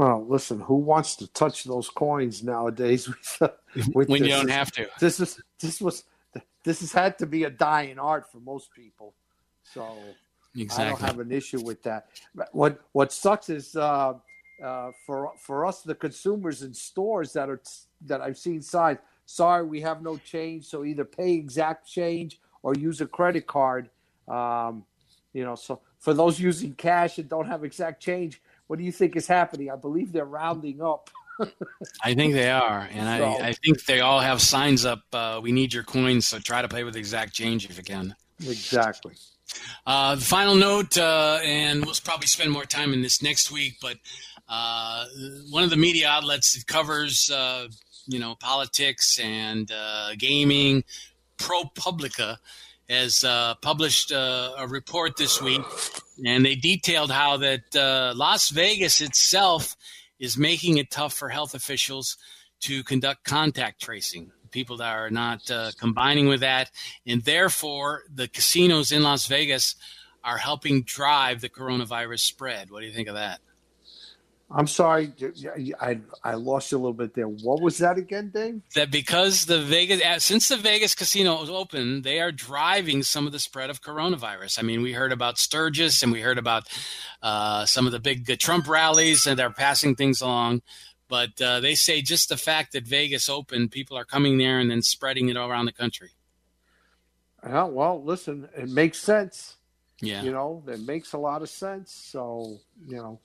Well, 0.03 0.27
listen, 0.27 0.59
who 0.59 0.75
wants 0.75 1.15
to 1.17 1.29
touch 1.29 1.63
those 1.63 1.89
coins 1.89 2.43
nowadays? 2.43 3.09
With, 3.75 3.95
with 3.95 4.09
when 4.09 4.21
this? 4.21 4.29
you 4.29 4.35
don't 4.35 4.51
have 4.51 4.73
to. 4.73 4.89
This 4.99 5.21
is 5.21 5.41
this 5.61 5.81
was 5.81 6.05
this 6.65 6.81
has 6.81 6.93
had 6.93 7.19
to 7.21 7.27
be 7.27 7.45
a 7.45 7.51
dying 7.51 7.99
art 7.99 8.31
for 8.31 8.39
most 8.41 8.71
people. 8.75 9.15
So 9.63 9.97
exactly. 10.55 10.85
I 10.85 10.89
don't 10.91 11.01
have 11.01 11.21
an 11.21 11.33
issue 11.33 11.63
with 11.63 11.83
that. 11.85 12.09
What 12.51 12.81
what 12.93 13.13
sucks 13.13 13.49
is 13.49 13.77
uh, 13.77 14.15
uh, 14.63 14.91
for 15.07 15.33
for 15.39 15.65
us 15.65 15.83
the 15.83 15.95
consumers 15.95 16.63
in 16.63 16.75
stores 16.75 17.33
that 17.33 17.49
are 17.49 17.63
that 18.07 18.21
I've 18.21 18.37
seen 18.37 18.61
signs. 18.61 18.99
Sorry, 19.25 19.65
we 19.65 19.81
have 19.83 20.03
no 20.03 20.19
change, 20.19 20.67
so 20.67 20.85
either 20.85 21.05
pay 21.05 21.33
exact 21.33 21.89
change 21.89 22.41
or 22.63 22.75
use 22.75 23.01
a 23.01 23.07
credit 23.07 23.47
card. 23.47 23.89
Um, 24.29 24.85
you 25.33 25.45
know, 25.45 25.55
so 25.55 25.81
for 25.99 26.13
those 26.13 26.41
using 26.41 26.75
cash 26.75 27.19
and 27.19 27.29
don't 27.29 27.47
have 27.47 27.65
exact 27.65 28.03
change, 28.03 28.43
what 28.73 28.79
do 28.79 28.87
you 28.87 28.93
think 28.93 29.17
is 29.17 29.27
happening? 29.27 29.71
I 29.71 29.77
believe 29.77 30.13
they're 30.13 30.25
rounding 30.25 30.81
up. 30.81 31.11
I 32.03 32.15
think 32.15 32.33
they 32.33 32.49
are, 32.49 32.89
and 32.91 33.21
so, 33.21 33.45
I, 33.45 33.49
I 33.49 33.53
think 33.53 33.85
they 33.85 34.01
all 34.01 34.21
have 34.21 34.41
signs 34.41 34.87
up. 34.87 35.03
Uh, 35.13 35.41
we 35.43 35.53
need 35.53 35.75
your 35.75 35.83
coins, 35.83 36.27
so 36.27 36.39
try 36.39 36.63
to 36.63 36.69
play 36.69 36.83
with 36.83 36.97
exact 36.97 37.35
change 37.35 37.69
if 37.69 37.77
you 37.77 37.83
can. 37.83 38.15
Exactly. 38.41 39.13
Uh, 39.87 40.15
the 40.15 40.23
final 40.23 40.55
note, 40.55 40.97
uh, 40.97 41.39
and 41.45 41.85
we'll 41.85 41.95
probably 42.03 42.27
spend 42.27 42.51
more 42.51 42.65
time 42.65 42.95
in 42.95 43.03
this 43.03 43.23
next 43.23 43.53
week, 43.53 43.75
but 43.83 43.99
uh, 44.49 45.05
one 45.51 45.65
of 45.65 45.69
the 45.69 45.77
media 45.77 46.09
outlets 46.09 46.55
that 46.55 46.67
covers, 46.67 47.31
uh, 47.31 47.69
you 48.07 48.19
know, 48.19 48.37
politics 48.41 49.19
and 49.23 49.71
uh, 49.71 50.15
gaming, 50.17 50.83
ProPublica, 51.37 52.39
has 52.89 53.23
uh, 53.23 53.55
published 53.57 54.13
uh, 54.13 54.53
a 54.59 54.67
report 54.67 55.17
this 55.17 55.41
week, 55.43 55.63
and 56.25 56.45
they 56.45 56.55
detailed 56.55 57.11
how 57.11 57.37
that 57.39 57.77
uh, 57.77 58.13
Las 58.17 58.51
Vegas 58.51 59.01
itself 59.01 59.77
is 60.19 60.37
making 60.37 60.79
it 60.79 60.91
tough 60.91 61.13
for 61.13 61.29
health 61.29 61.55
officials 61.55 62.17
to 62.61 62.85
conduct 62.85 63.25
contact 63.25 63.81
tracing. 63.83 64.31
People 64.51 64.77
that 64.77 64.95
are 64.95 65.11
not 65.11 65.51
combining 65.79 66.29
with 66.29 66.41
that, 66.41 66.71
and 67.07 67.23
therefore 67.23 68.03
the 68.15 68.29
casinos 68.29 68.93
in 68.93 69.03
Las 69.03 69.27
Vegas 69.27 69.77
are 70.23 70.37
helping 70.37 70.83
drive 70.83 71.41
the 71.41 71.49
coronavirus 71.49 72.21
spread. 72.21 72.71
What 72.71 72.81
do 72.81 72.87
you 72.87 72.93
think 72.93 73.09
of 73.09 73.15
that? 73.15 73.41
I'm 74.55 74.67
sorry, 74.67 75.13
I 75.81 76.01
I 76.23 76.35
lost 76.35 76.73
you 76.73 76.79
a 76.79 76.81
little 76.81 76.93
bit 76.93 77.15
there. 77.15 77.27
What 77.27 77.63
was 77.63 77.79
that 77.79 77.97
again, 77.97 78.31
Dave? 78.35 78.61
That 78.75 78.91
because 78.91 79.47
the 79.47 79.63
Vegas 79.63 80.25
since 80.25 80.49
the 80.49 80.59
Vegas 80.59 80.95
casino 80.95 81.41
was 81.41 81.49
open, 81.49 82.03
they 82.03 82.21
are 82.21 82.31
driving 82.31 83.03
some 83.03 83.27
of 83.27 83.33
the 83.33 83.39
spread 83.39 83.71
of 83.71 83.81
coronavirus. 83.81 84.59
I 84.59 84.63
mean, 84.63 84.83
we 84.83 84.93
heard 84.93 85.13
about 85.13 85.39
Sturgis 85.39 86.03
and 86.03 86.13
we 86.13 86.21
heard 86.21 86.37
about 86.37 86.69
uh, 87.23 87.65
some 87.65 87.87
of 87.87 87.93
the 87.93 87.99
big 87.99 88.27
Trump 88.39 88.69
rallies, 88.69 89.27
and 89.27 89.39
they're 89.39 89.51
passing 89.51 89.95
things 89.95 90.21
along. 90.21 90.61
But 91.09 91.41
uh, 91.41 91.61
they 91.61 91.75
say 91.75 92.03
just 92.03 92.29
the 92.29 92.37
fact 92.37 92.73
that 92.73 92.87
Vegas 92.87 93.31
opened, 93.31 93.71
people 93.71 93.97
are 93.97 94.05
coming 94.05 94.37
there 94.37 94.59
and 94.59 94.71
then 94.71 94.83
spreading 94.83 95.29
it 95.31 95.37
all 95.37 95.49
around 95.49 95.65
the 95.65 95.73
country. 95.73 96.11
Yeah, 97.43 97.65
well, 97.65 98.03
listen, 98.03 98.49
it 98.57 98.69
makes 98.69 98.99
sense. 98.99 99.57
Yeah, 100.03 100.23
you 100.23 100.33
know, 100.33 100.63
it 100.67 100.81
makes 100.81 101.15
a 101.15 101.19
lot 101.19 101.41
of 101.41 101.49
sense. 101.49 101.91
So 101.93 102.59
you 102.87 102.97
know. 102.97 103.19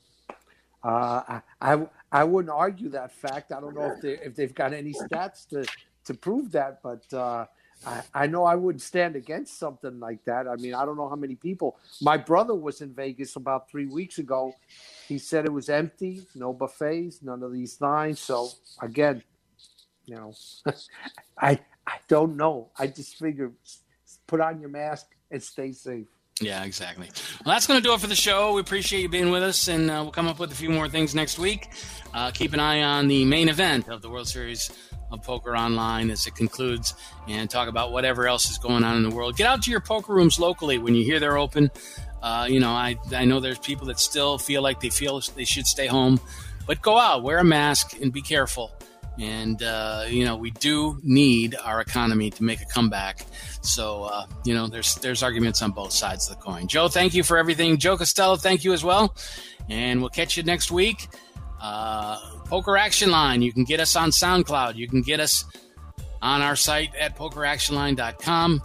Uh, 0.87 1.41
I, 1.61 1.85
I 2.13 2.23
wouldn't 2.23 2.53
argue 2.53 2.87
that 2.89 3.11
fact. 3.11 3.51
I 3.51 3.59
don't 3.59 3.75
know 3.75 3.91
if 3.91 4.01
they 4.01 4.13
if 4.25 4.35
they've 4.35 4.55
got 4.55 4.71
any 4.73 4.93
stats 4.93 5.45
to 5.49 5.65
to 6.05 6.13
prove 6.13 6.49
that, 6.53 6.81
but 6.81 7.03
uh, 7.13 7.45
I, 7.85 8.01
I 8.13 8.27
know 8.27 8.45
I 8.45 8.55
wouldn't 8.55 8.81
stand 8.81 9.17
against 9.17 9.59
something 9.59 9.99
like 9.99 10.23
that. 10.23 10.47
I 10.47 10.55
mean, 10.55 10.73
I 10.73 10.85
don't 10.85 10.95
know 10.95 11.09
how 11.09 11.17
many 11.17 11.35
people. 11.35 11.77
My 12.01 12.15
brother 12.15 12.55
was 12.55 12.79
in 12.79 12.93
Vegas 12.93 13.35
about 13.35 13.69
three 13.69 13.87
weeks 13.87 14.17
ago. 14.17 14.53
He 15.09 15.17
said 15.17 15.45
it 15.45 15.51
was 15.51 15.67
empty, 15.67 16.25
no 16.35 16.53
buffets, 16.53 17.21
none 17.21 17.43
of 17.43 17.51
these 17.51 17.75
things. 17.75 18.21
So 18.21 18.49
again, 18.81 19.23
you 20.05 20.15
know, 20.15 20.33
I 21.37 21.59
I 21.85 21.97
don't 22.07 22.37
know. 22.37 22.69
I 22.79 22.87
just 22.87 23.17
figure 23.17 23.51
put 24.25 24.39
on 24.39 24.61
your 24.61 24.69
mask 24.69 25.07
and 25.29 25.43
stay 25.43 25.73
safe. 25.73 26.07
Yeah, 26.39 26.63
exactly. 26.63 27.09
Well, 27.45 27.55
that's 27.55 27.65
going 27.65 27.81
to 27.81 27.83
do 27.83 27.93
it 27.93 27.99
for 27.99 28.07
the 28.07 28.15
show. 28.15 28.53
We 28.53 28.61
appreciate 28.61 29.01
you 29.01 29.09
being 29.09 29.31
with 29.31 29.41
us, 29.41 29.67
and 29.67 29.89
uh, 29.89 30.01
we'll 30.03 30.11
come 30.11 30.27
up 30.27 30.37
with 30.39 30.51
a 30.51 30.55
few 30.55 30.69
more 30.69 30.87
things 30.87 31.15
next 31.15 31.39
week. 31.39 31.69
Uh, 32.13 32.31
keep 32.31 32.53
an 32.53 32.59
eye 32.59 32.83
on 32.83 33.07
the 33.07 33.25
main 33.25 33.49
event 33.49 33.87
of 33.89 34.01
the 34.01 34.09
World 34.09 34.27
Series 34.27 34.71
of 35.11 35.23
Poker 35.23 35.55
Online 35.55 36.11
as 36.11 36.27
it 36.27 36.35
concludes, 36.35 36.93
and 37.27 37.49
talk 37.49 37.67
about 37.69 37.91
whatever 37.91 38.27
else 38.27 38.49
is 38.51 38.57
going 38.57 38.83
on 38.83 38.97
in 38.97 39.03
the 39.03 39.15
world. 39.15 39.35
Get 39.35 39.47
out 39.47 39.63
to 39.63 39.71
your 39.71 39.79
poker 39.79 40.13
rooms 40.13 40.39
locally 40.39 40.77
when 40.77 40.93
you 40.93 41.03
hear 41.03 41.19
they're 41.19 41.37
open. 41.37 41.71
Uh, 42.21 42.45
you 42.49 42.59
know, 42.59 42.71
I 42.71 42.97
I 43.11 43.25
know 43.25 43.39
there's 43.39 43.59
people 43.59 43.87
that 43.87 43.99
still 43.99 44.37
feel 44.37 44.61
like 44.61 44.79
they 44.79 44.89
feel 44.89 45.21
they 45.35 45.45
should 45.45 45.65
stay 45.65 45.87
home, 45.87 46.19
but 46.67 46.81
go 46.81 46.97
out, 46.97 47.23
wear 47.23 47.39
a 47.39 47.43
mask, 47.43 47.99
and 48.01 48.11
be 48.11 48.21
careful. 48.21 48.71
And, 49.19 49.61
uh, 49.63 50.05
you 50.07 50.25
know, 50.25 50.35
we 50.35 50.51
do 50.51 50.99
need 51.03 51.55
our 51.55 51.81
economy 51.81 52.29
to 52.31 52.43
make 52.43 52.61
a 52.61 52.65
comeback. 52.65 53.25
So, 53.61 54.03
uh, 54.03 54.27
you 54.45 54.53
know, 54.53 54.67
there's, 54.67 54.95
there's 54.95 55.23
arguments 55.23 55.61
on 55.61 55.71
both 55.71 55.91
sides 55.91 56.29
of 56.29 56.37
the 56.37 56.43
coin. 56.43 56.67
Joe, 56.67 56.87
thank 56.87 57.13
you 57.13 57.23
for 57.23 57.37
everything. 57.37 57.77
Joe 57.77 57.97
Costello, 57.97 58.35
thank 58.35 58.63
you 58.63 58.73
as 58.73 58.83
well. 58.83 59.15
And 59.69 60.01
we'll 60.01 60.09
catch 60.09 60.37
you 60.37 60.43
next 60.43 60.71
week. 60.71 61.07
Uh, 61.59 62.19
Poker 62.45 62.77
Action 62.77 63.09
Line, 63.09 63.41
you 63.41 63.51
can 63.51 63.63
get 63.63 63.79
us 63.79 63.95
on 63.95 64.11
SoundCloud. 64.11 64.75
You 64.75 64.87
can 64.87 65.01
get 65.01 65.19
us 65.19 65.45
on 66.21 66.41
our 66.41 66.55
site 66.55 66.95
at 66.95 67.17
pokeractionline.com, 67.17 68.61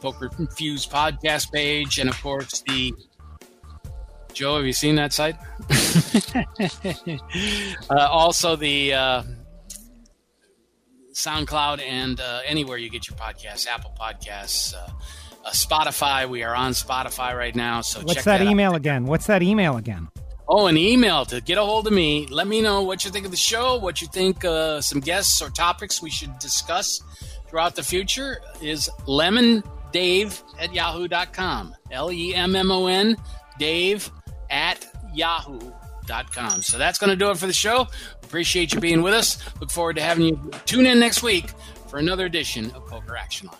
Poker 0.00 0.30
Fuse 0.56 0.86
podcast 0.86 1.52
page, 1.52 1.98
and 1.98 2.08
of 2.08 2.20
course 2.22 2.62
the 2.66 2.94
Joe, 4.32 4.56
have 4.56 4.66
you 4.66 4.72
seen 4.72 4.94
that 4.96 5.12
site? 5.12 5.36
uh, 7.90 8.08
also, 8.08 8.56
the 8.56 8.94
uh, 8.94 9.22
SoundCloud, 11.18 11.82
and 11.82 12.20
uh, 12.20 12.40
anywhere 12.46 12.78
you 12.78 12.88
get 12.88 13.08
your 13.08 13.16
podcasts, 13.18 13.66
Apple 13.66 13.92
Podcasts, 13.98 14.72
uh, 14.72 14.88
uh, 15.44 15.50
Spotify. 15.50 16.28
We 16.28 16.44
are 16.44 16.54
on 16.54 16.72
Spotify 16.72 17.36
right 17.36 17.54
now. 17.54 17.80
So 17.80 18.00
what's 18.00 18.24
that, 18.24 18.38
that, 18.38 18.46
email 18.46 18.72
out. 18.72 18.76
again? 18.76 19.04
What's 19.04 19.26
that 19.26 19.42
email 19.42 19.76
again? 19.76 20.08
Oh, 20.48 20.66
an 20.66 20.76
email 20.78 21.24
to 21.26 21.40
get 21.40 21.58
a 21.58 21.62
hold 21.62 21.86
of 21.88 21.92
me. 21.92 22.26
Let 22.28 22.46
me 22.46 22.62
know 22.62 22.82
what 22.82 23.04
you 23.04 23.10
think 23.10 23.24
of 23.24 23.32
the 23.32 23.36
show, 23.36 23.76
what 23.78 24.00
you 24.00 24.06
think 24.08 24.44
uh, 24.44 24.80
some 24.80 25.00
guests 25.00 25.42
or 25.42 25.50
topics 25.50 26.00
we 26.00 26.08
should 26.08 26.38
discuss 26.38 27.02
throughout 27.48 27.74
the 27.74 27.82
future 27.82 28.40
is 28.62 28.88
lemmondave 29.06 30.42
at 30.60 30.72
yahoo.com. 30.72 31.74
L 31.90 32.12
E 32.12 32.34
M 32.34 32.54
M 32.54 32.70
O 32.70 32.86
N, 32.86 33.16
Dave 33.58 34.10
at 34.50 34.86
yahoo.com. 35.12 36.62
So 36.62 36.78
that's 36.78 36.98
going 36.98 37.10
to 37.10 37.16
do 37.16 37.30
it 37.30 37.38
for 37.38 37.46
the 37.46 37.52
show. 37.52 37.88
Appreciate 38.28 38.74
you 38.74 38.80
being 38.80 39.00
with 39.00 39.14
us. 39.14 39.38
Look 39.58 39.70
forward 39.70 39.96
to 39.96 40.02
having 40.02 40.26
you 40.26 40.50
tune 40.66 40.84
in 40.84 41.00
next 41.00 41.22
week 41.22 41.48
for 41.86 41.98
another 41.98 42.26
edition 42.26 42.70
of 42.72 42.86
Poker 42.86 43.16
Action 43.16 43.48
Line. 43.48 43.56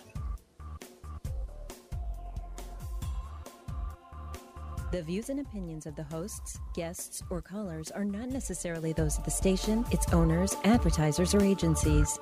The 4.91 5.01
views 5.01 5.31
and 5.31 5.39
opinions 5.39 5.87
of 5.87 5.95
the 5.95 6.03
hosts, 6.03 6.59
guests, 6.75 7.23
or 7.31 7.41
callers 7.41 7.89
are 7.89 8.05
not 8.05 8.29
necessarily 8.29 8.93
those 8.93 9.17
of 9.17 9.25
the 9.25 9.31
station, 9.31 9.85
its 9.89 10.07
owners, 10.13 10.55
advertisers, 10.63 11.33
or 11.33 11.41
agencies. 11.41 12.19